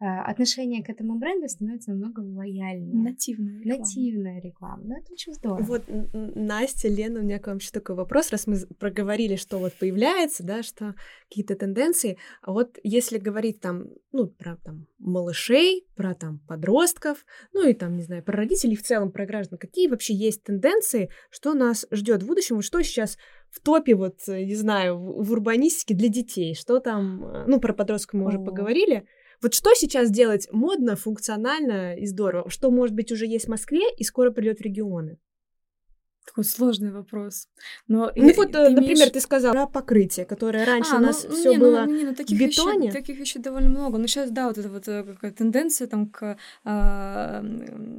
э, 0.00 0.04
отношение 0.04 0.84
к 0.84 0.90
этому 0.90 1.18
бренду 1.18 1.48
становится 1.48 1.90
намного 1.90 2.20
лояльнее. 2.20 2.94
Нативная 2.94 3.58
реклама. 3.58 3.78
Нативная 3.78 4.40
реклама. 4.40 4.82
Ну, 4.84 4.96
это 4.96 5.12
очень 5.12 5.34
здорово. 5.34 5.62
Вот, 5.62 5.82
Настя, 6.12 6.88
Лена, 6.88 7.20
у 7.20 7.22
меня 7.22 7.38
к 7.38 7.46
вам 7.46 7.58
еще 7.58 7.70
такой 7.70 7.96
вопрос, 7.96 8.30
раз 8.30 8.46
мы 8.46 8.56
проговорили, 8.78 9.36
что 9.36 9.58
вот 9.58 9.74
появляется, 9.74 10.44
да, 10.44 10.62
что 10.62 10.94
какие-то 11.28 11.56
тенденции, 11.56 12.18
а 12.42 12.52
вот 12.52 12.78
если 12.82 13.18
говорить 13.18 13.60
там, 13.60 13.88
ну, 14.12 14.28
про 14.28 14.56
там 14.56 14.86
малышей, 14.98 15.86
про 15.96 16.14
там 16.14 16.38
подростков, 16.46 17.24
ну 17.52 17.68
и 17.68 17.74
там, 17.74 17.96
не 17.96 18.02
знаю, 18.02 18.22
про 18.22 18.36
родителей 18.36 18.76
в 18.76 18.82
целом, 18.84 19.12
про 19.12 19.26
граждан, 19.26 19.58
какие 19.58 19.88
вообще 19.88 20.14
есть 20.14 20.42
тенденции, 20.44 21.10
что 21.30 21.54
нас 21.54 21.86
ждет 21.90 22.22
в 22.22 22.26
будущем, 22.26 22.62
что 22.62 22.82
сейчас 22.82 23.18
в 23.50 23.60
топе, 23.60 23.94
вот, 23.94 24.26
не 24.26 24.54
знаю, 24.54 24.96
в, 24.96 25.24
в 25.24 25.32
урбанистике 25.32 25.94
для 25.94 26.08
детей, 26.08 26.54
что 26.54 26.80
там, 26.80 27.24
э, 27.24 27.44
ну, 27.46 27.60
про 27.60 27.72
подростков 27.72 28.20
мы 28.20 28.26
уже 28.26 28.38
О. 28.38 28.44
поговорили, 28.44 29.06
вот 29.42 29.54
что 29.54 29.74
сейчас 29.74 30.10
делать 30.10 30.48
модно, 30.52 30.96
функционально 30.96 31.96
и 31.96 32.06
здорово? 32.06 32.48
Что, 32.48 32.70
может 32.70 32.94
быть, 32.94 33.12
уже 33.12 33.26
есть 33.26 33.46
в 33.46 33.50
Москве 33.50 33.82
и 33.96 34.04
скоро 34.04 34.30
придет 34.30 34.58
в 34.58 34.62
регионы? 34.62 35.18
Такой 36.26 36.44
сложный 36.44 36.90
вопрос. 36.90 37.48
Но 37.86 38.10
ну 38.16 38.32
вот, 38.34 38.52
ты 38.52 38.70
например, 38.70 38.96
имеешь... 38.96 39.10
ты 39.10 39.20
сказала 39.20 39.52
про 39.52 39.66
покрытие, 39.66 40.24
которое 40.24 40.64
раньше 40.64 40.94
а, 40.94 40.98
у 40.98 41.00
нас 41.00 41.26
ну, 41.28 41.34
все 41.34 41.50
не, 41.50 41.58
было 41.58 41.84
ну, 41.84 41.94
не, 41.94 42.04
ну, 42.04 42.14
таких 42.14 42.38
в 42.38 42.40
бетоне. 42.40 42.88
Вещей, 42.88 43.00
таких 43.00 43.18
вещей 43.18 43.42
довольно 43.42 43.68
много. 43.68 43.98
Но 43.98 44.06
сейчас, 44.06 44.30
да, 44.30 44.48
вот 44.48 44.56
эта 44.56 44.68
вот 44.70 44.88
э, 44.88 45.04
какая 45.04 45.32
тенденция 45.32 45.86
там 45.86 46.08
к 46.08 46.36
а, 46.64 47.44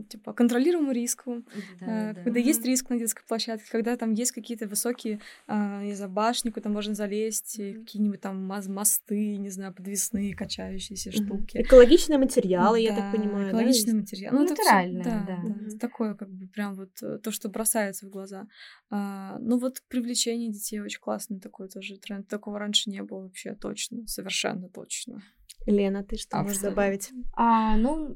типа 0.09 0.33
контролируемому 0.33 0.91
риску, 0.91 1.43
да, 1.79 1.85
а, 1.85 2.13
да. 2.13 2.23
когда 2.23 2.39
есть 2.39 2.65
риск 2.65 2.89
на 2.89 2.97
детской 2.97 3.23
площадке, 3.27 3.67
когда 3.71 3.95
там 3.95 4.13
есть 4.13 4.31
какие-то 4.31 4.67
высокие, 4.67 5.19
а, 5.47 5.83
не 5.83 5.93
знаю, 5.93 6.11
башни, 6.11 6.49
куда 6.49 6.69
можно 6.69 6.95
залезть, 6.95 7.59
mm-hmm. 7.59 7.79
какие-нибудь 7.81 8.21
там 8.21 8.43
мосты, 8.43 9.37
не 9.37 9.49
знаю, 9.49 9.73
подвесные 9.73 10.35
качающиеся 10.35 11.11
mm-hmm. 11.11 11.25
штуки. 11.25 11.57
Экологичные 11.61 12.17
материалы, 12.17 12.77
да, 12.77 12.83
я 12.83 12.95
так 12.95 13.11
понимаю, 13.11 13.49
экологичные 13.49 13.93
да? 13.93 13.99
материалы. 13.99 14.37
Ну, 14.37 14.49
натуральные, 14.49 15.03
да, 15.03 15.25
да. 15.27 15.37
да. 15.43 15.77
Такое 15.77 16.15
как 16.15 16.29
бы 16.29 16.47
прям 16.47 16.73
вот 16.73 16.89
э, 17.01 17.19
то, 17.21 17.31
что 17.31 17.49
бросается 17.49 18.07
в 18.07 18.09
глаза. 18.15 18.47
А, 18.89 19.37
ну 19.39 19.59
вот 19.59 19.81
привлечение 19.87 20.51
детей 20.51 20.79
очень 20.79 20.99
классный 20.99 21.39
такой 21.39 21.67
тоже 21.69 21.97
тренд. 21.97 22.27
Такого 22.27 22.59
раньше 22.59 22.89
не 22.89 23.03
было 23.03 23.23
вообще 23.23 23.55
точно, 23.55 24.07
совершенно 24.07 24.69
точно. 24.69 25.21
Лена, 25.65 26.03
ты 26.03 26.17
что 26.17 26.41
можешь 26.41 26.59
добавить? 26.59 27.11
А, 27.33 27.75
ну, 27.77 28.15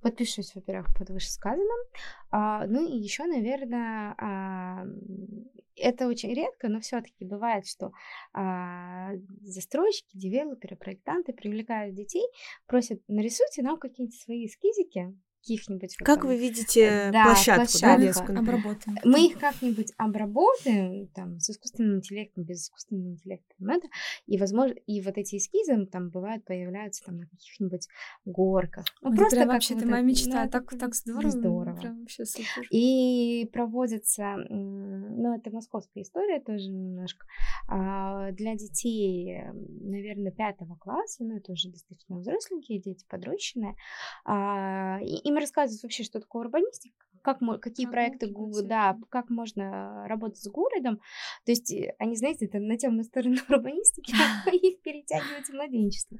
подпишусь, 0.00 0.54
во-первых, 0.54 0.88
под 0.96 1.10
вышесказанным. 1.10 1.78
А, 2.30 2.66
ну 2.66 2.86
и 2.86 2.96
еще, 2.98 3.24
наверное, 3.24 4.14
а, 4.18 4.84
это 5.76 6.08
очень 6.08 6.34
редко, 6.34 6.68
но 6.68 6.80
все-таки 6.80 7.24
бывает, 7.24 7.66
что 7.66 7.92
а, 8.32 9.12
застройщики, 9.42 10.16
девелоперы, 10.16 10.76
проектанты 10.76 11.32
привлекают 11.32 11.94
детей, 11.94 12.26
просят 12.66 13.00
нарисуйте 13.08 13.62
нам 13.62 13.78
какие-нибудь 13.78 14.20
свои 14.20 14.46
эскизики, 14.46 15.14
каких-нибудь... 15.48 15.96
Как 15.98 16.24
вы 16.24 16.36
видите 16.36 16.80
э, 16.82 17.12
да, 17.12 17.24
площадку, 17.24 17.62
площадку, 17.62 17.86
да, 17.86 17.98
детскую? 17.98 18.38
Обработаем. 18.38 18.98
Мы 19.04 19.26
их 19.26 19.38
как-нибудь 19.38 19.92
обработаем, 19.96 21.08
там, 21.08 21.40
с 21.40 21.50
искусственным 21.50 21.96
интеллектом, 21.96 22.44
без 22.44 22.64
искусственного 22.64 23.12
интеллекта, 23.12 23.54
это, 23.60 23.88
и, 24.26 24.38
возможно, 24.38 24.74
и 24.86 25.00
вот 25.00 25.16
эти 25.16 25.36
эскизы 25.36 25.86
там 25.86 26.10
бывают, 26.10 26.44
появляются 26.44 27.04
там 27.04 27.18
на 27.18 27.26
каких-нибудь 27.26 27.88
горках. 28.24 28.84
Ну, 29.02 29.14
просто 29.14 29.36
прям 29.36 29.48
вообще 29.48 29.74
это 29.74 29.86
моя 29.86 30.02
мечта, 30.02 30.44
да, 30.44 30.48
так, 30.48 30.70
так 30.78 30.94
здорово. 30.94 31.30
Здорово. 31.30 31.76
Прям 31.76 32.00
вообще 32.00 32.24
супер. 32.24 32.66
И 32.70 33.48
проводится, 33.52 34.36
ну, 34.48 35.34
это 35.34 35.50
московская 35.50 36.02
история 36.02 36.40
тоже 36.40 36.68
немножко, 36.68 37.26
а, 37.68 38.32
для 38.32 38.54
детей, 38.54 39.42
наверное, 39.52 40.32
пятого 40.32 40.76
класса, 40.76 41.24
ну, 41.24 41.36
это 41.36 41.52
уже 41.52 41.70
достаточно 41.70 42.18
взросленькие 42.18 42.80
дети, 42.80 43.04
подрощенные, 43.08 43.74
а, 44.24 44.98
им 45.00 45.37
рассказывают 45.40 45.82
вообще, 45.82 46.04
что 46.04 46.20
такое 46.20 46.42
урбанистика, 46.44 46.94
как, 47.22 47.38
какие 47.60 47.86
как 47.86 47.92
проекты, 47.92 48.34
да, 48.64 48.98
как 49.10 49.30
можно 49.30 50.06
работать 50.06 50.38
с 50.38 50.48
городом. 50.48 51.00
То 51.44 51.52
есть 51.52 51.72
э, 51.72 51.94
они, 51.98 52.16
знаете, 52.16 52.46
это 52.46 52.58
на 52.58 52.76
темную 52.76 53.04
сторону 53.04 53.36
урбанистики, 53.48 54.14
а 54.14 54.50
их 54.54 54.80
перетягивают 54.82 55.46
в 55.46 55.52
младенчество. 55.52 56.18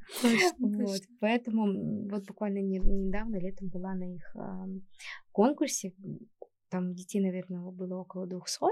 вот, 0.58 1.00
Поэтому 1.20 2.08
вот 2.08 2.24
буквально 2.26 2.58
не, 2.58 2.78
недавно, 2.78 3.36
летом 3.36 3.68
была 3.68 3.94
на 3.94 4.14
их 4.14 4.36
конкурсе, 5.32 5.94
там 6.70 6.94
детей, 6.94 7.20
наверное, 7.20 7.70
было 7.70 7.96
около 7.96 8.26
200, 8.26 8.64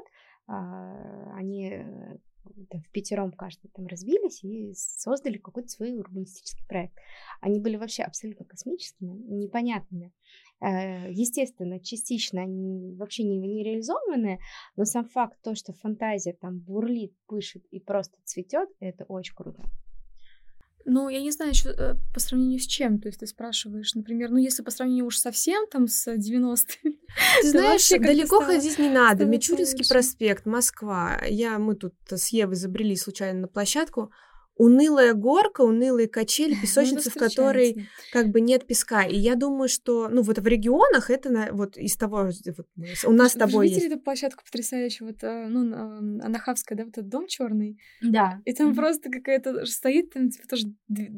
э, 0.48 1.32
они 1.34 1.70
э, 1.70 2.18
там, 2.70 2.82
в 2.82 2.90
пятером 2.90 3.32
каждый 3.32 3.68
там 3.68 3.86
разбились 3.86 4.42
и 4.44 4.72
создали 4.74 5.38
какой-то 5.38 5.68
свой 5.68 5.96
урбанистический 5.96 6.64
проект. 6.66 6.94
Они 7.40 7.60
были 7.60 7.76
вообще 7.76 8.02
абсолютно 8.02 8.44
космическими, 8.44 9.12
непонятными. 9.12 10.12
Э, 10.60 11.10
естественно, 11.10 11.80
частично 11.80 12.42
они 12.42 12.94
вообще 12.94 13.24
не, 13.24 13.38
не 13.38 13.62
реализованы, 13.62 14.38
но 14.76 14.84
сам 14.84 15.06
факт 15.06 15.38
то, 15.42 15.54
что 15.54 15.72
фантазия 15.72 16.32
там 16.32 16.60
бурлит, 16.60 17.14
пышет 17.26 17.64
и 17.70 17.80
просто 17.80 18.18
цветет, 18.24 18.68
это 18.80 19.04
очень 19.04 19.34
круто. 19.34 19.62
Ну, 20.88 21.08
я 21.08 21.20
не 21.20 21.32
знаю 21.32 21.50
еще 21.50 21.70
э, 21.70 21.96
по 22.14 22.20
сравнению 22.20 22.60
с 22.60 22.66
чем. 22.66 23.00
То 23.00 23.08
есть 23.08 23.18
ты 23.18 23.26
спрашиваешь, 23.26 23.94
например, 23.94 24.30
ну, 24.30 24.36
если 24.36 24.62
по 24.62 24.70
сравнению 24.70 25.06
уж 25.06 25.18
совсем 25.18 25.66
там 25.66 25.88
с 25.88 26.06
90-ми. 26.06 26.98
Ты 27.42 27.50
знаешь, 27.50 27.88
далеко 27.88 28.40
ходить 28.40 28.78
не 28.78 28.88
надо. 28.88 29.24
Мичуринский 29.24 29.86
проспект, 29.88 30.46
Москва. 30.46 31.20
Я, 31.26 31.58
мы 31.58 31.74
тут 31.74 31.94
с 32.08 32.28
Евой 32.28 32.54
забрели 32.54 32.94
случайно 32.94 33.40
на 33.40 33.48
площадку 33.48 34.12
унылая 34.56 35.14
горка, 35.14 35.60
унылые 35.62 36.08
качели, 36.08 36.54
ну, 36.54 36.60
песочница, 36.62 37.10
в 37.10 37.14
которой 37.14 37.88
как 38.12 38.28
бы 38.28 38.40
нет 38.40 38.66
песка. 38.66 39.04
И 39.04 39.16
я 39.16 39.34
думаю, 39.34 39.68
что, 39.68 40.08
ну, 40.08 40.22
вот 40.22 40.38
в 40.38 40.46
регионах 40.46 41.10
это 41.10 41.48
вот 41.52 41.76
из 41.76 41.96
того, 41.96 42.30
вот, 42.56 42.66
у 43.04 43.12
нас 43.12 43.32
с 43.32 43.34
тобой 43.34 43.68
есть. 43.68 43.84
эту 43.84 44.00
площадку 44.00 44.44
потрясающую, 44.44 45.08
вот, 45.08 45.22
э, 45.22 45.46
ну, 45.48 46.22
Анахавская, 46.22 46.78
да, 46.78 46.84
вот 46.84 46.92
этот 46.92 47.08
дом 47.08 47.26
черный. 47.26 47.78
Да. 48.02 48.40
И 48.44 48.52
там 48.52 48.70
mm-hmm. 48.70 48.74
просто 48.74 49.10
какая-то 49.10 49.66
стоит, 49.66 50.12
там, 50.12 50.30
типа, 50.30 50.48
тоже, 50.48 50.66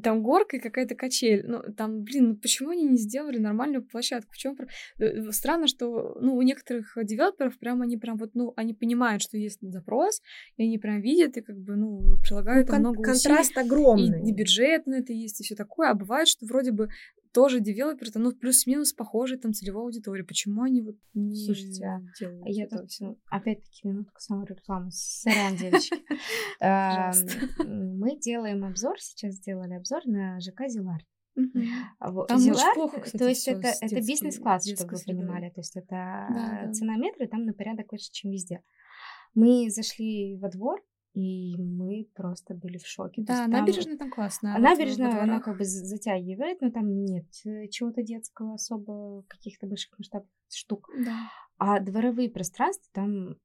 там 0.02 0.22
горка 0.22 0.56
и 0.56 0.60
какая-то 0.60 0.94
качель. 0.94 1.44
Ну, 1.46 1.62
там, 1.76 2.02
блин, 2.02 2.30
ну 2.30 2.36
почему 2.36 2.70
они 2.70 2.84
не 2.84 2.96
сделали 2.96 3.38
нормальную 3.38 3.84
площадку? 3.84 4.32
В 4.32 4.36
чем 4.36 4.56
э, 4.98 5.30
Странно, 5.30 5.68
что, 5.68 6.16
ну, 6.20 6.36
у 6.36 6.42
некоторых 6.42 6.96
девелоперов 7.02 7.58
прям 7.58 7.82
они 7.82 7.96
прям 7.96 8.16
вот, 8.16 8.30
ну, 8.34 8.52
они 8.56 8.74
понимают, 8.74 9.22
что 9.22 9.36
есть 9.36 9.58
запрос, 9.60 10.20
и 10.56 10.64
они 10.64 10.78
прям 10.78 11.00
видят 11.00 11.36
и 11.36 11.40
как 11.40 11.56
бы, 11.56 11.76
ну, 11.76 12.16
прилагают 12.22 12.68
ну, 12.68 12.72
кон- 12.72 12.80
много 12.80 13.10
усилий 13.10 13.27
контраст 13.28 13.58
огромный. 13.58 14.22
И, 14.22 14.30
и 14.30 14.32
бюджет 14.32 14.86
на 14.86 14.96
это 14.96 15.12
есть, 15.12 15.40
и 15.40 15.44
все 15.44 15.54
такое. 15.54 15.90
А 15.90 15.94
бывает, 15.94 16.28
что 16.28 16.46
вроде 16.46 16.72
бы 16.72 16.88
тоже 17.32 17.60
девелоперы, 17.60 18.10
ну, 18.14 18.32
плюс-минус 18.32 18.92
похожие 18.92 19.38
там 19.38 19.52
целевой 19.52 19.84
аудитории. 19.84 20.22
Почему 20.22 20.62
они 20.62 20.82
вот 20.82 20.96
не 21.14 21.36
Слушайте, 21.46 21.84
а 21.84 22.00
делают 22.18 22.46
я 22.46 22.66
тут, 22.66 22.90
все? 22.90 23.16
опять-таки, 23.30 23.86
минутку 23.86 24.20
саморекламы. 24.20 24.90
Сорян, 24.90 25.56
девочки. 25.60 25.96
Мы 27.64 28.18
делаем 28.18 28.64
обзор, 28.64 28.98
сейчас 29.00 29.34
сделали 29.34 29.74
обзор 29.74 30.06
на 30.06 30.40
ЖК 30.40 30.68
Зилар. 30.68 31.02
Там 31.34 32.38
Зилар, 32.38 32.74
плохо, 32.74 33.00
кстати, 33.00 33.22
то 33.22 33.28
есть 33.28 33.46
это, 33.46 33.72
это 33.80 33.96
бизнес-класс, 33.96 34.68
чтобы 34.68 34.96
вы 34.96 35.02
понимали. 35.06 35.50
То 35.50 35.60
есть 35.60 35.76
это 35.76 35.86
да, 35.90 36.62
да. 36.64 36.72
цена 36.72 36.96
метра 36.96 37.28
там 37.28 37.44
на 37.44 37.52
порядок 37.52 37.92
выше, 37.92 38.10
чем 38.10 38.32
везде. 38.32 38.62
Мы 39.34 39.70
зашли 39.70 40.36
во 40.36 40.48
двор, 40.48 40.82
и 41.18 41.56
мы 41.58 42.08
просто 42.14 42.54
были 42.54 42.78
в 42.78 42.86
шоке. 42.86 43.22
Да, 43.22 43.38
там... 43.38 43.50
набережная 43.50 43.96
там 43.96 44.10
классная. 44.10 44.54
А 44.54 44.58
набережная, 44.58 45.22
она 45.22 45.40
как 45.40 45.58
бы 45.58 45.64
затягивает, 45.64 46.60
но 46.60 46.70
там 46.70 47.04
нет 47.04 47.26
э, 47.44 47.66
чего-то 47.68 48.02
детского 48.02 48.54
особо, 48.54 49.24
каких-то 49.26 49.66
больших 49.66 49.98
масштабных 49.98 50.30
штук. 50.48 50.88
Да. 51.04 51.30
А 51.58 51.80
дворовые 51.80 52.30
пространства 52.30 52.88
там 52.92 53.36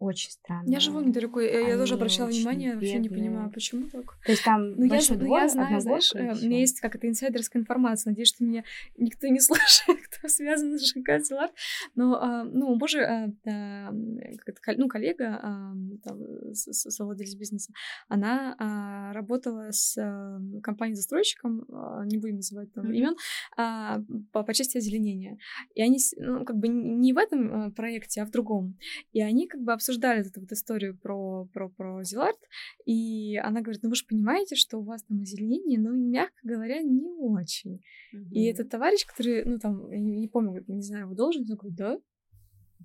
очень 0.00 0.30
странно. 0.30 0.68
Я 0.68 0.80
живу 0.80 1.00
недалеко, 1.00 1.40
я, 1.40 1.60
я 1.60 1.76
тоже 1.76 1.94
обращала 1.94 2.28
внимание, 2.28 2.70
бедные. 2.70 2.94
вообще 2.94 2.98
не 2.98 3.08
понимаю, 3.10 3.50
почему 3.50 3.86
так. 3.90 4.18
То 4.24 4.32
есть 4.32 4.42
там 4.42 4.72
ну, 4.72 4.84
я, 4.86 4.98
двор, 4.98 5.18
ну, 5.18 5.36
я 5.36 5.48
знаю, 5.48 5.80
знаешь, 5.80 6.10
э, 6.14 6.32
у 6.32 6.46
меня 6.46 6.60
есть 6.60 6.80
как 6.80 6.96
это 6.96 7.06
инсайдерская 7.06 7.60
информация, 7.60 8.10
надеюсь, 8.10 8.28
что 8.28 8.42
меня 8.42 8.64
никто 8.96 9.26
не 9.26 9.40
слушает, 9.40 9.98
кто 10.08 10.28
связан 10.28 10.78
с 10.78 10.88
ЖК 10.88 11.20
Силар. 11.22 11.50
Но, 11.94 12.14
а, 12.14 12.44
ну, 12.44 12.74
боже, 12.76 13.02
а, 13.46 13.92
ну, 13.92 14.88
коллега, 14.88 15.38
а, 15.42 15.72
там, 16.02 16.18
совладелец 16.54 17.34
бизнеса, 17.34 17.70
она 18.08 18.56
а, 18.58 19.12
работала 19.12 19.70
с 19.72 19.98
а, 19.98 20.40
компанией-застройщиком, 20.62 21.66
не 22.06 22.16
будем 22.16 22.36
называть 22.36 22.72
там 22.72 22.90
mm-hmm. 22.90 22.94
имен, 22.94 23.16
по, 24.32 24.42
по 24.44 24.54
части 24.54 24.78
озеленения. 24.78 25.36
И 25.74 25.82
они, 25.82 25.98
ну, 26.16 26.46
как 26.46 26.56
бы 26.56 26.68
не 26.68 27.12
в 27.12 27.18
этом 27.18 27.72
проекте, 27.72 28.22
а 28.22 28.24
в 28.24 28.30
другом. 28.30 28.78
И 29.12 29.20
они 29.20 29.46
как 29.46 29.60
бы 29.60 29.74
обсуждали 29.74 29.89
обсуждали 29.90 30.20
эту 30.20 30.40
вот 30.40 30.52
историю 30.52 30.96
про, 30.96 31.46
про, 31.52 31.68
про 31.68 32.02
Зилард, 32.04 32.38
и 32.86 33.36
она 33.36 33.60
говорит, 33.60 33.82
ну 33.82 33.88
вы 33.88 33.96
же 33.96 34.06
понимаете, 34.06 34.54
что 34.54 34.78
у 34.78 34.82
вас 34.82 35.02
там 35.02 35.20
озеленение, 35.20 35.80
ну, 35.80 35.92
мягко 35.92 36.38
говоря, 36.44 36.80
не 36.82 37.08
очень. 37.08 37.82
Mm-hmm. 38.14 38.30
И 38.30 38.44
этот 38.44 38.70
товарищ, 38.70 39.04
который, 39.04 39.44
ну, 39.44 39.58
там, 39.58 39.90
я 39.90 39.98
не, 39.98 40.28
помню, 40.28 40.64
не 40.68 40.82
знаю, 40.82 41.06
его 41.06 41.14
должен, 41.14 41.42
он 41.42 41.48
такой, 41.48 41.70
да, 41.72 41.98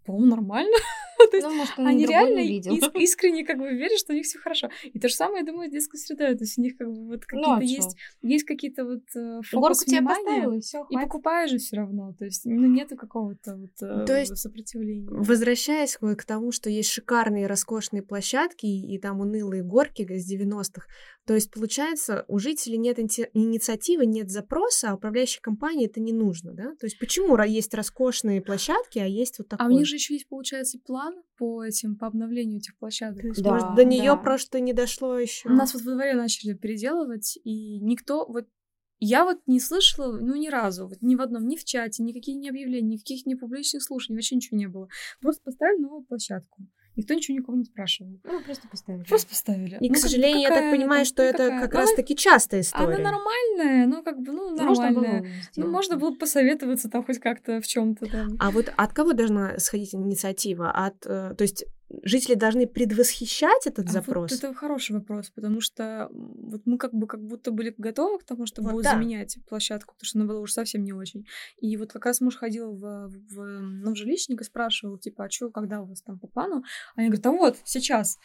по-моему, 0.05 0.31
нормально. 0.31 0.75
То 1.31 1.37
есть 1.37 1.47
ну, 1.47 1.55
может, 1.55 1.73
они 1.77 2.05
реально 2.05 2.39
иск- 2.39 2.95
искренне 2.99 3.45
как 3.45 3.57
бы 3.57 3.69
верят, 3.69 3.99
что 3.99 4.13
у 4.13 4.15
них 4.15 4.25
все 4.25 4.39
хорошо. 4.39 4.69
И 4.83 4.99
то 4.99 5.07
же 5.07 5.15
самое, 5.15 5.41
я 5.41 5.45
думаю, 5.45 5.69
с 5.69 5.71
детской 5.71 5.97
средой. 5.97 6.35
То 6.35 6.43
есть 6.43 6.57
у 6.57 6.61
них 6.61 6.77
как 6.77 6.87
бы 6.87 7.07
вот 7.07 7.23
ну, 7.31 7.55
какие-то 7.55 7.55
ну, 7.55 7.61
есть, 7.61 7.97
есть 8.21 8.45
какие-то 8.45 8.85
вот 8.85 9.03
э, 9.15 9.41
фокус 9.43 9.85
Горку 9.85 9.91
внимания. 9.91 10.59
и, 10.59 10.93
и 10.93 10.97
покупаешь 10.97 11.51
же 11.51 11.57
все 11.57 11.77
равно. 11.77 12.13
То 12.17 12.25
есть 12.25 12.45
ну, 12.45 12.67
нету 12.67 12.95
какого-то 12.95 13.55
вот 13.55 13.71
э, 13.81 14.05
то 14.05 14.17
есть, 14.17 14.37
сопротивления. 14.37 15.07
Возвращаясь 15.09 15.97
к 15.97 16.23
тому, 16.25 16.51
что 16.51 16.69
есть 16.69 16.89
шикарные, 16.89 17.47
роскошные 17.47 18.01
площадки 18.03 18.65
и, 18.65 18.95
и 18.95 18.99
там 18.99 19.19
унылые 19.19 19.63
горки 19.63 20.05
с 20.17 20.31
90-х, 20.31 20.87
то 21.25 21.33
есть, 21.33 21.51
получается, 21.51 22.23
у 22.27 22.37
жителей 22.37 22.77
нет 22.77 22.99
инициативы, 22.99 24.05
нет 24.05 24.29
запроса, 24.29 24.91
а 24.91 24.95
управляющей 24.95 25.41
компании 25.41 25.87
это 25.87 25.99
не 25.99 26.13
нужно, 26.13 26.53
да? 26.53 26.75
То 26.75 26.85
есть, 26.85 26.99
почему 26.99 27.35
есть 27.43 27.73
роскошные 27.73 28.41
площадки, 28.41 28.99
а 28.99 29.05
есть 29.05 29.39
вот 29.39 29.49
такое? 29.49 29.67
А 29.67 29.69
у 29.69 29.73
них 29.73 29.87
же 29.87 29.95
еще 29.95 30.13
есть, 30.13 30.27
получается, 30.27 30.77
план 30.85 31.15
по 31.37 31.63
этим, 31.63 31.95
по 31.97 32.07
обновлению 32.07 32.59
этих 32.59 32.77
площадок. 32.77 33.21
То 33.21 33.27
есть, 33.27 33.41
да, 33.41 33.51
может, 33.51 33.75
до 33.75 33.83
нее 33.83 34.11
да. 34.11 34.17
просто 34.17 34.59
не 34.59 34.73
дошло 34.73 35.17
еще. 35.17 35.49
У 35.49 35.53
нас 35.53 35.73
вот 35.73 35.83
во 35.83 35.93
дворе 35.93 36.13
начали 36.13 36.53
переделывать, 36.53 37.39
и 37.43 37.79
никто, 37.79 38.27
вот 38.27 38.47
я 38.99 39.25
вот 39.25 39.39
не 39.47 39.59
слышала, 39.59 40.17
ну, 40.17 40.35
ни 40.35 40.47
разу, 40.47 40.87
вот 40.87 41.01
ни 41.01 41.15
в 41.15 41.21
одном, 41.21 41.47
ни 41.47 41.57
в 41.57 41.63
чате, 41.63 42.03
никаких 42.03 42.35
ни 42.35 42.49
объявлений, 42.49 42.95
никаких 42.95 43.25
ни 43.25 43.33
публичных 43.33 43.83
слушаний, 43.83 44.17
вообще 44.17 44.35
ничего 44.35 44.57
не 44.57 44.67
было. 44.67 44.87
Просто 45.21 45.41
поставили 45.43 45.81
новую 45.81 46.03
площадку. 46.03 46.63
Никто 46.95 47.13
ничего 47.13 47.37
никого 47.37 47.57
не 47.57 47.65
спрашивал. 47.65 48.19
Ну, 48.23 48.41
просто 48.41 48.67
поставили. 48.69 49.03
Просто 49.03 49.29
поставили. 49.29 49.77
И, 49.81 49.89
ну, 49.89 49.95
к 49.95 49.97
сожалению, 49.97 50.41
я 50.41 50.49
так 50.49 50.71
понимаю, 50.71 51.05
что 51.05 51.23
ну, 51.23 51.29
это 51.29 51.49
как 51.49 51.73
ну, 51.73 51.79
раз-таки 51.79 52.15
частая 52.15 52.61
история. 52.61 52.95
Она 52.95 53.11
нормальная, 53.11 53.87
ну, 53.87 54.03
как 54.03 54.19
бы, 54.19 54.31
ну, 54.31 54.55
нормальная. 54.55 55.21
Можно 55.21 55.29
ну, 55.57 55.67
можно 55.67 55.97
было 55.97 56.15
посоветоваться 56.15 56.89
там 56.89 57.03
хоть 57.03 57.19
как-то 57.19 57.59
в 57.59 57.67
чем 57.67 57.95
то 57.95 58.05
там. 58.05 58.37
А 58.39 58.51
вот 58.51 58.71
от 58.75 58.93
кого 58.93 59.13
должна 59.13 59.59
сходить 59.59 59.93
инициатива? 59.93 60.71
От, 60.71 61.05
э, 61.05 61.35
то 61.37 61.41
есть 61.41 61.65
жители 62.03 62.35
должны 62.35 62.67
предвосхищать 62.67 63.67
этот 63.67 63.87
а 63.89 63.91
запрос? 63.91 64.31
Вот 64.31 64.39
это 64.43 64.53
хороший 64.53 64.93
вопрос, 64.93 65.29
потому 65.29 65.61
что 65.61 66.09
вот 66.11 66.61
мы 66.65 66.77
как 66.77 66.93
бы 66.93 67.07
как 67.07 67.21
будто 67.21 67.51
были 67.51 67.73
готовы 67.77 68.19
к 68.19 68.23
тому, 68.23 68.45
чтобы 68.45 68.71
вот, 68.71 68.83
да. 68.83 68.93
заменять 68.93 69.37
площадку, 69.47 69.93
потому 69.93 70.07
что 70.07 70.19
она 70.19 70.27
была 70.27 70.39
уже 70.39 70.53
совсем 70.53 70.83
не 70.83 70.93
очень. 70.93 71.25
И 71.59 71.75
вот 71.77 71.93
как 71.93 72.05
раз 72.05 72.21
муж 72.21 72.35
ходил 72.37 72.73
в, 72.73 73.09
в, 73.09 73.43
ну, 73.43 73.91
в 73.91 73.95
жилищник 73.95 74.41
и 74.41 74.43
спрашивал, 74.43 74.97
типа, 74.97 75.25
а 75.25 75.29
что, 75.29 75.49
когда 75.49 75.81
у 75.81 75.85
вас 75.85 76.01
там 76.01 76.19
по 76.19 76.27
плану? 76.27 76.63
Они 76.95 77.07
говорят, 77.07 77.25
а 77.25 77.31
вот, 77.31 77.57
сейчас. 77.63 78.19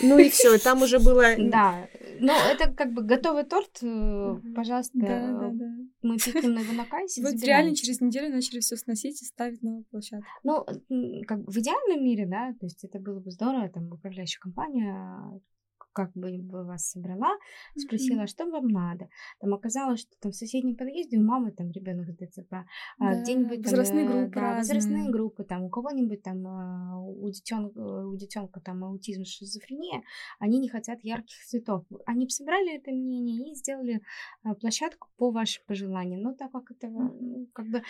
Ну 0.00 0.18
и 0.18 0.28
все, 0.28 0.58
там 0.58 0.82
уже 0.82 0.98
было... 0.98 1.24
Да, 1.38 1.88
ну 2.20 2.32
это 2.32 2.72
как 2.72 2.92
бы 2.92 3.02
готовый 3.02 3.44
торт, 3.44 3.78
э, 3.82 4.36
пожалуйста, 4.54 4.92
да, 4.94 5.32
да, 5.32 5.50
да. 5.52 5.66
мы 6.02 6.16
пикнем 6.16 6.54
на 6.54 6.60
его 6.60 6.72
на 6.72 6.84
кассе. 6.84 7.22
Вот 7.22 7.42
реально 7.42 7.74
через 7.74 8.00
неделю 8.00 8.32
начали 8.32 8.60
все 8.60 8.76
сносить 8.76 9.20
и 9.22 9.24
ставить 9.24 9.62
новую 9.62 9.84
площадку. 9.84 10.26
Ну, 10.42 10.64
как 11.26 11.38
в 11.40 11.58
идеальном 11.58 12.04
мире, 12.04 12.26
да, 12.26 12.52
то 12.58 12.66
есть 12.66 12.84
это 12.84 12.98
было 12.98 13.20
бы 13.20 13.30
здорово, 13.30 13.68
там 13.68 13.90
управляющая 13.90 14.40
компания 14.40 15.40
как 15.94 16.12
бы 16.12 16.64
вас 16.64 16.90
собрала, 16.90 17.36
спросила, 17.76 18.22
mm-hmm. 18.22 18.26
что 18.26 18.46
вам 18.50 18.68
надо. 18.68 19.08
Там 19.40 19.54
оказалось, 19.54 20.00
что 20.00 20.10
там 20.20 20.32
в 20.32 20.34
соседнем 20.34 20.76
подъезде 20.76 21.18
у 21.18 21.22
мамы 21.22 21.52
там 21.52 21.70
ребенок 21.70 22.08
с 22.10 22.14
ДЦП, 22.14 22.52
а 22.52 22.66
да, 22.98 23.22
где-нибудь 23.22 23.64
возрастные 23.64 24.06
там, 24.06 24.18
группы, 24.18 24.40
да, 24.40 24.56
возрастные 24.56 25.10
группы, 25.10 25.44
там 25.44 25.64
у 25.64 25.70
кого-нибудь 25.70 26.22
там 26.22 26.46
а, 26.46 26.98
у 27.00 27.28
детенка, 27.30 27.78
у 27.78 28.16
детенка 28.16 28.60
там 28.60 28.84
аутизм, 28.84 29.24
шизофрения, 29.24 30.02
они 30.38 30.58
не 30.58 30.68
хотят 30.68 30.98
ярких 31.02 31.36
цветов. 31.46 31.84
Они 32.06 32.28
собрали 32.28 32.76
это 32.76 32.90
мнение 32.90 33.52
и 33.52 33.54
сделали 33.54 34.02
а, 34.42 34.54
площадку 34.54 35.08
по 35.16 35.30
вашим 35.30 35.62
пожеланиям. 35.66 36.22
Но 36.22 36.34
так 36.34 36.50
как 36.50 36.70
это 36.70 36.88
mm-hmm. 36.88 37.46
как 37.52 37.66
бы 37.66 37.82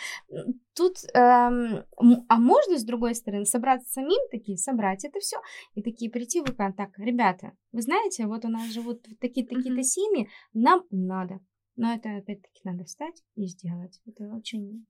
тут, 0.75 0.97
эм, 1.13 1.83
а 2.27 2.39
можно 2.39 2.77
с 2.77 2.83
другой 2.83 3.15
стороны 3.15 3.45
собраться 3.45 3.91
самим 3.91 4.21
такие, 4.29 4.57
собрать 4.57 5.05
это 5.05 5.19
все 5.19 5.37
и 5.73 5.81
такие 5.81 6.11
прийти 6.11 6.41
в 6.41 6.55
контакт, 6.55 6.97
ребята, 6.97 7.53
вы 7.71 7.81
знаете, 7.81 7.94
вот 8.27 8.45
у 8.45 8.49
нас 8.49 8.71
живут 8.71 9.05
такие-такие-то 9.19 9.79
mm-hmm. 9.79 9.83
семьи, 9.83 10.29
нам 10.53 10.83
надо. 10.91 11.39
Но 11.75 11.93
это 11.93 12.17
опять-таки 12.17 12.61
надо 12.63 12.85
встать 12.85 13.21
и 13.35 13.47
сделать. 13.47 13.99
Это 14.05 14.33
очень 14.33 14.85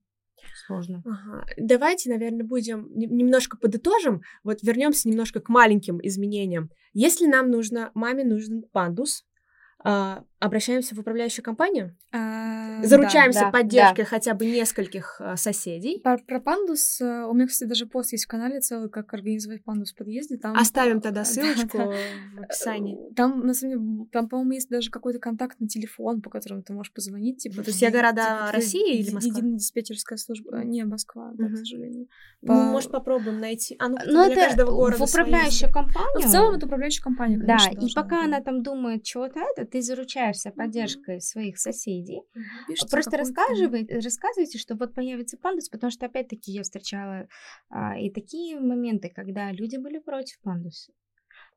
сложно. 0.66 1.02
Ага. 1.04 1.44
Давайте, 1.58 2.10
наверное, 2.10 2.44
будем 2.44 2.88
немножко 2.94 3.56
подытожим. 3.56 4.20
Вот 4.44 4.62
вернемся 4.62 5.08
немножко 5.08 5.40
к 5.40 5.48
маленьким 5.48 5.98
изменениям. 6.02 6.70
Если 6.92 7.26
нам 7.26 7.50
нужно, 7.50 7.90
маме 7.94 8.24
нужен 8.24 8.64
пандус, 8.72 9.24
а, 9.88 10.24
обращаемся 10.40 10.96
в 10.96 10.98
управляющую 10.98 11.44
компанию, 11.44 11.96
а, 12.12 12.82
заручаемся 12.82 13.40
да, 13.40 13.50
поддержкой 13.52 14.02
да. 14.02 14.04
хотя 14.04 14.34
бы 14.34 14.44
нескольких 14.44 15.20
а, 15.20 15.36
соседей. 15.36 16.00
Про, 16.02 16.18
про 16.18 16.40
пандус 16.40 17.00
э, 17.00 17.24
у 17.24 17.32
меня, 17.32 17.46
кстати, 17.46 17.68
даже 17.68 17.86
пост 17.86 18.10
есть 18.10 18.24
в 18.24 18.28
канале 18.28 18.58
целый, 18.60 18.90
как 18.90 19.14
организовать 19.14 19.62
пандус 19.62 19.92
в 19.92 19.96
подъезде. 19.96 20.38
Там, 20.38 20.56
Оставим 20.56 21.00
тогда 21.00 21.24
ссылочку 21.24 21.78
да, 21.78 21.92
в 22.34 22.42
описании. 22.42 23.10
Э, 23.10 23.14
там, 23.14 23.46
на 23.46 23.54
самом 23.54 23.74
деле, 23.74 24.08
там, 24.10 24.28
по-моему, 24.28 24.52
есть 24.52 24.68
даже 24.68 24.90
какой-то 24.90 25.20
контактный 25.20 25.68
телефон, 25.68 26.20
по 26.20 26.30
которому 26.30 26.62
ты 26.62 26.72
можешь 26.72 26.92
позвонить. 26.92 27.38
Типа, 27.38 27.62
Все 27.62 27.90
города 27.90 28.22
типа, 28.22 28.52
России 28.52 28.98
или 28.98 29.12
Москва? 29.12 29.38
Единая 29.38 29.58
диспетчерская 29.58 30.18
служба. 30.18 30.64
Не, 30.64 30.84
Москва, 30.84 31.30
да, 31.34 31.46
к 31.46 31.56
сожалению. 31.56 32.08
По... 32.44 32.54
Ну, 32.54 32.72
может, 32.72 32.90
попробуем 32.90 33.38
найти. 33.38 33.76
А, 33.78 33.88
ну, 33.88 33.98
ну 34.04 34.24
это 34.24 34.34
каждого 34.34 34.72
города 34.72 35.06
в 35.06 35.08
управляющую 35.08 35.72
компанию. 35.72 36.10
Ну, 36.14 36.20
в 36.22 36.30
целом, 36.30 36.54
это 36.56 36.66
управляющая 36.66 37.02
компания, 37.04 37.38
конечно, 37.38 37.72
Да, 37.72 37.86
и 37.86 37.94
пока 37.94 38.24
она 38.24 38.40
там 38.40 38.64
думает 38.64 39.04
чего-то 39.04 39.40
это, 39.56 39.75
ты 39.76 39.82
заручаешься 39.82 40.50
поддержкой 40.52 41.20
своих 41.20 41.58
соседей. 41.58 42.22
Пишите 42.66 42.88
Просто 42.90 43.18
рассказывайте, 43.18 43.94
рассказывайте, 43.96 44.58
что 44.58 44.74
вот 44.74 44.94
появится 44.94 45.36
пандус, 45.36 45.68
потому 45.68 45.90
что 45.90 46.06
опять-таки 46.06 46.50
я 46.52 46.62
встречала 46.62 47.28
а, 47.68 47.98
и 47.98 48.10
такие 48.10 48.58
моменты, 48.58 49.10
когда 49.14 49.52
люди 49.52 49.76
были 49.76 49.98
против 49.98 50.40
пандуса. 50.40 50.92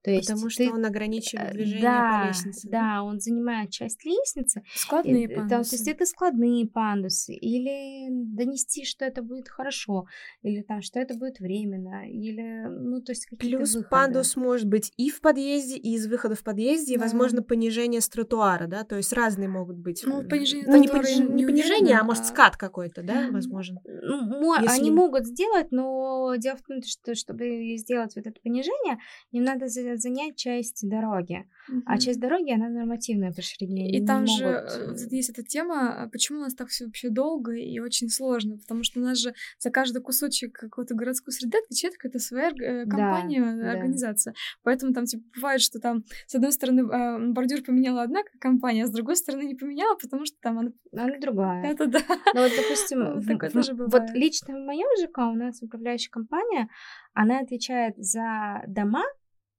То 0.04 0.12
есть 0.12 0.30
Потому 0.30 0.50
что 0.50 0.64
ты... 0.64 0.72
он 0.72 0.86
ограничивает 0.86 1.52
э, 1.52 1.54
движение 1.54 1.82
да, 1.82 2.22
по 2.22 2.28
лестнице. 2.28 2.70
Да, 2.70 3.04
он 3.04 3.20
занимает 3.20 3.70
часть 3.72 4.06
лестницы. 4.06 4.64
Складные 4.74 5.26
и, 5.26 5.28
пандусы. 5.28 5.50
Там, 5.50 5.64
то 5.64 5.76
есть 5.76 5.88
это 5.88 6.06
складные 6.06 6.68
пандусы. 6.68 7.34
Или 7.34 8.08
донести, 8.10 8.86
что 8.86 9.04
это 9.04 9.22
будет 9.22 9.50
хорошо. 9.50 10.06
Или 10.42 10.62
там, 10.62 10.82
что 10.82 11.00
это 11.00 11.16
будет 11.16 11.40
временно. 11.40 12.10
Или, 12.10 12.68
ну, 12.70 13.02
то 13.02 13.12
есть 13.12 13.28
Плюс 13.38 13.76
выходы. 13.76 13.90
пандус 13.90 14.36
может 14.38 14.68
быть 14.68 14.94
и 14.96 15.10
в 15.10 15.20
подъезде, 15.20 15.76
и 15.76 15.96
из 15.96 16.08
выхода 16.08 16.36
в 16.36 16.44
подъезде. 16.44 16.96
Да. 16.96 17.02
И, 17.02 17.04
возможно, 17.04 17.44
понижение 17.44 18.00
с 18.00 18.08
тротуара, 18.08 18.68
да? 18.68 18.86
То 18.86 18.96
есть 18.96 19.12
разные 19.12 19.50
могут 19.50 19.78
быть. 19.78 20.04
Ну, 20.06 20.24
понижение 20.28 20.66
ну, 20.68 20.78
не, 20.78 20.88
пониж... 20.88 21.18
не 21.18 21.46
понижение, 21.46 21.98
а 21.98 22.04
может 22.04 22.26
скат 22.26 22.56
какой-то, 22.56 23.04
да, 23.04 23.28
возможно. 23.32 23.82
Ну, 23.84 24.56
Если... 24.56 24.80
Они 24.80 24.92
могут 24.92 25.26
сделать, 25.26 25.72
но 25.72 26.36
дело 26.38 26.58
в 26.58 26.62
том, 26.62 26.82
что 26.84 27.16
чтобы 27.16 27.76
сделать 27.78 28.16
вот 28.16 28.26
это 28.26 28.40
понижение, 28.42 28.98
им 29.32 29.44
надо 29.44 29.68
занять 29.98 30.36
часть 30.36 30.88
дороги. 30.88 31.46
Угу. 31.70 31.84
А 31.86 31.98
часть 31.98 32.20
дороги, 32.20 32.52
она 32.52 32.70
нормативная 32.70 33.32
по 33.32 33.42
ширине. 33.42 33.92
И 33.92 34.06
там 34.06 34.26
же 34.28 34.46
могут... 34.46 35.02
Э, 35.02 35.16
есть 35.16 35.30
эта 35.30 35.44
тема, 35.44 36.04
а 36.04 36.10
почему 36.10 36.40
у 36.40 36.42
нас 36.42 36.56
так 36.56 36.70
все 36.70 36.86
вообще 36.86 37.10
долго 37.10 37.54
и 37.54 37.80
очень 37.80 38.10
сложно, 38.10 38.58
потому 38.58 38.84
что 38.84 39.00
у 39.00 39.04
нас 39.04 39.18
же 39.20 39.34
за 39.60 39.70
каждый 39.70 40.02
кусочек 40.02 40.54
какой-то 40.54 40.96
городской 40.96 41.34
среды 41.34 41.58
отвечает 41.58 41.96
какая-то 41.96 42.20
своя 42.20 42.50
э, 42.50 42.86
компания, 42.86 43.42
да, 43.42 43.72
организация. 43.72 44.34
Да. 44.34 44.40
Поэтому 44.64 44.94
там 44.94 45.06
типа 45.06 45.24
бывает, 45.36 45.62
что 45.62 45.80
там 45.80 46.04
с 46.28 46.36
одной 46.36 46.52
стороны 46.52 46.82
а, 46.92 47.20
бордюр 47.20 47.62
поменяла 47.62 48.04
одна 48.04 48.22
компания, 48.40 48.84
а 48.84 48.88
с 48.88 48.92
другой 48.92 49.16
стороны 49.16 49.44
не 49.44 49.56
поменяла, 49.56 49.96
потому 49.96 50.26
что 50.26 50.38
там 50.42 50.60
она... 50.60 50.72
Она 50.92 51.18
другая. 51.20 51.72
Это 51.72 51.88
да. 51.88 52.00
Ну 52.34 52.42
вот, 52.42 52.52
допустим, 52.56 53.22
Такое 53.22 53.50
тоже 53.50 53.74
бывает. 53.74 54.10
вот 54.10 54.18
лично 54.18 54.56
в 54.56 54.66
моем 54.66 54.88
ЖК 55.02 55.20
у 55.20 55.36
нас 55.36 55.62
управляющая 55.62 56.12
компания, 56.12 56.70
она 57.14 57.40
отвечает 57.40 57.96
за 57.98 58.64
дома, 58.68 59.04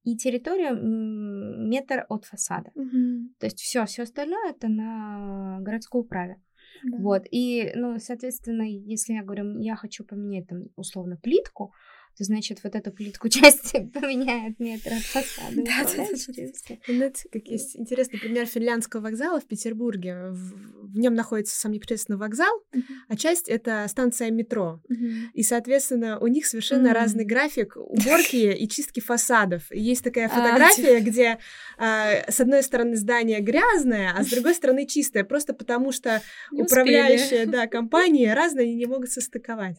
и 0.04 0.16
территория 0.16 0.70
метр 0.72 2.06
от 2.08 2.24
фасада. 2.24 2.70
Угу. 2.74 3.34
То 3.38 3.46
есть 3.46 3.60
все, 3.60 3.84
все 3.84 4.02
остальное 4.02 4.50
это 4.50 4.68
на 4.68 5.58
городской 5.60 6.00
управе. 6.00 6.40
Да. 6.82 6.96
Вот. 6.98 7.24
И, 7.30 7.72
ну, 7.74 7.98
соответственно, 7.98 8.62
если 8.62 9.12
я 9.12 9.22
говорю, 9.22 9.58
я 9.58 9.76
хочу 9.76 10.04
поменять 10.04 10.46
там 10.46 10.64
условно 10.76 11.16
плитку, 11.16 11.72
то 12.16 12.24
значит 12.24 12.62
вот 12.64 12.74
эту 12.74 12.92
плитку 12.92 13.28
части 13.30 13.90
поменяет 13.94 14.58
метр 14.58 14.92
от 14.92 15.02
фасада. 15.02 15.56
Да, 15.56 15.84
да, 15.84 16.06
да. 16.06 16.84
Знаете, 16.86 17.28
как 17.30 17.46
есть 17.46 17.76
интересный 17.76 18.18
пример 18.18 18.46
финляндского 18.46 19.00
вокзала 19.02 19.40
в 19.40 19.46
Петербурге. 19.46 20.30
В, 20.30 20.54
в 20.92 20.98
нем 20.98 21.14
находится 21.14 21.58
сам 21.58 21.72
непосредственно 21.72 22.18
вокзал, 22.18 22.62
uh-huh. 22.74 22.82
а 23.08 23.16
часть 23.16 23.48
это 23.48 23.86
станция 23.88 24.30
метро. 24.30 24.80
Uh-huh. 24.90 25.26
И, 25.34 25.42
соответственно, 25.42 26.18
у 26.18 26.26
них 26.26 26.46
совершенно 26.46 26.88
uh-huh. 26.88 26.94
разный 26.94 27.24
график 27.24 27.76
уборки 27.76 28.52
и 28.52 28.68
чистки 28.68 29.00
фасадов. 29.00 29.62
Есть 29.70 30.04
такая 30.04 30.26
а, 30.26 30.28
фотография, 30.28 31.00
где 31.00 31.38
а, 31.78 32.30
с 32.30 32.40
одной 32.40 32.62
стороны 32.62 32.96
здание 32.96 33.40
грязное, 33.40 34.12
а 34.16 34.22
с 34.22 34.28
другой 34.28 34.54
стороны 34.54 34.86
чистое, 34.86 35.24
просто 35.24 35.54
потому 35.54 35.92
что 35.92 36.22
управляющая 36.52 37.46
да, 37.46 37.66
компания 37.68 38.34
разные, 38.34 38.64
они 38.64 38.74
не 38.74 38.86
могут 38.86 39.10
состыковать. 39.10 39.76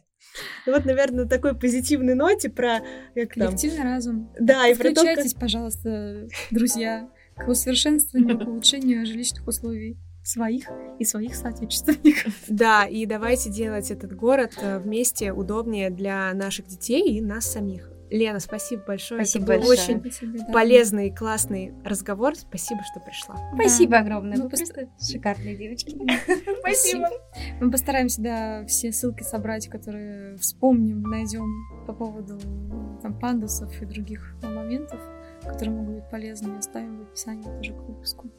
Ну 0.65 0.73
вот, 0.73 0.85
наверное, 0.85 1.23
на 1.23 1.29
такой 1.29 1.57
позитивной 1.57 2.15
ноте 2.15 2.49
про... 2.49 2.79
Как 3.15 3.33
Коллективный 3.33 3.77
там... 3.77 3.85
разум. 3.85 4.33
Да, 4.39 4.67
и 4.67 4.75
про 4.75 4.93
то, 4.93 5.03
как... 5.03 5.25
пожалуйста, 5.39 6.27
друзья, 6.51 7.09
к 7.35 7.47
усовершенствованию, 7.47 8.39
к 8.39 8.47
улучшению 8.47 9.05
жилищных 9.05 9.47
условий 9.47 9.97
своих 10.23 10.69
и 10.99 11.05
своих 11.05 11.35
соотечественников. 11.35 12.33
Да, 12.47 12.85
и 12.85 13.05
давайте 13.05 13.49
делать 13.49 13.91
этот 13.91 14.15
город 14.15 14.53
э, 14.61 14.79
вместе 14.79 15.31
удобнее 15.31 15.89
для 15.89 16.33
наших 16.33 16.67
детей 16.67 17.17
и 17.17 17.21
нас 17.21 17.45
самих. 17.45 17.91
Лена, 18.11 18.41
спасибо 18.41 18.83
большое. 18.87 19.23
Спасибо 19.23 19.53
Это 19.53 19.61
был 19.61 19.67
большое. 19.69 19.97
очень 19.97 20.11
спасибо, 20.11 20.37
да. 20.39 20.53
полезный, 20.53 21.15
классный 21.15 21.73
разговор. 21.85 22.35
Спасибо, 22.35 22.81
что 22.83 22.99
пришла. 22.99 23.37
Спасибо 23.53 23.91
да. 23.91 23.99
огромное. 23.99 24.37
Вы 24.37 24.49
пост... 24.49 24.75
шикарные 25.01 25.55
девочки. 25.55 25.97
Спасибо. 26.59 27.09
Мы 27.61 27.71
постараемся, 27.71 28.21
да, 28.21 28.65
все 28.65 28.91
ссылки 28.91 29.23
собрать, 29.23 29.69
которые 29.69 30.35
вспомним, 30.37 31.03
найдем 31.03 31.47
по 31.87 31.93
поводу 31.93 32.37
там, 33.01 33.17
пандусов 33.17 33.81
и 33.81 33.85
других 33.85 34.35
моментов, 34.43 34.99
которые 35.45 35.73
могут 35.77 35.95
быть 35.95 36.09
полезны, 36.09 36.57
оставим 36.57 36.99
в 36.99 37.01
описании 37.03 37.43
тоже 37.43 37.73
к 37.73 37.79
выпуску. 37.79 38.29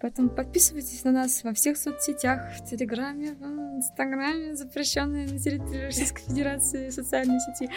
Поэтому 0.00 0.28
подписывайтесь 0.28 1.04
на 1.04 1.12
нас 1.12 1.42
во 1.42 1.52
всех 1.54 1.76
соцсетях, 1.78 2.52
в 2.58 2.64
Телеграме, 2.64 3.32
в 3.32 3.42
Инстаграме, 3.78 4.54
запрещенные 4.54 5.26
на 5.26 5.38
территории 5.38 5.86
Российской 5.86 6.22
Федерации 6.22 6.90
социальные 6.90 7.40
сети. 7.40 7.70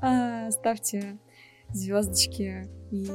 А, 0.00 0.50
ставьте 0.50 1.18
звездочки 1.70 2.68
и 2.90 3.06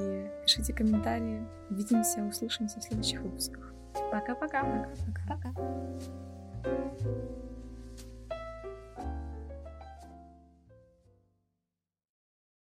пишите 0.43 0.74
комментарии. 0.74 1.47
Увидимся, 1.70 2.24
услышимся 2.24 2.80
в 2.80 2.84
следующих 2.84 3.22
выпусках. 3.22 3.74
Пока-пока. 4.12 4.89
Пока-пока. 5.05 5.53